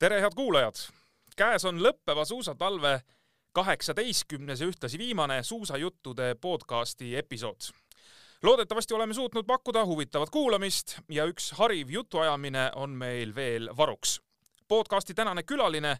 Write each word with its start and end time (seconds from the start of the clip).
tere, 0.00 0.20
head 0.20 0.32
kuulajad! 0.34 0.78
käes 1.36 1.64
on 1.64 1.80
lõppeva 1.84 2.24
suusatalve 2.24 3.00
kaheksateistkümnes 3.52 4.60
ja 4.60 4.68
ühtlasi 4.70 4.98
viimane 4.98 5.42
suusajuttude 5.42 6.34
podcasti 6.40 7.16
episood. 7.16 7.60
loodetavasti 8.42 8.94
oleme 8.94 9.14
suutnud 9.14 9.44
pakkuda 9.46 9.84
huvitavat 9.86 10.30
kuulamist 10.30 10.98
ja 11.08 11.24
üks 11.24 11.52
hariv 11.52 11.90
jutuajamine 11.90 12.70
on 12.74 12.90
meil 12.90 13.34
veel 13.34 13.68
varuks. 13.76 14.20
Podcasti 14.70 15.14
tänane 15.14 15.42
külaline 15.42 15.96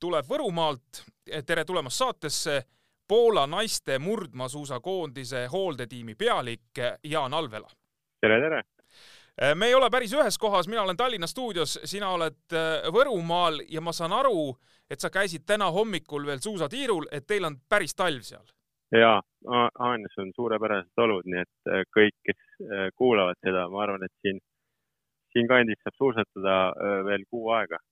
tuleb 0.00 0.26
Võrumaalt. 0.30 1.02
tere 1.46 1.64
tulemast 1.64 1.98
saatesse 1.98 2.62
Poola 3.08 3.46
naiste 3.46 3.98
murdmaasuusakoondise 3.98 5.46
hooldetiimi 5.52 6.14
pealik 6.14 6.78
Jaan 7.04 7.34
Alvela. 7.34 7.68
tere, 8.20 8.40
tere! 8.40 8.62
Äh, 9.42 9.54
me 9.54 9.66
ei 9.66 9.74
ole 9.74 9.90
päris 9.90 10.12
ühes 10.14 10.38
kohas, 10.38 10.68
mina 10.68 10.82
olen 10.82 10.96
Tallinna 10.96 11.26
stuudios, 11.26 11.80
sina 11.84 12.08
oled 12.14 12.54
äh, 12.54 12.86
Võrumaal 12.96 13.58
ja 13.68 13.80
ma 13.80 13.92
saan 13.92 14.12
aru, 14.12 14.54
et 14.90 15.00
sa 15.00 15.10
käisid 15.10 15.42
täna 15.46 15.70
hommikul 15.70 16.26
veel 16.26 16.38
suusatiirul, 16.38 17.08
et 17.10 17.26
teil 17.26 17.44
on 17.44 17.56
päris 17.68 17.94
talv 17.94 18.22
seal. 18.22 18.46
ja, 18.92 19.22
Haanjas 19.78 20.18
on 20.18 20.30
suurepärased 20.36 21.02
olud, 21.06 21.26
nii 21.26 21.40
et 21.42 21.72
äh, 21.72 21.82
kõik, 21.98 22.14
kes 22.30 22.38
kuulavad 22.94 23.42
seda, 23.42 23.66
ma 23.68 23.82
arvan, 23.82 24.06
et 24.06 24.14
siin, 24.22 24.38
siinkandis 25.32 25.82
saab 25.82 25.98
suusatada 25.98 26.54
veel 27.10 27.26
kuu 27.30 27.50
aega. 27.50 27.82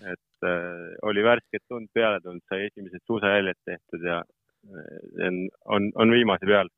Et 0.00 0.46
äh, 0.46 0.96
oli 1.02 1.24
värsket 1.24 1.64
tund 1.68 1.90
peale 1.94 2.20
tulnud, 2.24 2.44
sai 2.48 2.68
esimesed 2.68 3.04
suusajäljed 3.06 3.58
tehtud 3.66 4.04
ja 4.06 4.22
on, 4.68 5.38
on, 5.64 5.92
on 5.94 6.10
viimase 6.12 6.46
peal. 6.46 6.68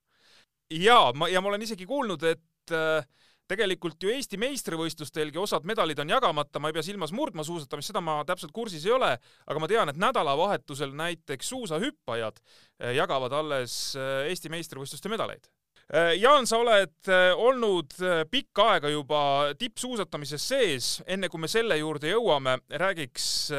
ja 0.70 1.00
ma, 1.16 1.28
ja 1.28 1.40
ma 1.40 1.48
olen 1.48 1.64
isegi 1.64 1.86
kuulnud, 1.88 2.22
et 2.28 2.74
äh, 2.76 3.04
tegelikult 3.50 4.02
ju 4.02 4.12
Eesti 4.14 4.38
meistrivõistlustelgi 4.40 5.40
osad 5.40 5.66
medalid 5.68 5.98
on 6.02 6.12
jagamata, 6.12 6.60
ma 6.62 6.70
ei 6.70 6.76
pea 6.76 6.84
silmas 6.86 7.12
murdmaasuusatamist, 7.16 7.90
seda 7.90 8.02
ma 8.04 8.20
täpselt 8.28 8.52
kursis 8.54 8.84
ei 8.86 8.94
ole, 8.94 9.10
aga 9.46 9.62
ma 9.62 9.68
tean, 9.70 9.90
et 9.90 9.98
nädalavahetusel 10.00 10.94
näiteks 10.96 11.50
suusahüppajad 11.54 12.38
eh, 12.40 12.94
jagavad 12.98 13.34
alles 13.40 13.74
eh, 13.98 14.28
Eesti 14.30 14.52
meistrivõistluste 14.52 15.10
medaleid. 15.12 15.50
Eh, 15.90 16.12
Jaan, 16.20 16.46
sa 16.46 16.60
oled 16.62 17.10
olnud 17.34 17.96
pikka 18.30 18.68
aega 18.76 18.92
juba 18.92 19.22
tippsuusatamises 19.58 20.44
sees, 20.52 20.90
enne 21.06 21.28
kui 21.28 21.42
me 21.42 21.50
selle 21.50 21.80
juurde 21.80 22.12
jõuame, 22.12 22.60
räägiks 22.70 23.50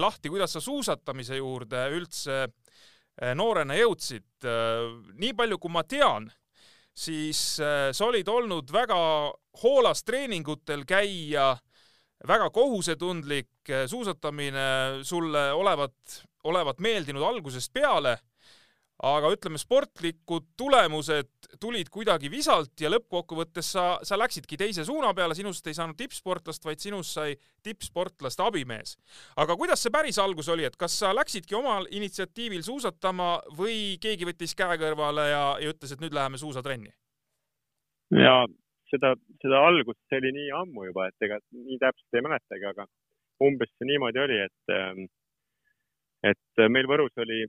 lahti, 0.00 0.32
kuidas 0.32 0.56
sa 0.56 0.62
suusatamise 0.64 1.36
juurde 1.36 1.82
üldse 1.92 2.46
noorena 3.36 3.76
jõudsid. 3.76 4.48
nii 5.20 5.32
palju, 5.36 5.58
kui 5.60 5.72
ma 5.72 5.84
tean 5.84 6.30
siis 6.96 7.60
äh, 7.60 7.90
sa 7.92 8.08
olid 8.08 8.28
olnud 8.28 8.72
väga 8.72 8.98
hoolas 9.62 10.02
treeningutel 10.06 10.84
käia, 10.88 11.52
väga 12.28 12.50
kohusetundlik 12.50 13.70
äh, 13.70 13.84
suusatamine 13.90 15.02
sulle 15.04 15.50
olevat, 15.52 16.22
olevat 16.44 16.80
meeldinud 16.80 17.22
algusest 17.22 17.72
peale 17.72 18.16
aga 19.04 19.28
ütleme, 19.28 19.60
sportlikud 19.60 20.54
tulemused 20.56 21.35
tulid 21.60 21.88
kuidagi 21.92 22.30
visalt 22.30 22.80
ja 22.80 22.90
lõppkokkuvõttes 22.92 23.70
sa, 23.76 23.84
sa 24.06 24.18
läksidki 24.18 24.58
teise 24.60 24.84
suuna 24.86 25.12
peale, 25.16 25.34
sinust 25.38 25.66
ei 25.66 25.76
saanud 25.76 25.98
tippsportlast, 25.98 26.64
vaid 26.66 26.82
sinust 26.82 27.16
sai 27.16 27.36
tippsportlaste 27.64 28.44
abimees. 28.44 28.96
aga 29.36 29.56
kuidas 29.56 29.82
see 29.82 29.94
päris 29.94 30.18
algus 30.22 30.48
oli, 30.52 30.64
et 30.68 30.76
kas 30.76 30.98
sa 31.00 31.14
läksidki 31.16 31.56
omal 31.58 31.88
initsiatiivil 31.90 32.62
suusatama 32.66 33.30
või 33.58 33.96
keegi 34.02 34.28
võttis 34.28 34.54
käe 34.58 34.78
kõrvale 34.82 35.28
ja, 35.30 35.44
ja 35.62 35.74
ütles, 35.74 35.92
et 35.92 36.04
nüüd 36.04 36.14
läheme 36.14 36.38
suusatrenni? 36.38 36.94
ja 38.22 38.38
seda, 38.90 39.14
seda 39.42 39.60
algust, 39.66 40.00
see 40.08 40.22
oli 40.22 40.32
nii 40.36 40.50
ammu 40.62 40.88
juba, 40.90 41.08
et 41.10 41.28
ega 41.28 41.40
nii 41.52 41.78
täpselt 41.82 42.18
ei 42.18 42.26
mäletagi, 42.28 42.72
aga 42.72 42.86
umbes 43.42 43.72
see 43.74 43.90
niimoodi 43.90 44.22
oli, 44.22 44.42
et, 44.46 44.74
ähm, 44.74 45.06
et 46.24 46.66
meil 46.70 46.88
Võrus 46.90 47.24
oli 47.24 47.44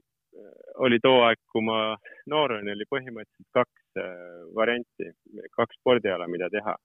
oli 0.85 0.99
too 1.01 1.21
aeg, 1.25 1.39
kui 1.51 1.63
ma 1.65 1.95
noor 2.31 2.57
olin, 2.57 2.73
oli 2.75 2.87
põhimõtteliselt 2.91 3.49
kaks 3.57 3.71
äh, 3.73 3.86
varianti, 4.55 5.11
kaks 5.55 5.79
spordiala, 5.79 6.27
mida 6.27 6.49
teha. 6.53 6.75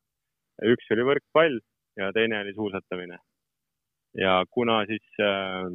üks 0.69 0.91
oli 0.95 1.05
võrkpall 1.09 1.61
ja 1.97 2.11
teine 2.13 2.41
oli 2.41 2.55
suusatamine. 2.55 3.19
ja 4.19 4.45
kuna 4.51 4.85
siis, 4.87 5.07
äh, 5.21 5.71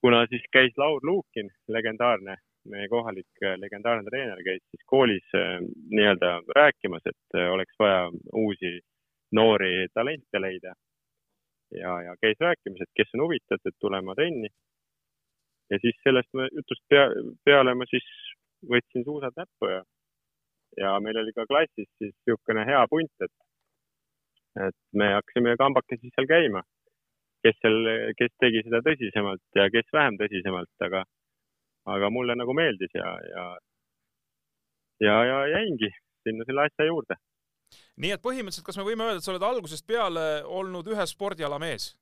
kuna 0.00 0.26
siis 0.26 0.42
käis 0.52 0.78
Laur 0.78 1.00
Luukin, 1.02 1.50
legendaarne, 1.68 2.36
meie 2.64 2.88
kohalik 2.88 3.44
äh, 3.44 3.56
legendaarne 3.58 4.04
treener, 4.10 4.42
käis 4.44 4.62
siis 4.70 4.84
koolis 4.86 5.34
nii-öelda 5.90 6.40
rääkimas, 6.56 7.02
et 7.06 7.40
oleks 7.50 7.74
vaja 7.78 8.10
uusi 8.34 8.78
noori 9.32 9.88
talente 9.94 10.40
leida. 10.40 10.74
ja, 11.74 12.02
ja 12.02 12.16
käis 12.22 12.38
rääkimas, 12.40 12.82
et 12.82 12.92
kes 12.96 13.14
on 13.14 13.26
huvitatud 13.26 13.78
tulema 13.80 14.14
trenni 14.14 14.48
ja 15.70 15.78
siis 15.82 15.96
sellest 16.04 16.30
jutust 16.56 16.82
pea, 16.90 17.06
peale 17.44 17.74
ma 17.78 17.86
siis 17.90 18.06
võtsin 18.72 19.06
suusad 19.06 19.36
näppu 19.38 19.70
ja, 19.70 19.82
ja 20.78 20.96
meil 21.02 21.18
oli 21.22 21.32
ka 21.36 21.46
klassis 21.50 21.88
siis 21.98 22.12
niisugune 22.26 22.66
hea 22.68 22.82
punt, 22.90 23.12
et, 23.26 23.32
et 24.66 24.76
me 24.92 25.12
hakkasime 25.14 25.56
kambakesi 25.60 26.12
seal 26.14 26.28
käima, 26.30 26.62
kes 27.44 27.56
seal, 27.62 27.90
kes 28.18 28.36
tegi 28.42 28.62
seda 28.66 28.82
tõsisemalt 28.86 29.60
ja 29.60 29.68
kes 29.72 29.90
vähem 29.96 30.18
tõsisemalt, 30.20 30.72
aga, 30.86 31.04
aga 31.96 32.12
mulle 32.14 32.36
nagu 32.38 32.54
meeldis 32.56 32.94
ja, 32.94 33.14
ja, 33.32 33.46
ja, 35.06 35.16
ja 35.32 35.40
jäingi 35.56 35.90
sinna 36.26 36.46
selle 36.48 36.68
asja 36.68 36.88
juurde. 36.90 37.16
nii 38.00 38.12
et 38.16 38.22
põhimõtteliselt, 38.22 38.66
kas 38.66 38.78
me 38.80 38.86
võime 38.86 39.06
öelda, 39.06 39.22
et 39.22 39.26
sa 39.26 39.34
oled 39.34 39.46
algusest 39.46 39.86
peale 39.86 40.28
olnud 40.60 40.86
ühe 40.92 41.06
spordiala 41.08 41.58
mees? 41.62 41.94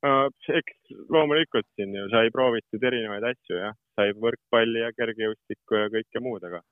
Äh, 0.00 0.26
eks 0.56 0.94
loomulikult 1.12 1.66
siin 1.76 1.92
ju 1.92 2.06
sai 2.12 2.30
proovitud 2.32 2.84
erinevaid 2.88 3.24
asju 3.34 3.58
jah, 3.58 3.74
sai 3.98 4.14
võrkpalli 4.16 4.80
ja 4.80 4.94
kergejõustikku 4.96 5.76
ja 5.76 5.90
kõike 5.92 6.22
muud, 6.24 6.46
aga, 6.48 6.62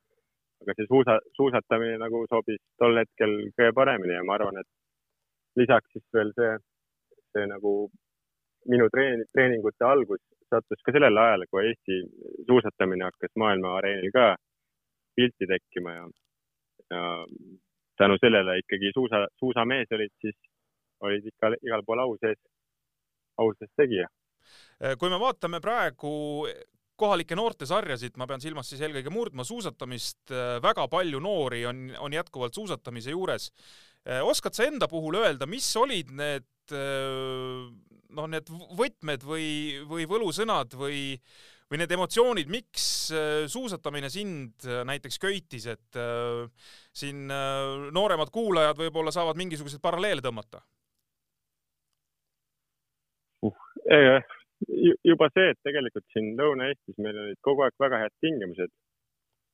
aga 0.63 0.75
see 0.77 0.89
suusa, 0.91 1.19
suusatamine 1.37 1.99
nagu 2.03 2.25
sobis 2.31 2.61
tol 2.81 2.99
hetkel 2.99 3.37
kõige 3.57 3.75
paremini 3.77 4.17
ja 4.17 4.25
ma 4.27 4.37
arvan, 4.39 4.61
et 4.63 5.61
lisaks 5.61 5.93
siis 5.95 6.05
veel 6.15 6.33
see, 6.39 6.51
see 7.35 7.47
nagu 7.51 7.75
minu 8.73 8.89
treen-, 8.95 9.25
treeningute 9.35 9.87
algus 9.87 10.23
sattus 10.49 10.83
ka 10.85 10.95
sellele 10.97 11.21
ajale, 11.21 11.47
kui 11.51 11.65
Eesti 11.69 11.99
suusatamine 12.49 13.05
hakkas 13.09 13.35
maailma 13.43 13.77
areenil 13.79 14.13
ka 14.15 14.29
pilti 15.17 15.49
tekkima 15.51 15.95
ja, 15.95 16.05
ja 16.93 17.03
tänu 17.99 18.17
sellele 18.21 18.59
ikkagi 18.63 18.93
suusa, 18.95 19.27
suusamees 19.39 19.93
olid 19.93 20.15
siis, 20.23 20.37
olid 21.01 21.27
ikka 21.27 21.53
igal 21.67 21.85
pool 21.87 22.05
au 22.05 22.17
sees 22.21 22.39
ausas 23.39 23.71
tegija. 23.77 24.09
Äh, 24.83 24.97
kui 24.99 25.11
me 25.11 25.21
vaatame 25.21 25.61
praegu 25.61 26.13
kohalikke 26.99 27.37
noortesarjasid, 27.39 28.17
ma 28.19 28.27
pean 28.29 28.43
silmas 28.43 28.71
siis 28.71 28.83
eelkõige 28.85 29.13
murdmaasuusatamist, 29.15 30.23
äh, 30.33 30.57
väga 30.65 30.89
palju 30.91 31.21
noori 31.23 31.65
on, 31.69 31.89
on 32.03 32.17
jätkuvalt 32.17 32.57
suusatamise 32.59 33.15
juures. 33.15 33.51
Äh, 34.05 34.23
oskad 34.27 34.57
sa 34.57 34.67
enda 34.69 34.89
puhul 34.91 35.21
öelda, 35.23 35.49
mis 35.51 35.69
olid 35.79 36.13
need 36.15 36.49
noh, 36.69 38.27
need 38.29 38.51
võtmed 38.77 39.23
või, 39.25 39.47
või 39.89 40.05
võlusõnad 40.05 40.75
või, 40.77 40.99
või 41.65 41.79
need 41.81 41.95
emotsioonid, 41.97 42.51
miks 42.53 42.89
suusatamine 43.49 44.11
sind 44.13 44.67
näiteks 44.85 45.17
köitis, 45.23 45.65
et 45.73 45.97
siin 46.93 47.25
nooremad 47.97 48.29
kuulajad 48.35 48.85
võib-olla 48.85 49.15
saavad 49.17 49.41
mingisuguseid 49.41 49.81
paralleele 49.81 50.21
tõmmata 50.21 50.61
juba 55.05 55.29
see, 55.35 55.53
et 55.53 55.59
tegelikult 55.67 56.07
siin 56.13 56.35
Lõuna-Eestis 56.39 56.99
meil 57.03 57.19
olid 57.25 57.41
kogu 57.45 57.65
aeg 57.65 57.75
väga 57.81 58.03
head 58.05 58.15
tingimused. 58.25 58.73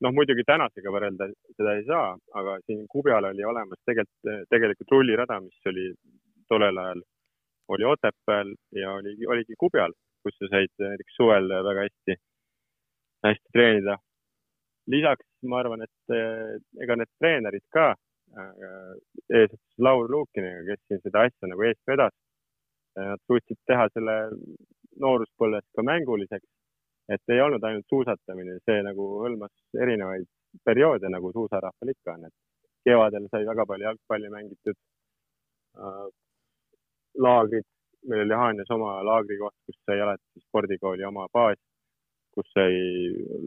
noh, 0.03 0.13
muidugi 0.13 0.43
tänasega 0.45 0.91
võrrelda 0.91 1.29
seda 1.55 1.73
ei 1.79 1.85
saa, 1.87 2.09
aga 2.39 2.57
siin 2.67 2.83
Kubjal 2.91 3.25
oli 3.29 3.45
olemas 3.47 3.79
tegelikult, 3.89 4.49
tegelikult 4.51 4.91
rullirada, 4.93 5.39
mis 5.41 5.69
oli 5.71 5.85
tollel 6.51 6.81
ajal, 6.83 7.01
oli 7.73 7.87
Otepääl 7.89 8.51
ja 8.77 8.91
oli, 8.99 9.15
oligi 9.27 9.57
Kubjal, 9.57 9.95
kus 10.23 10.37
sa 10.41 10.51
said 10.51 10.73
näiteks 10.83 11.17
suvel 11.17 11.49
väga 11.69 11.87
hästi, 11.87 12.19
hästi 13.29 13.55
treenida. 13.55 13.97
lisaks 14.93 15.49
ma 15.49 15.63
arvan, 15.63 15.87
et 15.87 16.17
ega 16.85 16.99
need 16.99 17.13
treenerid 17.23 17.65
ka 17.73 17.87
äh,, 17.95 18.93
eesotsas 19.31 19.79
Laur 19.79 20.11
Luukiniga, 20.11 20.67
kes 20.69 20.83
siin 20.89 21.01
seda 21.07 21.25
asja 21.29 21.49
nagu 21.49 21.65
eest 21.71 21.81
vedas, 21.89 22.13
Nad 22.95 23.19
suutsid 23.27 23.59
teha 23.67 23.89
selle 23.91 24.15
nooruspõlves 25.01 25.67
ka 25.77 25.85
mänguliseks, 25.87 26.49
et 27.15 27.35
ei 27.35 27.41
olnud 27.45 27.65
ainult 27.65 27.87
suusatamine, 27.93 28.59
see 28.65 28.83
nagu 28.87 29.09
hõlmas 29.25 29.53
erinevaid 29.81 30.29
perioode, 30.65 31.11
nagu 31.13 31.33
suusarahval 31.35 31.93
ikka 31.93 32.17
on, 32.17 32.27
et 32.29 32.89
kevadel 32.89 33.29
sai 33.31 33.47
väga 33.49 33.67
palju 33.67 33.89
jalgpalli 33.89 34.31
mängitud 34.33 34.77
äh,, 35.79 36.07
laagrid 37.27 37.67
meil 38.09 38.25
oli 38.25 38.35
Haanjas 38.35 38.71
oma 38.75 38.97
laagrikoht, 39.07 39.57
kus 39.67 39.79
sai 39.87 40.01
alati 40.01 40.43
spordikooli 40.47 41.05
oma 41.09 41.27
baas, 41.33 41.61
kus 42.35 42.51
sai 42.57 42.75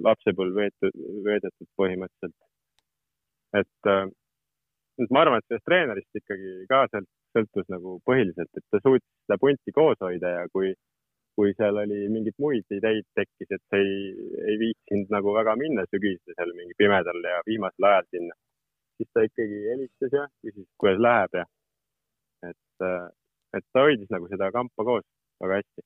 lapsepõlv 0.06 0.62
veetud, 0.62 0.98
veedetud 1.26 1.70
põhimõtteliselt. 1.80 2.36
et, 3.58 3.90
et 5.04 5.14
ma 5.14 5.24
arvan, 5.24 5.42
et 5.42 5.48
sellest 5.48 5.68
treenerist 5.70 6.22
ikkagi 6.22 6.54
ka 6.72 6.84
sealt 6.92 7.10
sõltus 7.36 7.70
nagu 7.74 7.98
põhiliselt, 8.08 8.52
et 8.58 8.66
ta 8.72 8.82
suutis 8.82 9.08
seda 9.26 9.38
punti 9.42 9.74
koos 9.76 10.00
hoida 10.02 10.34
ja 10.40 10.46
kui, 10.54 10.74
kui 11.38 11.54
seal 11.54 11.78
oli 11.84 12.00
mingeid 12.10 12.38
muid 12.42 12.66
ideid 12.74 13.06
tekkis, 13.18 13.52
et 13.54 13.62
sa 13.70 13.78
ei, 13.78 13.98
ei 14.50 14.56
viitsinud 14.64 15.12
nagu 15.14 15.36
väga 15.36 15.54
minna 15.60 15.86
sügisel 15.92 16.54
mingi 16.58 16.74
pimedal 16.82 17.20
ja 17.32 17.44
vihmasel 17.50 17.90
ajal 17.92 18.08
sinna, 18.16 18.38
siis 18.98 19.12
ta 19.14 19.26
ikkagi 19.28 19.60
helistas 19.68 20.16
ja 20.18 20.26
küsis, 20.42 20.66
kuidas 20.82 21.04
läheb 21.06 21.38
ja 21.42 21.46
et, 22.50 22.88
et 23.60 23.68
ta 23.74 23.86
hoidis 23.86 24.10
nagu 24.14 24.30
seda 24.34 24.50
kampa 24.56 24.88
koos 24.90 25.06
väga 25.44 25.62
hästi 25.62 25.86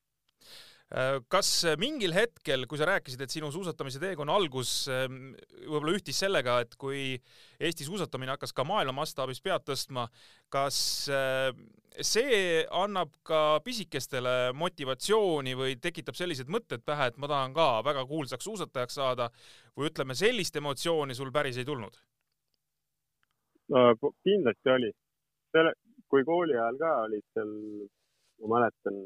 kas 1.32 1.50
mingil 1.80 2.12
hetkel, 2.12 2.66
kui 2.68 2.80
sa 2.80 2.88
rääkisid, 2.90 3.22
et 3.24 3.32
sinu 3.32 3.48
suusatamise 3.54 4.00
teekonna 4.02 4.34
algus 4.36 4.90
ähm, 4.92 5.30
võib-olla 5.64 5.94
ühtis 5.96 6.20
sellega, 6.20 6.58
et 6.66 6.76
kui 6.80 7.16
Eesti 7.64 7.88
suusatamine 7.88 8.34
hakkas 8.34 8.52
ka 8.52 8.66
maailma 8.68 8.98
mastaabis 8.98 9.40
pead 9.46 9.64
tõstma, 9.70 10.10
kas 10.52 10.82
äh, 11.08 11.54
see 12.04 12.66
annab 12.76 13.14
ka 13.24 13.62
pisikestele 13.64 14.52
motivatsiooni 14.58 15.56
või 15.56 15.78
tekitab 15.80 16.20
sellised 16.20 16.52
mõtted 16.52 16.84
pähe, 16.84 17.08
et 17.08 17.18
ma 17.18 17.32
tahan 17.32 17.56
ka 17.56 17.70
väga 17.88 18.04
kuulsaks 18.12 18.48
suusatajaks 18.48 19.00
saada 19.00 19.30
või 19.78 19.88
ütleme, 19.94 20.16
sellist 20.16 20.60
emotsiooni 20.60 21.16
sul 21.16 21.32
päris 21.32 21.62
ei 21.62 21.68
tulnud? 21.68 21.96
no 23.72 23.96
kindlasti 24.28 24.70
oli. 24.76 24.92
kui 26.12 26.24
kooli 26.28 26.58
ajal 26.60 26.78
ka 26.80 26.96
olid 27.08 27.24
seal, 27.32 27.52
ma 28.44 28.58
mäletan, 28.58 29.04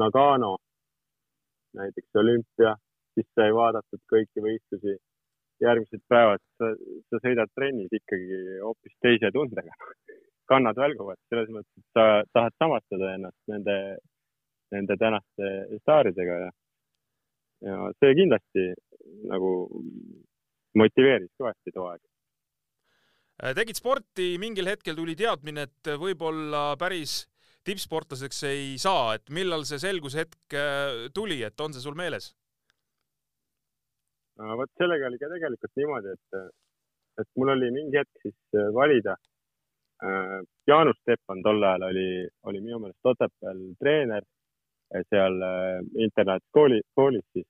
Nagano 0.00 0.56
näiteks 1.78 2.20
olümpia, 2.22 2.74
siis 3.14 3.28
sai 3.38 3.54
vaadatud 3.54 4.02
kõiki 4.12 4.44
võistlusi. 4.44 4.98
järgmised 5.62 6.00
päevad 6.10 6.40
sa, 6.58 6.72
sa 7.10 7.18
sõidad 7.22 7.50
trennis 7.54 7.92
ikkagi 7.94 8.38
hoopis 8.64 8.94
teise 9.04 9.28
tundega. 9.30 9.70
kannad 10.50 10.76
välguvad 10.76 11.20
selles 11.30 11.52
mõttes, 11.54 11.76
et 11.78 11.98
sa 11.98 12.06
tahad 12.34 12.56
samastada 12.58 13.12
ennast 13.14 13.52
nende, 13.52 13.76
nende 14.74 14.96
tänaste 14.98 15.50
staaridega 15.84 16.38
ja, 16.40 16.48
ja 17.68 17.76
see 18.02 18.16
kindlasti 18.18 18.66
nagu 19.30 19.52
motiveeris 20.74 21.30
kõvasti 21.38 21.74
too 21.76 21.86
aeg 21.92 22.02
tegid 23.56 23.78
sporti, 23.78 24.36
mingil 24.38 24.68
hetkel 24.70 24.94
tuli 24.94 25.16
teadmine, 25.18 25.64
et 25.66 25.88
võib-olla 25.98 26.76
päris 26.78 27.24
tippsportlaseks 27.66 28.42
ei 28.50 28.64
saa, 28.80 29.14
et 29.16 29.30
millal 29.34 29.66
see 29.68 29.80
selgushetk 29.82 30.56
äh, 30.58 31.08
tuli, 31.14 31.42
et 31.46 31.60
on 31.60 31.74
see 31.74 31.84
sul 31.84 31.98
meeles? 31.98 32.32
vot 34.42 34.70
sellega 34.80 35.06
oli 35.06 35.18
ka 35.20 35.28
tegelikult 35.30 35.76
niimoodi, 35.78 36.14
et, 36.16 36.38
et 37.22 37.28
mul 37.38 37.52
oli 37.52 37.68
mingi 37.70 38.00
hetk 38.00 38.24
siis 38.24 38.56
äh, 38.58 38.70
valida. 38.74 39.14
Äh, 40.02 40.38
Jaanus 40.66 40.98
Steppan 41.02 41.44
tol 41.44 41.62
ajal 41.62 41.86
oli, 41.90 42.06
oli 42.50 42.62
minu 42.64 42.80
meelest 42.82 43.12
Otepääl 43.12 43.60
treener 43.78 44.26
seal 45.08 45.38
internaatkooli, 46.04 46.82
koolis 46.92 47.24
siis 47.32 47.46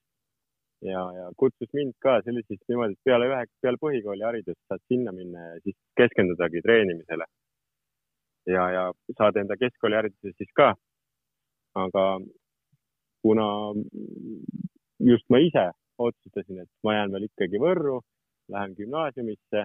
ja, 0.87 1.01
ja 1.17 1.25
kutsus 1.37 1.71
mind 1.75 1.97
ka, 2.03 2.21
see 2.23 2.35
oli 2.35 2.43
siis 2.47 2.61
niimoodi, 2.69 2.95
et 2.95 3.09
peale 3.09 3.27
ühe, 3.31 3.41
peale 3.65 3.81
põhikooli 3.83 4.27
haridust 4.27 4.61
saad 4.69 4.83
sinna 4.91 5.15
minna 5.17 5.49
ja 5.49 5.57
siis 5.65 5.79
keskendudagi 5.99 6.63
treenimisele 6.63 7.27
ja, 8.47 8.71
ja 8.71 8.85
saada 9.19 9.41
enda 9.41 9.57
keskkoolihariduse 9.57 10.33
siis 10.37 10.51
ka. 10.57 10.75
aga 11.75 12.21
kuna 13.23 13.47
just 15.01 15.25
ma 15.31 15.39
ise 15.39 15.71
otsustasin, 15.99 16.61
et 16.63 16.69
ma 16.85 16.95
jään 16.97 17.13
veel 17.13 17.29
ikkagi 17.29 17.61
Võrru, 17.63 18.01
lähen 18.53 18.75
gümnaasiumisse. 18.79 19.65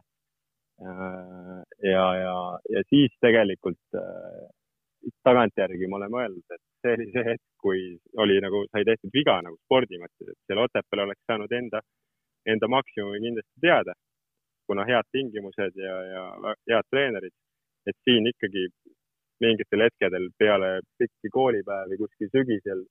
Äh, 0.88 1.62
ja, 1.83 2.06
ja, 2.21 2.38
ja 2.69 2.83
siis 2.89 3.13
tegelikult 3.21 3.97
äh, 3.97 4.44
tagantjärgi 5.25 5.88
ma 5.89 5.97
olen 5.97 6.13
mõelnud, 6.13 6.45
et 6.53 6.62
see 6.83 6.94
oli 6.97 7.07
see 7.13 7.24
hetk, 7.25 7.45
kui 7.63 7.79
oli 8.21 8.38
nagu, 8.44 8.62
sai 8.71 8.85
tehtud 8.85 9.13
viga 9.13 9.39
nagu 9.41 9.57
spordi 9.63 9.97
mõttes, 10.01 10.29
et 10.29 10.38
seal 10.45 10.62
Otepääl 10.62 11.03
oleks 11.07 11.24
saanud 11.25 11.56
enda, 11.59 11.81
enda 12.53 12.69
maksimumi 12.69 13.24
kindlasti 13.24 13.65
teada, 13.65 13.97
kuna 14.69 14.85
head 14.85 15.09
tingimused 15.15 15.81
ja, 15.81 15.95
ja 16.12 16.24
head 16.69 16.89
treenerid 16.94 17.33
et 17.88 17.98
siin 18.04 18.28
ikkagi 18.34 18.68
mingitel 19.44 19.86
hetkedel 19.86 20.30
peale 20.38 20.69
pikki 21.00 21.31
koolipäevi 21.34 21.98
kuskil 22.01 22.31
sügisel 22.34 22.84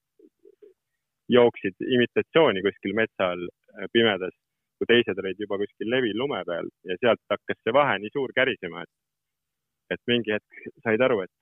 jooksid 1.29 1.87
imitatsiooni 1.97 2.63
kuskil 2.67 2.95
metsa 2.95 3.33
all 3.35 3.49
äh, 3.49 3.89
pimedas, 3.93 4.35
kui 4.79 4.89
teised 4.93 5.19
olid 5.23 5.43
juba 5.43 5.59
kuskil 5.63 5.91
levil 5.91 6.19
lume 6.23 6.43
peal 6.47 6.71
ja 6.87 6.99
sealt 7.01 7.23
hakkas 7.33 7.59
see 7.63 7.75
vahe 7.75 7.99
nii 8.03 8.15
suur 8.15 8.35
kärisema, 8.37 8.87
et, 8.87 8.93
et 9.97 10.03
mingi 10.11 10.37
hetk 10.37 10.71
said 10.87 11.03
aru, 11.03 11.23
et, 11.27 11.35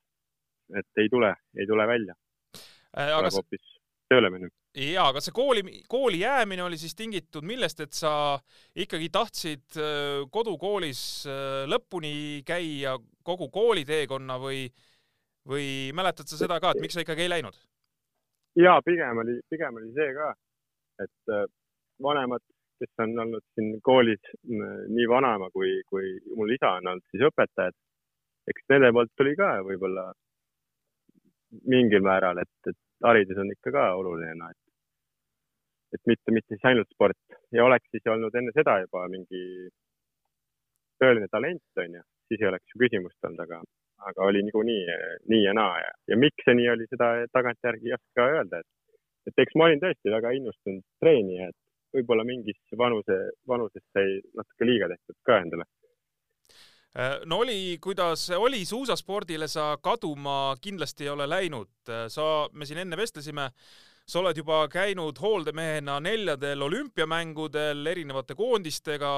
et 0.81 1.03
ei 1.03 1.11
tule, 1.13 1.33
ei 1.59 1.69
tule 1.69 1.87
välja 1.87 2.17
äh,. 2.97 3.13
aga 3.19 3.33
hoopis 3.37 3.75
tööle 4.09 4.29
minna. 4.33 4.49
ja, 4.77 5.07
aga 5.11 5.21
see 5.23 5.33
kooli, 5.35 5.63
kooli 5.89 6.21
jäämine 6.23 6.65
oli 6.65 6.81
siis 6.81 6.97
tingitud 6.97 7.45
millest, 7.45 7.81
et 7.85 7.93
sa 7.93 8.13
ikkagi 8.73 9.11
tahtsid 9.13 9.77
äh, 9.77 10.25
kodukoolis 10.33 11.01
äh, 11.29 11.65
lõpuni 11.69 12.41
käia 12.47 12.97
kogu 13.25 13.49
kooliteekonna 13.53 14.37
või, 14.41 14.65
või 15.49 15.67
mäletad 15.97 16.29
sa 16.29 16.39
seda 16.39 16.59
ka, 16.61 16.73
et 16.75 16.83
miks 16.83 16.97
sa 16.97 17.05
ikkagi 17.05 17.25
ei 17.25 17.33
läinud? 17.37 17.57
ja 18.55 18.79
pigem 18.85 19.17
oli, 19.17 19.39
pigem 19.49 19.75
oli 19.75 19.91
see 19.95 20.11
ka, 20.15 20.33
et 21.03 21.33
äh, 21.33 21.47
vanemad, 22.03 22.43
kes 22.79 23.03
on 23.03 23.15
olnud 23.23 23.43
siin 23.55 23.79
koolis 23.83 24.31
nii 24.43 25.07
vanaema 25.09 25.49
kui, 25.51 25.77
kui 25.89 26.15
mul 26.35 26.51
isa 26.55 26.75
on 26.79 26.91
olnud 26.91 27.05
siis 27.11 27.23
õpetajad, 27.29 27.75
eks 28.51 28.67
nende 28.71 28.91
poolt 28.95 29.11
tuli 29.17 29.35
ka 29.39 29.51
võib-olla 29.67 30.09
mingil 31.71 32.03
määral, 32.03 32.41
et, 32.43 32.71
et 32.71 32.79
haridus 33.03 33.39
on 33.39 33.51
ikka 33.53 33.71
ka 33.75 33.85
oluline, 33.99 34.35
noh, 34.39 34.51
et, 34.51 35.95
et 35.95 36.11
mitte, 36.11 36.35
mitte 36.35 36.55
siis 36.55 36.67
ainult 36.67 36.91
sport 36.91 37.39
ja 37.55 37.63
oleks 37.65 37.87
siis 37.91 38.11
olnud 38.11 38.35
enne 38.35 38.51
seda 38.55 38.81
juba 38.83 39.05
mingi 39.11 39.43
tõeline 40.99 41.31
talent, 41.31 41.63
onju, 41.83 42.03
siis 42.29 42.41
ei 42.41 42.49
oleks 42.51 42.73
ju 42.73 42.81
küsimust 42.83 43.27
olnud, 43.27 43.43
aga, 43.45 43.61
aga 44.11 44.29
oli 44.29 44.43
niikuinii 44.47 44.97
nii 45.33 45.43
ja 45.43 45.53
naa 45.57 45.77
ja, 45.83 45.91
ja 46.11 46.17
miks 46.21 46.47
see 46.47 46.57
nii 46.59 46.71
oli, 46.73 46.89
seda 46.91 47.11
tagantjärgi 47.35 47.91
ei 47.91 47.97
oska 47.99 48.27
öelda, 48.33 48.61
et, 48.63 48.99
et 49.31 49.45
eks 49.45 49.57
ma 49.59 49.69
olin 49.69 49.83
tõesti 49.83 50.13
väga 50.13 50.33
innustunud 50.39 50.85
treenija, 51.03 51.49
et 51.49 51.97
võib-olla 51.97 52.27
mingis 52.27 52.59
vanuse, 52.77 53.17
vanuses 53.47 53.83
sai 53.95 54.19
natuke 54.35 54.67
liiga 54.67 54.91
tehtud 54.91 55.19
ka 55.27 55.39
endale 55.45 55.67
Äh, 56.95 57.19
no 57.25 57.41
oli, 57.43 57.77
kuidas 57.83 58.29
oli 58.31 58.65
suusaspordile 58.65 59.47
sa 59.51 59.77
kaduma 59.83 60.55
kindlasti 60.61 61.03
ei 61.03 61.09
ole 61.11 61.27
läinud. 61.27 61.67
Äh, 61.89 62.05
sa, 62.07 62.47
me 62.53 62.65
siin 62.65 62.79
enne 62.85 62.95
vestlesime, 62.97 63.49
sa 64.05 64.19
oled 64.21 64.37
juba 64.37 64.59
käinud 64.69 65.17
hooldemehena 65.21 65.97
neljadel 66.03 66.61
olümpiamängudel 66.61 67.87
erinevate 67.89 68.35
koondistega, 68.37 69.11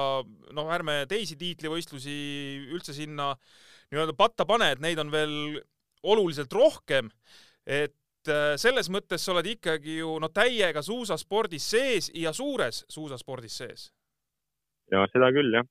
noh, 0.56 0.70
ärme 0.72 1.02
teisi 1.08 1.36
tiitlivõistlusi 1.36 2.16
üldse 2.72 2.96
sinna 2.96 3.34
nii-öelda 3.92 4.16
patta 4.16 4.46
pane, 4.48 4.72
et 4.72 4.80
neid 4.84 5.00
on 5.00 5.12
veel 5.12 5.34
oluliselt 6.02 6.52
rohkem. 6.52 7.10
et 7.66 8.28
äh, 8.28 8.56
selles 8.56 8.88
mõttes 8.88 9.24
sa 9.24 9.32
oled 9.34 9.46
ikkagi 9.46 9.98
ju 9.98 10.18
no 10.20 10.28
täiega 10.32 10.82
suusaspordis 10.82 11.70
sees 11.70 12.10
ja 12.14 12.32
suures 12.32 12.84
suusaspordis 12.88 13.56
sees. 13.60 13.90
ja 14.90 15.04
seda 15.12 15.32
küll, 15.32 15.52
jah 15.52 15.68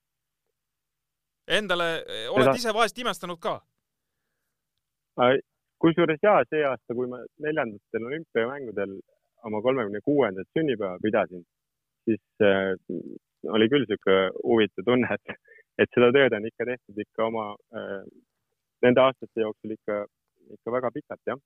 Endale 1.47 2.03
oled 2.27 2.49
Seda... 2.49 2.55
ise 2.59 2.73
vahest 2.75 2.97
imestanud 2.99 3.39
ka? 3.39 3.61
Kusjuures 5.83 6.21
jaa, 6.23 6.41
see 6.49 6.63
aasta, 6.65 6.95
kui 6.97 7.09
ma 7.11 7.19
neljandatel 7.43 8.07
olümpiamängudel 8.09 8.95
oma 9.47 9.61
kolmekümne 9.65 10.01
kuuendat 10.05 10.49
sünnipäeva 10.57 10.97
pidasin, 11.03 11.43
siis 12.07 12.23
äh, 12.41 12.73
oli 13.53 13.69
küll 13.71 13.85
niisugune 13.85 14.31
huvitav 14.43 14.87
tunne, 14.87 15.17
et, 15.17 15.35
et 15.83 15.91
seda 15.93 16.09
tööd 16.15 16.37
on 16.37 16.47
ikka 16.49 16.69
tehtud 16.71 17.03
ikka 17.05 17.27
oma 17.29 17.49
äh,, 17.77 18.01
nende 18.85 19.03
aastate 19.03 19.45
jooksul 19.45 19.75
ikka, 19.77 19.99
ikka 20.57 20.73
väga 20.77 20.93
pikalt, 20.95 21.21
jah 21.29 21.43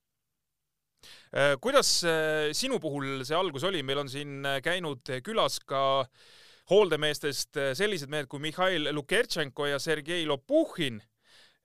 äh, 1.36 1.58
kuidas 1.64 1.98
äh, 2.08 2.52
sinu 2.56 2.80
puhul 2.80 3.26
see 3.28 3.38
algus 3.38 3.68
oli, 3.68 3.84
meil 3.84 4.06
on 4.06 4.12
siin 4.12 4.48
käinud 4.64 5.12
külas 5.26 5.60
ka 5.68 5.84
äh, 6.06 6.32
hooldemeestest 6.72 7.58
sellised 7.78 8.12
mehed 8.12 8.30
kui 8.32 8.42
Mihhail 8.44 8.92
Lukertšenko 8.96 9.68
ja 9.72 9.80
Sergei 9.80 10.26
Lopuhhin. 10.26 11.02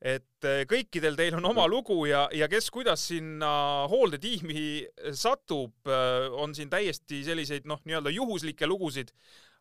Et 0.04 0.44
eh, 0.44 0.64
kõikidel 0.68 1.16
teil 1.16 1.38
on 1.38 1.48
oma 1.52 1.64
lugu 1.70 2.04
ja, 2.08 2.26
ja 2.36 2.48
kes 2.52 2.68
kuidas 2.74 3.06
sinna 3.08 3.86
hooldetiimi 3.88 4.84
satub, 5.16 5.72
eh, 5.88 6.28
on 6.36 6.54
siin 6.54 6.70
täiesti 6.72 7.22
selliseid 7.24 7.68
noh, 7.68 7.80
nii-öelda 7.84 8.12
juhuslikke 8.12 8.68
lugusid. 8.68 9.12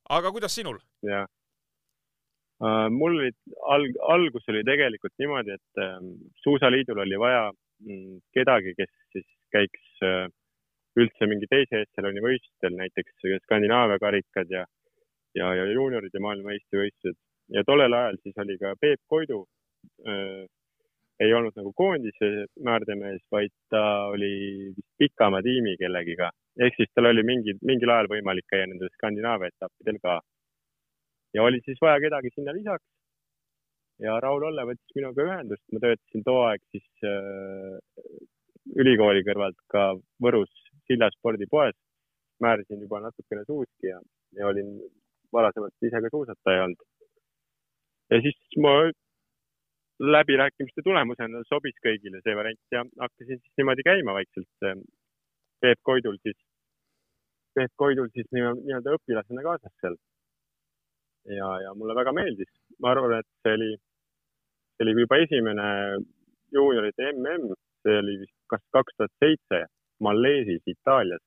aga 0.09 0.31
kuidas 0.31 0.55
sinul? 0.55 0.79
jah 1.03 1.27
uh,, 2.59 2.89
mul 2.91 3.15
oli 3.19 3.31
alg-, 3.75 4.01
algus 4.11 4.51
oli 4.51 4.63
tegelikult 4.67 5.15
niimoodi, 5.19 5.55
et 5.55 5.83
uh, 5.83 6.01
suusaliidul 6.43 6.99
oli 7.05 7.19
vaja 7.19 7.47
mm, 7.85 8.19
kedagi, 8.35 8.75
kes 8.75 8.91
siis 9.15 9.27
käiks 9.55 10.03
äh, 10.03 10.27
üldse 10.99 11.27
mingi 11.31 11.47
teise 11.51 11.83
ešeloni 11.83 12.23
võistlustel, 12.23 12.75
näiteks 12.75 13.27
Skandinaavia 13.47 13.99
karikad 13.99 14.51
ja, 14.51 14.65
ja, 15.35 15.51
ja 15.55 15.65
juunioride 15.71 16.19
maailmameistrivõistlused 16.23 17.19
ja 17.55 17.63
tollel 17.67 17.93
ajal 17.93 18.17
siis 18.23 18.37
oli 18.41 18.57
ka 18.59 18.73
Peep 18.81 19.01
Koidu 19.07 19.45
äh,. 20.07 20.45
ei 21.23 21.31
olnud 21.33 21.55
nagu 21.55 21.69
koondise 21.79 22.29
määrdemees, 22.67 23.21
vaid 23.31 23.53
ta 23.71 23.81
oli 24.11 24.31
vist 24.75 24.89
pikama 24.99 25.39
tiimi 25.45 25.77
kellegiga, 25.79 26.27
ehk 26.59 26.75
siis 26.75 26.89
tal 26.91 27.07
oli 27.07 27.23
mingi, 27.23 27.53
mingil 27.69 27.93
ajal 27.93 28.09
võimalik 28.11 28.43
käia 28.51 28.65
nendel 28.67 28.91
Skandinaavia 28.97 29.53
etappidel 29.53 30.01
ka. 30.03 30.17
ja 31.33 31.43
oli 31.43 31.61
siis 31.63 31.79
vaja 31.81 32.01
kedagi 32.03 32.33
sinna 32.33 32.55
lisaks. 32.57 32.83
ja 34.03 34.19
Raul 34.19 34.43
Olle 34.43 34.67
võttis 34.71 34.97
minuga 34.99 35.23
ühendust, 35.29 35.63
ma 35.71 35.79
töötasin 35.85 36.25
too 36.27 36.41
aeg 36.49 36.61
siis 36.75 37.07
äh, 37.07 37.79
ülikooli 38.83 39.23
kõrvalt 39.23 39.61
ka 39.71 39.93
Võrus 40.23 40.51
Silla 40.87 41.09
spordipoes. 41.15 41.79
määrasin 42.43 42.81
juba 42.83 42.99
natukene 42.99 43.45
suuski 43.47 43.87
ja, 43.87 44.01
ja 44.35 44.47
olin 44.51 44.75
varasemalt 45.31 45.87
ise 45.87 46.01
ka 46.03 46.11
suusataja 46.11 46.67
olnud 46.67 46.83
ja 48.11 48.21
siis 48.21 48.37
ma 48.61 48.73
läbirääkimiste 49.99 50.83
tulemusena 50.83 51.41
sobis 51.47 51.77
kõigile 51.85 52.19
see 52.23 52.35
variant 52.35 52.75
ja 52.75 52.83
hakkasin 52.99 53.39
siis 53.39 53.53
niimoodi 53.57 53.85
käima 53.87 54.15
vaikselt 54.17 54.67
Peep 55.61 55.79
Koidul 55.87 56.17
siis, 56.21 56.37
Peep 57.55 57.71
Koidul 57.79 58.09
siis 58.13 58.27
nii-öelda 58.35 58.97
õpilasena 58.97 59.45
kaasas 59.45 59.73
seal. 59.81 59.95
ja, 61.37 61.47
ja 61.63 61.73
mulle 61.73 61.95
väga 61.95 62.11
meeldis, 62.13 62.51
ma 62.79 62.91
arvan, 62.91 63.19
et 63.19 63.29
see 63.43 63.55
oli, 63.57 63.71
see 64.75 64.85
oli 64.85 64.97
juba 64.99 65.21
esimene 65.23 65.69
juuniorite 66.53 67.11
mm, 67.13 67.55
see 67.83 67.97
oli 68.01 68.19
vist 68.23 68.35
kas 68.51 68.63
kaks 68.75 68.97
tuhat 68.97 69.13
seitse 69.23 69.65
Malleesis 70.03 70.67
Itaalias, 70.67 71.23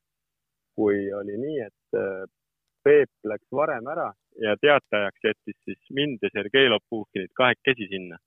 kui 0.76 1.08
oli 1.20 1.38
nii, 1.40 1.60
et 1.64 1.98
Peep 2.84 3.10
läks 3.24 3.48
varem 3.52 3.88
ära 3.90 4.12
ja 4.44 4.54
teatajaks 4.60 5.24
jättis 5.24 5.56
siis 5.64 5.90
mind 5.90 6.22
ja 6.22 6.30
Sergei 6.32 6.68
Lopuhkinit 6.68 7.32
kahekesi 7.34 7.88
sinna. 7.90 8.18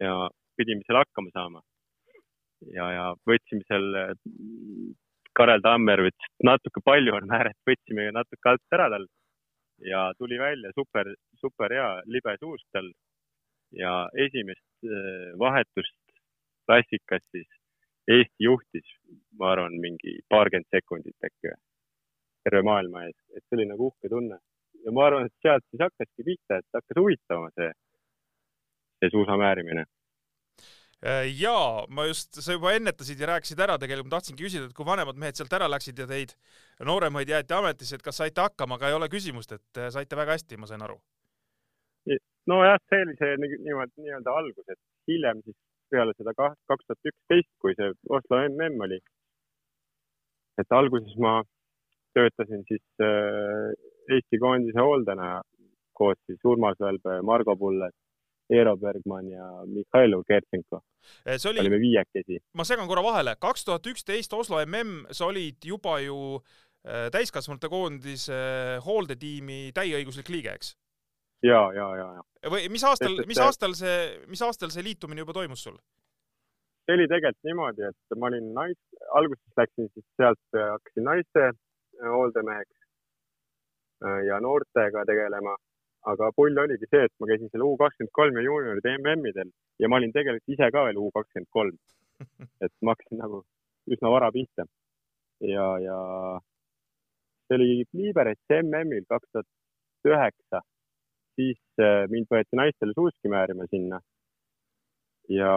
Ja 0.00 0.14
pidime 0.56 0.84
seal 0.86 1.00
hakkama 1.02 1.32
saama. 1.34 1.62
ja, 2.74 2.90
ja 2.92 3.04
võtsime 3.28 3.64
seal, 3.68 3.86
Karel 5.36 5.62
Tammer 5.64 6.02
ütles, 6.02 6.30
et 6.34 6.44
natuke 6.44 6.82
palju 6.84 7.14
on 7.16 7.28
määret, 7.30 7.56
võtsime 7.68 8.10
natuke 8.12 8.50
alt 8.50 8.76
ära 8.76 8.90
tal 8.92 9.06
ja 9.84 10.12
tuli 10.18 10.38
välja 10.38 10.72
super, 10.74 11.14
super 11.40 11.72
hea 11.72 12.02
libe 12.06 12.36
suusk 12.40 12.66
tal. 12.72 12.90
ja 13.72 14.08
esimest 14.26 14.84
äh, 14.84 15.30
vahetust 15.38 15.96
klassikas 16.66 17.22
siis 17.30 17.48
Eesti 18.10 18.44
juhtis, 18.44 18.86
ma 19.38 19.52
arvan, 19.52 19.76
mingi 19.78 20.16
paarkümmend 20.32 20.66
sekundit 20.74 21.26
äkki 21.26 21.52
või 21.52 21.58
terve 22.44 22.62
maailma 22.66 23.04
ees, 23.06 23.18
et 23.36 23.44
see 23.44 23.58
oli 23.58 23.66
nagu 23.70 23.90
uhke 23.90 24.08
tunne. 24.10 24.38
ja 24.84 24.92
ma 24.96 25.04
arvan, 25.06 25.28
et 25.28 25.44
sealt 25.44 25.64
siis 25.68 25.82
hakkaski 25.84 26.26
pihta, 26.26 26.58
et 26.58 26.78
hakkas 26.78 26.98
huvitama 26.98 27.50
see, 27.54 27.68
see 29.00 29.12
suusamäärimine 29.14 29.84
äh, 31.04 31.28
ja 31.40 31.54
ma 31.88 32.06
just, 32.10 32.40
sa 32.44 32.56
juba 32.56 32.74
ennetasid 32.76 33.20
ja 33.20 33.30
rääkisid 33.34 33.62
ära, 33.66 33.78
tegelikult 33.80 34.10
ma 34.10 34.16
tahtsingi 34.18 34.46
küsida, 34.46 34.68
et 34.68 34.76
kui 34.76 34.88
vanemad 34.88 35.20
mehed 35.20 35.38
sealt 35.38 35.56
ära 35.58 35.70
läksid 35.70 36.02
ja 36.02 36.08
teid 36.10 36.34
nooremaid 36.90 37.32
jäeti 37.32 37.56
ametisse, 37.56 37.96
et 37.98 38.06
kas 38.06 38.20
saite 38.22 38.44
hakkama, 38.44 38.80
aga 38.80 38.90
ei 38.90 38.98
ole 38.98 39.10
küsimust, 39.12 39.56
et 39.56 39.82
äh, 39.82 39.92
saite 39.94 40.18
väga 40.18 40.38
hästi, 40.38 40.60
ma 40.60 40.70
sain 40.70 40.84
aru. 40.88 41.00
nojah, 42.50 42.78
see 42.88 43.02
oli 43.04 43.14
see 43.18 43.34
niimoodi 43.40 44.04
nii-öelda 44.04 44.32
algus, 44.34 44.68
et 44.72 44.80
hiljem 45.08 45.42
siis 45.44 45.56
peale 45.90 46.14
seda 46.16 46.32
kaks 46.36 46.86
tuhat 46.86 47.10
üksteist, 47.10 47.50
kui 47.62 47.74
see 47.78 47.92
Oslo 48.08 48.40
mm 48.48 48.84
oli. 48.86 48.98
et 50.60 50.72
alguses 50.76 51.16
ma 51.16 51.40
töötasin 52.14 52.64
siis 52.68 52.82
äh, 53.00 53.70
Eesti 54.10 54.38
koondise 54.42 54.80
hooldena 54.82 55.40
koos 55.94 56.18
siis 56.26 56.40
Urmas 56.44 56.78
Välbe, 56.80 57.20
Margo 57.22 57.56
Pulle, 57.56 57.90
Eero 58.50 58.76
Bergmann 58.76 59.28
ja 59.30 59.44
Mihhail 59.66 60.16
Kertsenko. 60.26 60.82
Äh, 61.26 61.38
see 61.38 61.50
oli, 61.50 61.62
olime 61.64 61.80
viiekesi. 61.80 62.40
ma 62.54 62.66
segan 62.66 62.88
korra 62.90 63.04
vahele, 63.04 63.36
kaks 63.40 63.64
tuhat 63.64 63.86
üksteist 63.86 64.34
Oslo 64.36 64.60
mm, 64.64 65.12
sa 65.16 65.30
olid 65.30 65.64
juba 65.64 65.98
ju 66.04 66.18
äh, 66.36 67.08
täiskasvanute 67.14 67.70
koondise 67.72 68.40
hooldetiimi 68.84 69.70
täieõiguslik 69.76 70.28
liige, 70.28 70.56
eks? 70.58 70.74
ja, 71.42 71.62
ja, 71.72 71.86
ja, 71.96 72.08
ja. 72.18 72.50
või 72.52 72.68
mis 72.68 72.84
aastal, 72.84 73.22
mis 73.28 73.40
aastal 73.40 73.74
see, 73.78 73.96
mis 74.28 74.42
aastal 74.44 74.72
see 74.74 74.84
liitumine 74.84 75.24
juba 75.24 75.36
toimus 75.36 75.64
sul? 75.64 75.78
see 76.84 76.98
oli 76.98 77.06
tegelikult 77.08 77.48
niimoodi, 77.48 77.86
et 77.86 78.18
ma 78.18 78.28
olin 78.28 78.52
nais, 78.56 78.78
alguses 79.14 79.56
läksin 79.56 79.88
siis 79.94 80.06
sealt, 80.18 80.42
hakkasin 80.58 81.06
naiste 81.06 81.50
hooldemeheks 82.00 82.76
ja 84.26 84.40
noortega 84.40 85.04
tegelema. 85.06 85.56
Aga 86.08 86.30
pull 86.36 86.58
oligi 86.58 86.88
see, 86.88 87.04
et 87.06 87.12
ma 87.20 87.28
käisin 87.28 87.50
seal 87.52 87.64
U 87.66 87.76
kakskümmend 87.80 88.12
kolm 88.16 88.36
ja 88.38 88.44
juunioride 88.46 88.96
MM-idel 88.98 89.50
ja 89.82 89.88
ma 89.88 89.98
olin 90.00 90.12
tegelikult 90.14 90.54
ise 90.54 90.70
ka 90.72 90.84
veel 90.88 91.00
U 91.00 91.10
kakskümmend 91.16 91.50
kolm. 91.56 91.76
et 92.64 92.72
ma 92.84 92.94
hakkasin 92.94 93.20
nagu 93.20 93.42
üsna 93.90 94.12
vara 94.12 94.30
pihta. 94.32 94.66
ja, 95.40 95.66
ja 95.80 95.98
see 97.48 97.56
oli 97.58 97.84
Liberec 97.96 98.40
MM-il 98.62 99.06
kaks 99.08 99.28
tuhat 99.32 99.48
üheksa, 100.08 100.60
siis 101.36 101.60
äh, 101.80 102.04
mind 102.12 102.28
võeti 102.32 102.56
naistele 102.56 102.96
suuski 102.96 103.28
määrima 103.32 103.66
sinna. 103.70 104.00
ja, 105.28 105.54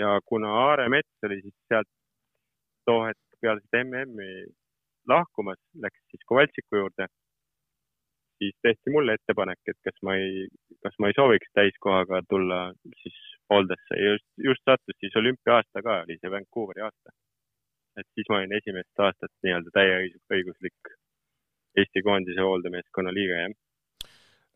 ja 0.00 0.18
kuna 0.26 0.52
Aare 0.64 0.88
Mets 0.88 1.26
oli 1.28 1.40
siis 1.42 1.56
sealt 1.68 1.90
too 2.86 3.04
hetk 3.06 3.40
peale 3.40 3.62
seda 3.64 3.84
MM-i 3.84 4.46
lahkumas, 5.08 5.58
läks 5.82 6.00
siis 6.10 6.24
Kovaltsiku 6.28 6.82
juurde, 6.82 7.08
siis 8.38 8.54
tehti 8.62 8.92
mulle 8.94 9.16
ettepanek, 9.18 9.60
et 9.70 9.78
kas 9.84 9.96
ma 10.06 10.16
ei, 10.18 10.46
kas 10.84 10.96
ma 11.02 11.10
ei 11.10 11.16
sooviks 11.16 11.50
täiskohaga 11.58 12.22
tulla 12.30 12.60
siis 13.02 13.18
hooldesse 13.52 13.98
ja 13.98 14.12
just, 14.14 14.28
just 14.50 14.64
sattus 14.64 14.98
siis 15.00 15.16
olümpiaaasta 15.16 15.82
ka, 15.82 16.02
oli 16.06 16.18
see 16.20 16.32
Vancouveri 16.32 16.84
aasta. 16.86 17.14
et 17.98 18.06
siis 18.14 18.28
ma 18.30 18.38
olin 18.38 18.54
esimest 18.60 19.04
aastat 19.06 19.32
nii-öelda 19.42 19.74
täieõiguslik 19.74 20.92
Eesti 21.78 22.02
koondise 22.02 22.42
hooldemeeskonna 22.42 23.12
liige, 23.14 23.40
jah 23.42 23.54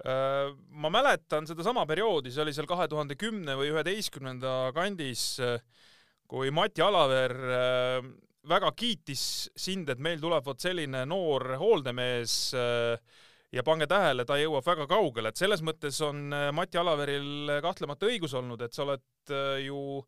äh, 0.06 0.52
ma 0.84 0.90
mäletan 0.90 1.46
sedasama 1.46 1.86
perioodi, 1.86 2.30
see 2.30 2.42
oli 2.44 2.54
seal 2.54 2.70
kahe 2.70 2.88
tuhande 2.90 3.18
kümne 3.18 3.56
või 3.58 3.70
üheteistkümnenda 3.74 4.72
kandis, 4.74 5.24
kui 6.30 6.50
Mati 6.54 6.82
Alaver 6.82 7.34
äh, 7.58 8.12
väga 8.48 8.72
kiitis 8.76 9.50
sind, 9.56 9.90
et 9.92 10.00
meil 10.02 10.20
tuleb 10.22 10.44
vot 10.46 10.62
selline 10.62 11.04
noor 11.08 11.54
hooldemees 11.60 12.36
äh, 12.58 13.20
ja 13.52 13.64
pange 13.66 13.86
tähele, 13.90 14.24
ta 14.28 14.38
jõuab 14.40 14.66
väga 14.66 14.86
kaugele, 14.90 15.32
et 15.32 15.40
selles 15.40 15.62
mõttes 15.64 15.98
on 16.06 16.32
äh, 16.32 16.48
Mati 16.54 16.80
Alaveril 16.80 17.58
kahtlemata 17.64 18.08
õigus 18.08 18.34
olnud, 18.38 18.62
et 18.64 18.74
sa 18.74 18.86
oled 18.86 19.32
äh, 19.32 19.64
ju 19.66 20.02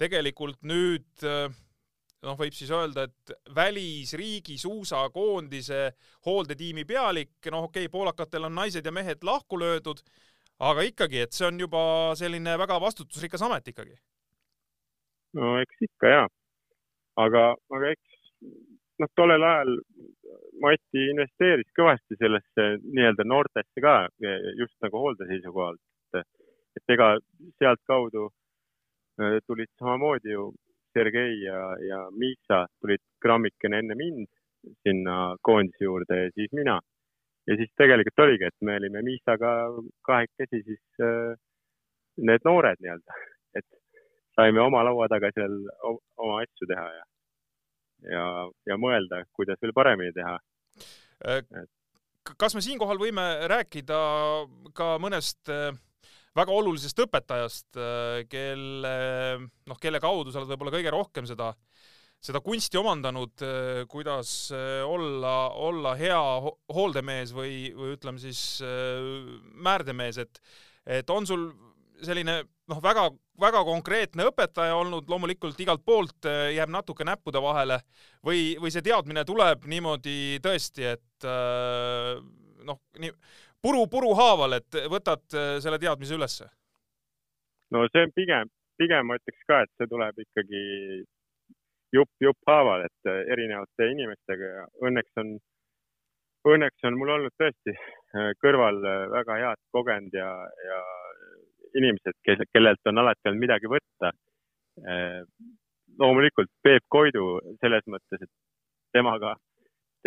tegelikult 0.00 0.62
nüüd 0.64 1.26
noh, 1.26 2.36
võib 2.36 2.56
siis 2.56 2.70
öelda, 2.72 3.04
et 3.08 3.34
välisriigi 3.56 4.56
suusakoondise 4.60 5.82
hooldetiimi 6.26 6.86
pealik, 6.88 7.36
noh, 7.52 7.68
okei 7.68 7.84
okay,, 7.84 7.92
poolakatel 7.92 8.48
on 8.48 8.56
naised 8.56 8.86
ja 8.86 8.92
mehed 8.92 9.24
lahku 9.24 9.60
löödud, 9.60 10.00
aga 10.64 10.84
ikkagi, 10.88 11.24
et 11.26 11.36
see 11.36 11.46
on 11.48 11.60
juba 11.60 11.82
selline 12.16 12.56
väga 12.60 12.80
vastutusrikas 12.80 13.44
amet 13.44 13.72
ikkagi. 13.72 13.96
no 15.36 15.54
eks 15.60 15.84
ikka 15.86 16.10
jaa 16.10 16.28
aga, 17.24 17.44
aga 17.74 17.92
eks 17.94 18.18
noh, 19.00 19.10
tollel 19.18 19.44
ajal 19.46 19.74
Mati 20.60 21.06
investeeris 21.08 21.68
kõvasti 21.76 22.18
sellesse 22.20 22.66
nii-öelda 22.82 23.24
noortesse 23.24 23.80
ka 23.80 23.94
just 24.58 24.76
nagu 24.84 25.00
hoolde 25.00 25.28
seisukohalt, 25.30 25.80
et, 26.20 26.84
ega 26.92 27.14
sealtkaudu 27.62 28.26
äh, 28.28 29.38
tulid 29.46 29.70
samamoodi 29.78 30.34
ju 30.34 30.50
Sergei 30.92 31.38
ja, 31.44 31.60
ja 31.86 32.00
Miisa 32.12 32.64
tulid 32.80 33.02
grammikene 33.22 33.80
enne 33.80 33.96
mind 33.96 34.28
sinna 34.84 35.36
koondise 35.42 35.84
juurde 35.84 36.24
ja 36.24 36.30
siis 36.34 36.52
mina. 36.52 36.80
ja 37.48 37.56
siis 37.56 37.70
tegelikult 37.80 38.18
oligi, 38.26 38.44
et 38.44 38.56
me 38.60 38.76
olime 38.76 39.02
Miisaga 39.02 39.52
kahekesi 40.06 40.62
siis 40.66 41.00
äh, 41.00 41.38
need 42.20 42.44
noored 42.44 42.82
nii-öelda, 42.84 43.16
et 43.56 43.66
saime 44.36 44.60
oma 44.60 44.84
laua 44.84 45.08
taga 45.08 45.30
seal 45.34 45.56
oma 45.88 46.42
asju 46.42 46.68
teha 46.68 46.86
ja, 46.98 47.04
ja, 48.06 48.24
ja 48.68 48.78
mõelda, 48.80 49.24
kuidas 49.36 49.60
veel 49.62 49.74
paremini 49.76 50.14
teha. 50.16 50.36
Äh, 51.28 51.44
kas 52.38 52.56
me 52.56 52.64
siinkohal 52.64 53.00
võime 53.00 53.26
rääkida 53.50 54.00
ka 54.76 54.94
mõnest 55.02 55.50
äh, 55.52 55.70
väga 56.36 56.54
olulisest 56.54 57.02
õpetajast, 57.04 57.70
äh, 57.76 58.22
kelle, 58.30 58.94
noh, 59.68 59.80
kelle 59.80 60.02
kaudu 60.02 60.32
sa 60.32 60.40
oled 60.40 60.52
võib-olla 60.54 60.76
kõige 60.76 60.94
rohkem 60.94 61.28
seda, 61.28 61.52
seda 62.20 62.42
kunsti 62.44 62.76
omandanud, 62.76 63.42
kuidas 63.88 64.52
olla, 64.52 65.36
olla 65.56 65.94
hea 65.96 66.20
hooldemees 66.68 67.32
või, 67.32 67.70
või 67.72 67.94
ütleme 67.94 68.20
siis 68.20 68.60
määrdemees, 69.56 70.18
et, 70.20 70.42
et 71.00 71.12
on 71.14 71.24
sul 71.24 71.46
selline 72.04 72.42
noh, 72.70 72.80
väga, 72.82 73.08
väga 73.40 73.62
konkreetne 73.66 74.26
õpetaja 74.30 74.76
olnud, 74.78 75.08
loomulikult 75.10 75.58
igalt 75.62 75.82
poolt 75.86 76.28
äh, 76.28 76.52
jääb 76.56 76.72
natuke 76.72 77.06
näppude 77.06 77.42
vahele 77.42 77.80
või, 78.26 78.54
või 78.60 78.72
see 78.74 78.84
teadmine 78.86 79.24
tuleb 79.28 79.66
niimoodi 79.70 80.38
tõesti, 80.44 80.86
et 80.94 81.28
äh, 81.28 82.16
noh, 82.66 82.80
nii 83.02 83.12
puru 83.60 83.84
puru 83.92 84.14
haaval, 84.16 84.56
et 84.56 84.80
võtad 84.88 85.24
selle 85.60 85.78
teadmise 85.82 86.16
ülesse? 86.16 86.48
no 87.74 87.84
see 87.92 88.06
on 88.06 88.12
pigem, 88.16 88.50
pigem 88.80 89.06
ma 89.06 89.18
ütleks 89.20 89.46
ka, 89.48 89.62
et 89.64 89.72
see 89.78 89.90
tuleb 89.90 90.16
ikkagi 90.24 90.62
jupp 91.94 92.24
jupp 92.24 92.50
haaval, 92.50 92.86
et 92.86 93.10
erinevate 93.34 93.90
inimestega 93.92 94.50
ja 94.54 94.64
õnneks 94.88 95.20
on, 95.22 95.34
õnneks 96.48 96.88
on 96.88 96.98
mul 96.98 97.12
olnud 97.16 97.34
tõesti 97.38 97.76
kõrval 98.42 98.80
väga 99.12 99.38
head 99.44 99.62
kogenud 99.76 100.16
ja, 100.16 100.30
ja 100.66 100.80
inimesed, 101.78 102.16
kes, 102.26 102.42
kellelt 102.54 102.90
on 102.90 103.02
alati 103.02 103.30
olnud 103.30 103.42
midagi 103.44 103.70
võtta. 103.70 104.12
Eh, 104.80 105.22
loomulikult 106.00 106.50
Peep 106.64 106.84
Koidu 106.88 107.40
selles 107.60 107.86
mõttes, 107.90 108.22
et 108.22 108.30
temaga, 108.96 109.34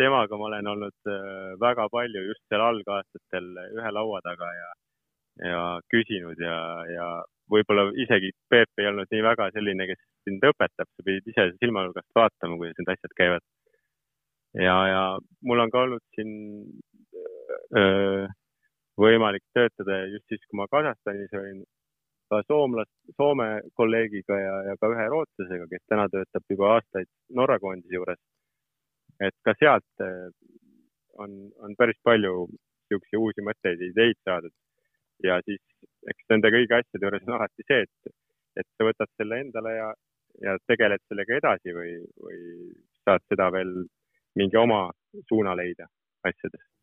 temaga 0.00 0.38
ma 0.40 0.48
olen 0.48 0.70
olnud 0.72 1.12
eh, 1.12 1.52
väga 1.60 1.86
palju 1.92 2.24
just 2.28 2.42
seal 2.48 2.64
algaastatel 2.64 3.50
ühe 3.66 3.92
laua 3.94 4.20
taga 4.24 4.50
ja, 4.56 4.70
ja 5.50 5.62
küsinud 5.92 6.40
ja, 6.40 6.58
ja 6.90 7.08
võib-olla 7.52 7.90
isegi 8.00 8.32
Peep 8.50 8.82
ei 8.82 8.88
olnud 8.90 9.10
nii 9.12 9.24
väga 9.26 9.50
selline, 9.54 9.88
kes 9.90 10.00
sind 10.24 10.46
õpetab, 10.48 10.88
sa 10.88 11.04
pidid 11.06 11.28
ise 11.30 11.50
silmanurgast 11.60 12.08
vaatama, 12.16 12.56
kuidas 12.60 12.80
need 12.80 12.94
asjad 12.96 13.18
käivad. 13.20 13.44
ja, 14.56 14.78
ja 14.88 15.02
mul 15.42 15.60
on 15.60 15.70
ka 15.70 15.84
olnud 15.84 16.02
siin 16.16 16.32
öö, 17.74 18.24
eh, 18.24 18.32
võimalik 19.00 19.44
töötada 19.56 20.02
ja 20.02 20.10
just 20.12 20.26
siis, 20.28 20.42
kui 20.48 20.58
ma 20.58 20.66
Kasahstanis 20.70 21.32
olin 21.38 21.62
ka 22.30 22.40
soomlast, 22.48 22.92
Soome 23.18 23.48
kolleegiga 23.78 24.38
ja, 24.40 24.54
ja 24.70 24.76
ka 24.80 24.90
ühe 24.92 25.06
rootslasega, 25.12 25.66
kes 25.70 25.82
täna 25.90 26.06
töötab 26.12 26.54
juba 26.54 26.70
aastaid 26.76 27.10
Norra 27.38 27.58
koondise 27.62 27.94
juures. 27.98 28.20
et 29.20 29.34
ka 29.46 29.54
sealt 29.58 30.02
eh, 30.02 30.30
on, 31.22 31.34
on 31.62 31.76
päris 31.78 31.98
palju 32.02 32.48
niisuguseid 32.50 33.20
uusi 33.20 33.44
mõtteid, 33.46 33.82
ideid 33.90 34.18
saadud. 34.24 34.54
ja 35.24 35.38
siis 35.46 35.62
eks 36.10 36.30
nende 36.30 36.50
kõigi 36.54 36.78
asjade 36.78 37.06
juures 37.06 37.28
on 37.28 37.36
alati 37.38 37.66
see, 37.68 37.86
et, 37.86 38.14
et 38.60 38.68
sa 38.76 38.88
võtad 38.88 39.10
selle 39.16 39.40
endale 39.44 39.76
ja, 39.76 39.88
ja 40.42 40.56
tegeled 40.66 41.02
sellega 41.08 41.40
edasi 41.40 41.76
või, 41.76 41.96
või 42.26 42.40
saad 43.04 43.26
seda 43.30 43.50
veel 43.54 43.74
mingi 44.34 44.58
oma 44.58 44.86
suuna 45.28 45.54
leida 45.54 45.86
asjades 46.26 46.73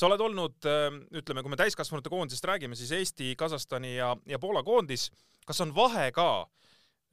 sa 0.00 0.08
oled 0.08 0.22
olnud, 0.24 0.56
ähm, 0.68 1.02
ütleme, 1.20 1.42
kui 1.44 1.52
me 1.52 1.58
täiskasvanute 1.60 2.12
koondisest 2.12 2.46
räägime, 2.48 2.78
siis 2.78 2.92
Eesti, 2.96 3.34
Kasahstani 3.38 3.96
ja, 3.98 4.14
ja 4.28 4.40
Poola 4.40 4.62
koondis. 4.64 5.10
kas 5.46 5.60
on 5.64 5.72
vahe 5.74 6.12
ka, 6.14 6.46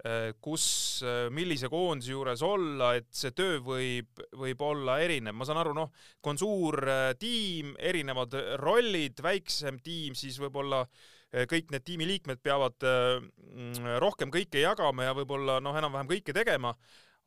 äh, 0.05 0.29
kus, 0.43 1.01
äh, 1.03 1.25
millise 1.33 1.69
koondise 1.73 2.11
juures 2.11 2.43
olla, 2.45 2.93
et 2.99 3.07
see 3.11 3.31
töö 3.35 3.57
võib, 3.65 4.21
võib 4.37 4.61
olla 4.61 4.99
erinev, 5.01 5.35
ma 5.35 5.47
saan 5.47 5.59
aru, 5.63 5.73
noh, 5.73 5.91
kui 6.21 6.35
on 6.35 6.39
suur 6.39 6.79
äh, 6.85 7.11
tiim, 7.19 7.73
erinevad 7.79 8.35
rollid, 8.61 9.19
väiksem 9.23 9.81
tiim, 9.83 10.15
siis 10.15 10.39
võib-olla 10.39 10.85
kõik 11.27 11.73
need 11.73 11.83
tiimiliikmed 11.83 12.39
peavad 12.39 12.85
mm, 12.87 13.97
rohkem 13.99 14.31
kõike 14.31 14.61
jagama 14.61 15.09
ja 15.09 15.15
võib-olla 15.17 15.57
noh, 15.59 15.75
enam-vähem 15.75 16.07
kõike 16.07 16.31
tegema. 16.33 16.71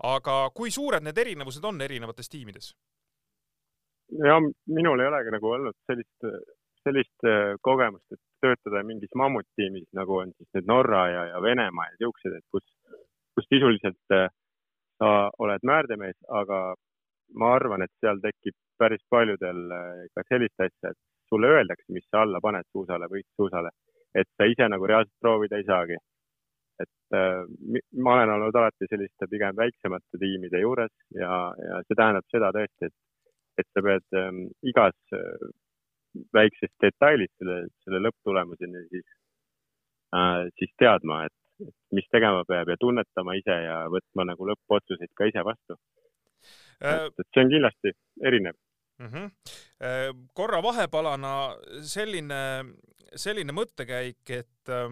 aga 0.09 0.37
kui 0.57 0.71
suured 0.73 1.05
need 1.05 1.19
erinevused 1.19 1.65
on 1.69 1.83
erinevates 1.85 2.33
tiimides? 2.33 2.71
Ja 4.19 4.41
minul 4.67 5.01
ei 5.01 5.11
olegi 5.11 5.33
nagu 5.35 5.53
olnud 5.57 5.77
sellist, 5.87 6.29
sellist 6.85 7.29
äh, 7.29 7.55
kogemust, 7.63 8.07
et 8.13 8.21
töötada 8.45 8.83
mingis 8.87 9.13
mammuttiimis, 9.17 9.89
nagu 9.97 10.21
on 10.23 10.33
siis 10.37 10.49
nüüd 10.57 10.69
Norra 10.71 11.07
ja, 11.13 11.25
ja 11.35 11.43
Venemaa 11.43 11.91
ja 11.91 11.99
siuksed, 12.05 12.37
et 12.39 12.47
kus, 12.55 12.65
kus 13.37 13.49
sisuliselt 13.53 14.17
äh, 14.17 14.29
sa 15.01 15.13
oled 15.39 15.65
määrdemees, 15.67 16.19
aga 16.43 16.61
ma 17.41 17.55
arvan, 17.57 17.85
et 17.85 17.93
seal 18.03 18.21
tekib 18.25 18.57
päris 18.81 19.03
paljudel 19.13 19.65
äh, 19.77 20.05
ka 20.17 20.25
sellist 20.29 20.67
asja, 20.67 20.93
et 20.93 21.01
sulle 21.31 21.51
öeldakse, 21.57 21.87
mis 21.95 22.07
sa 22.11 22.25
alla 22.25 22.41
paned 22.43 22.67
suusale, 22.73 23.09
võistsuusale, 23.13 23.71
et 24.15 24.29
sa 24.37 24.49
ise 24.51 24.67
nagu 24.69 24.89
reaalselt 24.89 25.21
proovida 25.23 25.61
ei 25.61 25.69
saagi. 25.69 25.99
et 26.81 27.15
äh, 27.17 27.45
ma 28.01 28.15
olen 28.15 28.31
olnud 28.35 28.57
alati 28.57 28.87
selliste 28.89 29.27
pigem 29.29 29.57
väiksemate 29.57 30.19
tiimide 30.21 30.63
juures 30.63 30.95
ja, 31.13 31.53
ja 31.61 31.81
see 31.85 31.99
tähendab 31.99 32.25
seda 32.33 32.49
tõesti, 32.57 32.89
et 32.89 32.95
et 33.59 33.69
sa 33.75 33.83
pead 33.85 34.19
ähm, 34.19 34.45
igas 34.67 34.97
äh, 35.17 35.51
väikses 36.35 36.73
detailis 36.83 37.31
selle, 37.39 37.63
selle 37.85 38.03
lõpptulemuseni 38.07 38.85
siis 38.91 39.07
äh,, 40.17 40.47
siis 40.59 40.73
teadma, 40.83 41.25
et, 41.29 41.67
et 41.67 41.77
mis 41.97 42.09
tegema 42.15 42.45
peab 42.49 42.73
ja 42.73 42.79
tunnetama 42.81 43.37
ise 43.39 43.59
ja 43.67 43.83
võtma 43.93 44.27
nagu 44.33 44.49
lõppotsuseid 44.51 45.13
ka 45.15 45.29
ise 45.31 45.45
vastu 45.47 45.77
äh,. 46.83 47.07
et, 47.07 47.27
see 47.29 47.45
on 47.45 47.53
kindlasti 47.55 47.95
erinev 48.27 48.57
mm. 49.01 49.13
-hmm. 49.13 50.25
korra 50.35 50.63
vahepalana 50.63 51.35
selline, 51.83 52.43
selline 53.15 53.55
mõttekäik, 53.55 54.25
et 54.35 54.75
äh, 54.75 54.91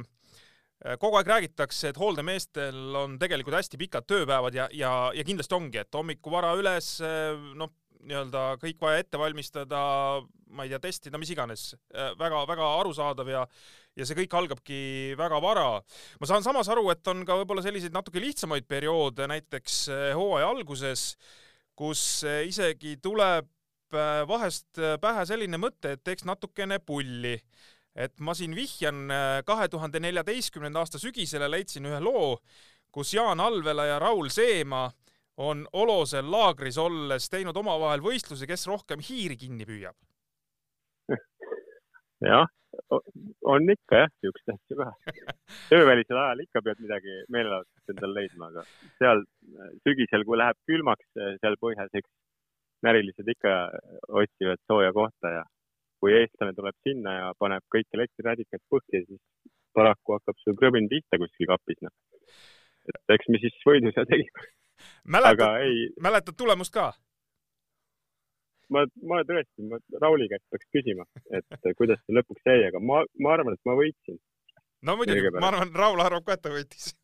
kogu 0.99 1.19
aeg 1.19 1.27
räägitakse, 1.27 1.91
et 1.91 1.99
hooldemeestel 1.99 2.95
on 2.97 3.19
tegelikult 3.19 3.59
hästi 3.59 3.81
pikad 3.81 4.07
tööpäevad 4.07 4.55
ja, 4.55 4.69
ja, 4.73 4.93
ja 5.15 5.25
kindlasti 5.27 5.55
ongi, 5.55 5.83
et 5.83 5.95
hommikul 5.95 6.33
vara 6.39 6.55
üles, 6.59 6.99
noh, 7.59 7.73
nii-öelda 8.07 8.45
kõik 8.63 8.81
vaja 8.81 9.03
ette 9.03 9.19
valmistada, 9.21 9.81
ma 10.55 10.65
ei 10.65 10.73
tea, 10.73 10.81
testida, 10.83 11.19
mis 11.21 11.33
iganes 11.35 11.73
väga,, 11.91 12.15
väga-väga 12.21 12.73
arusaadav 12.81 13.31
ja 13.33 13.45
ja 13.99 14.07
see 14.07 14.19
kõik 14.21 14.35
algabki 14.39 14.81
väga 15.19 15.41
vara. 15.43 15.83
ma 16.21 16.29
saan 16.31 16.45
samas 16.47 16.69
aru, 16.71 16.87
et 16.93 17.07
on 17.11 17.25
ka 17.27 17.37
võib-olla 17.41 17.65
selliseid 17.65 17.95
natuke 17.95 18.23
lihtsamaid 18.23 18.69
perioode, 18.71 19.27
näiteks 19.31 19.79
eh, 19.91 20.11
hooaja 20.15 20.51
alguses, 20.53 21.17
kus 21.79 22.23
eh, 22.25 22.45
isegi 22.49 22.99
tuleb 23.03 23.49
vahest 24.29 24.77
pähe 25.01 25.23
selline 25.25 25.57
mõte, 25.57 25.95
et 25.97 26.03
teeks 26.05 26.27
natukene 26.29 26.77
pulli 26.77 27.33
et 27.97 28.21
ma 28.21 28.35
siin 28.37 28.53
vihjan 28.53 29.09
kahe 29.49 29.65
tuhande 29.73 29.97
neljateistkümnenda 30.05 30.83
aasta 30.83 31.01
sügisele 31.01 31.49
leidsin 31.49 31.89
ühe 31.89 31.97
loo, 32.05 32.35
kus 32.93 33.15
Jaan 33.17 33.41
Alvela 33.41 33.87
ja 33.89 33.97
Raul 33.99 34.29
Seemaa 34.29 34.91
on 35.39 35.65
Olosel 35.73 36.27
laagris 36.31 36.79
olles 36.83 37.29
teinud 37.31 37.57
omavahel 37.57 38.03
võistluse, 38.03 38.47
kes 38.51 38.67
rohkem 38.71 39.03
hiiri 39.05 39.37
kinni 39.39 39.67
püüab? 39.69 39.97
jah, 42.33 42.49
on 43.55 43.75
ikka 43.75 44.03
jah, 44.03 44.15
siukseid 44.25 44.55
asju 44.57 44.79
ka. 44.81 44.89
töövälisel 45.73 46.21
ajal 46.25 46.43
ikka 46.45 46.65
pead 46.67 46.83
midagi 46.85 47.21
meelelahutust 47.35 47.95
endale 47.95 48.19
leidma, 48.19 48.51
aga 48.51 48.67
seal 48.99 49.23
sügisel, 49.87 50.27
kui 50.27 50.41
läheb 50.43 50.59
külmaks 50.71 51.23
seal 51.43 51.59
põhjas, 51.63 51.95
eks 51.95 52.11
närilised 52.87 53.31
ikka 53.35 53.55
otsivad 54.21 54.61
sooja 54.71 54.91
kohta 54.95 55.35
ja 55.39 55.47
kui 56.03 56.15
eestlane 56.15 56.55
tuleb 56.55 56.77
sinna 56.87 57.15
ja 57.15 57.33
paneb 57.39 57.65
kõik 57.75 57.89
elektriradikad 57.95 58.63
põhja, 58.71 59.07
siis 59.07 59.23
paraku 59.75 60.19
hakkab 60.19 60.39
sul 60.43 60.59
krõbin 60.59 60.91
pihta 60.91 61.19
kuskil 61.23 61.51
kapis, 61.51 61.79
noh. 61.87 61.95
et 62.91 63.19
eks 63.19 63.31
me 63.31 63.39
siis 63.43 63.59
võidu 63.67 63.91
seal 63.95 64.07
tegime 64.11 64.47
mäletad, 65.05 65.61
mäletad 66.01 66.39
tulemust 66.39 66.75
ka? 66.75 66.93
ma, 68.75 68.85
ma 69.11 69.21
tõesti, 69.29 69.67
ma 69.69 69.79
Rauli 70.03 70.29
käest 70.31 70.45
peaks 70.53 70.69
küsima, 70.75 71.07
et 71.35 71.69
kuidas 71.79 72.01
see 72.05 72.17
lõpuks 72.17 72.43
jäi, 72.47 72.61
aga 72.69 72.79
ma, 72.85 72.97
ma 73.23 73.29
arvan, 73.37 73.57
et 73.57 73.65
ma 73.69 73.77
võitsin. 73.79 74.19
no 74.89 74.97
muidugi, 75.01 75.33
ma 75.39 75.53
arvan, 75.53 75.73
Raul 75.77 76.01
arvab 76.05 76.25
ka, 76.27 76.37
et 76.37 76.45
ta 76.45 76.53
võitis 76.53 76.85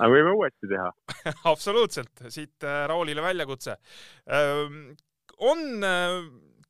aga 0.00 0.10
võime 0.10 0.34
uuesti 0.34 0.70
teha 0.70 0.88
absoluutselt, 1.52 2.14
siit 2.28 2.66
äh, 2.66 2.84
Raulile 2.90 3.22
väljakutse. 3.24 3.72
on 5.38 5.84
äh, 5.84 6.20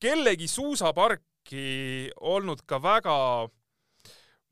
kellegi 0.01 0.49
suusaparki 0.51 2.11
olnud 2.21 2.64
ka 2.67 2.83
väga 2.83 3.17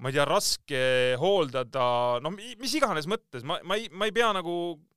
ma 0.03 0.11
ei 0.11 0.17
tea, 0.17 0.27
raske 0.27 0.83
hooldada, 1.21 1.87
no 2.25 2.33
mis 2.35 2.75
iganes 2.75 3.07
mõttes, 3.11 3.45
ma, 3.47 3.61
ma 3.63 3.79
ei, 3.79 3.87
ma 3.95 4.09
ei 4.09 4.15
pea 4.15 4.33
nagu 4.35 4.55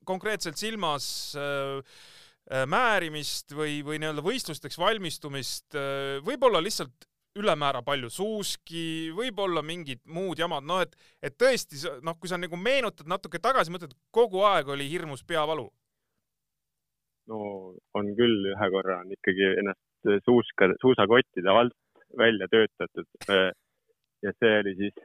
konkreetselt 0.07 0.57
silmas 0.57 1.07
äh, 1.37 1.77
äh, 2.49 2.65
määrimist 2.69 3.53
või, 3.53 3.81
või 3.85 3.99
nii-öelda 4.01 4.25
võistlusteks 4.25 4.79
valmistumist 4.81 5.77
äh,, 5.77 6.17
võib-olla 6.25 6.61
lihtsalt 6.63 7.05
ülemäära 7.35 7.81
palju 7.85 8.09
suuski, 8.09 9.11
võib-olla 9.15 9.61
mingid 9.65 10.01
muud 10.07 10.39
jamad, 10.39 10.63
noh 10.65 10.81
et, 10.85 10.93
et 11.19 11.35
tõesti, 11.35 11.81
noh, 12.05 12.15
kui 12.17 12.31
sa 12.31 12.39
nagu 12.39 12.57
meenutad 12.57 13.09
natuke 13.11 13.41
tagasi, 13.43 13.73
mõtled, 13.75 13.93
kogu 14.15 14.45
aeg 14.47 14.71
oli 14.71 14.87
hirmus 14.89 15.25
peavalu. 15.27 15.67
no 17.29 17.39
on 17.97 18.13
küll, 18.17 18.49
ühe 18.53 18.71
korra 18.71 19.01
on 19.03 19.11
ikkagi 19.13 19.51
ennast 19.59 20.09
suuska, 20.25 20.69
suusakottide 20.81 21.51
alt 21.51 21.75
välja 22.17 22.47
töötatud 22.47 23.29
äh, 23.33 23.49
ja 24.25 24.33
see 24.39 24.59
oli 24.61 24.73
siis, 24.79 24.95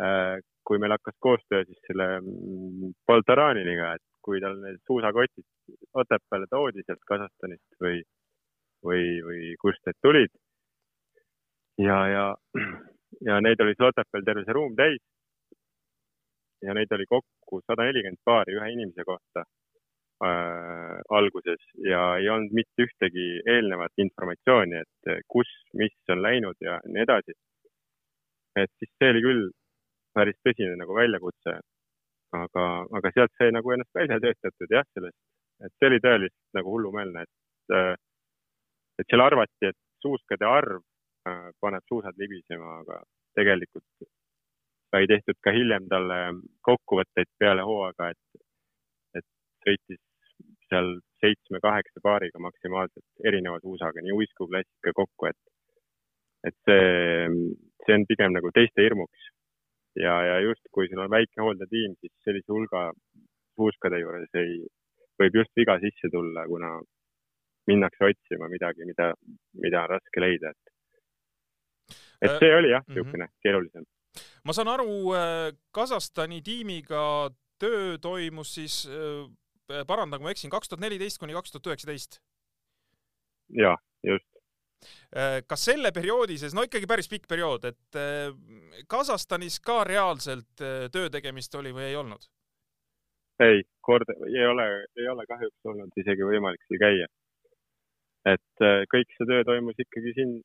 äh, 0.00 0.36
kui 0.66 0.78
meil 0.82 0.94
hakkas 0.96 1.16
koostöö 1.26 1.64
siis 1.64 1.80
selle 1.86 2.08
mm, 2.20 2.92
Poltaraniniga, 3.06 3.94
et 3.96 4.04
kui 4.26 4.40
tal 4.42 4.58
need 4.62 4.82
suusakotid 4.86 5.46
Otepääle 6.02 6.46
toodi 6.50 6.84
sealt 6.86 7.02
Kasahstanist 7.10 7.82
või, 7.82 8.00
või, 8.86 9.04
või 9.26 9.54
kust 9.62 9.82
need 9.86 9.98
tulid. 10.02 10.32
ja, 11.82 11.98
ja, 12.08 12.24
ja 13.28 13.40
neid 13.40 13.60
oli 13.60 13.76
Slotepel 13.76 14.24
terve 14.26 14.46
see 14.46 14.56
ruum 14.58 14.74
täis. 14.78 15.02
ja 16.62 16.74
neid 16.74 16.92
oli 16.96 17.06
kokku 17.06 17.60
sada 17.66 17.86
nelikümmend 17.86 18.22
paari 18.24 18.54
ühe 18.56 18.70
inimese 18.72 19.04
kohta 19.04 19.42
äh, 19.42 21.00
alguses 21.18 21.66
ja 21.90 22.16
ei 22.20 22.30
olnud 22.32 22.54
mitte 22.56 22.86
ühtegi 22.86 23.26
eelnevat 23.54 23.92
informatsiooni, 24.06 24.80
et 24.82 25.26
kus, 25.28 25.50
mis 25.74 26.14
on 26.14 26.22
läinud 26.22 26.56
ja 26.60 26.80
nii 26.86 27.04
edasi. 27.04 27.36
Et 28.62 28.72
siis 28.80 28.92
see 28.96 29.12
oli 29.12 29.22
küll 29.24 29.46
päris 30.16 30.38
tõsine 30.46 30.76
nagu 30.80 30.96
väljakutse. 30.96 31.58
aga, 32.36 32.62
aga 32.98 33.10
sealt 33.14 33.32
sai 33.38 33.52
nagu 33.54 33.70
ennast 33.72 33.94
välja 33.94 34.18
töötatud 34.20 34.72
jah, 34.74 34.84
sellest, 34.96 35.16
et 35.64 35.72
see 35.78 35.88
oli 35.88 36.00
tõeliselt 36.04 36.56
nagu 36.58 36.72
hullumeelne, 36.74 37.22
et, 37.22 37.74
äh, 37.76 37.94
et 39.00 39.06
seal 39.08 39.22
arvati, 39.24 39.70
et 39.70 39.78
suuskade 40.02 40.44
arv 40.44 40.82
äh, 41.30 41.46
paneb 41.62 41.86
suusad 41.88 42.18
libisema, 42.20 42.80
aga 42.82 42.98
tegelikult 43.38 44.08
sai 44.90 45.08
tehtud 45.12 45.38
ka 45.44 45.54
hiljem 45.54 45.88
talle 45.92 46.18
kokkuvõtteid 46.68 47.30
peale 47.40 47.64
hooaega, 47.68 48.10
et, 48.12 48.44
et 49.20 49.26
sõitis 49.64 50.02
seal 50.70 50.96
seitsme-kaheksa 51.22 52.02
paariga 52.02 52.42
maksimaalselt 52.42 53.28
erineva 53.30 53.60
suusaga, 53.62 54.02
nii 54.02 54.14
uisku, 54.20 54.48
klassika 54.50 54.92
kokku, 55.00 55.30
et, 55.30 55.38
et 56.46 56.56
see, 56.68 57.28
see 57.84 57.96
on 57.98 58.06
pigem 58.08 58.34
nagu 58.36 58.52
teiste 58.54 58.84
hirmuks. 58.84 59.30
ja, 59.96 60.14
ja 60.30 60.40
just, 60.44 60.62
kui 60.72 60.88
sul 60.90 61.04
on 61.04 61.10
väike 61.10 61.40
hooldetiim, 61.42 61.96
siis 62.00 62.12
sellise 62.24 62.52
hulga 62.52 62.90
suuskade 63.56 64.00
juures 64.02 64.40
ei, 64.42 64.60
võib 65.20 65.40
just 65.40 65.52
viga 65.56 65.78
sisse 65.80 66.10
tulla, 66.12 66.44
kuna 66.50 66.76
minnakse 67.66 68.10
otsima 68.10 68.48
midagi, 68.52 68.86
mida, 68.86 69.12
mida 69.62 69.84
on 69.84 69.94
raske 69.96 70.22
leida, 70.22 70.52
et 70.52 71.96
et 72.22 72.30
äh, 72.30 72.38
see 72.40 72.52
oli 72.56 72.70
jah, 72.72 72.84
mhm. 72.86 72.94
niisugune 72.94 73.24
-hmm. 73.24 73.40
keerulisem. 73.42 73.84
ma 74.44 74.52
saan 74.52 74.68
aru, 74.68 75.14
äh, 75.14 75.52
Kasahstani 75.72 76.42
tiimiga 76.42 77.30
töö 77.58 77.98
toimus 77.98 78.54
siis, 78.54 78.88
äh, 78.88 79.84
parandan, 79.86 80.20
kui 80.20 80.24
ma 80.24 80.30
eksin, 80.30 80.50
kaks 80.50 80.68
tuhat 80.68 80.80
neliteist 80.80 81.18
kuni 81.18 81.32
kaks 81.32 81.52
tuhat 81.52 81.66
üheksateist? 81.66 82.20
jah, 83.48 83.78
just. 84.02 84.35
Kas 85.46 85.64
selle 85.70 85.92
perioodi 85.94 86.38
sees, 86.38 86.54
no 86.56 86.64
ikkagi 86.66 86.88
päris 86.90 87.08
pikk 87.08 87.28
periood, 87.30 87.64
et 87.70 88.00
Kasahstanis 88.88 89.60
ka 89.64 89.82
reaalselt 89.88 90.64
töö 90.92 91.10
tegemist 91.12 91.54
oli 91.54 91.72
või 91.74 91.88
ei 91.90 91.96
olnud? 91.96 92.26
ei, 93.44 93.62
kord 93.84 94.08
ei 94.26 94.46
ole, 94.48 94.66
ei 94.96 95.08
ole 95.12 95.26
kahjuks 95.28 95.70
olnud 95.70 95.98
isegi 96.00 96.24
võimalik 96.24 96.62
seal 96.66 96.80
käia. 96.80 97.08
et 98.26 98.64
kõik 98.92 99.12
see 99.16 99.28
töö 99.28 99.44
toimus 99.46 99.78
ikkagi 99.86 100.14
siin 100.16 100.38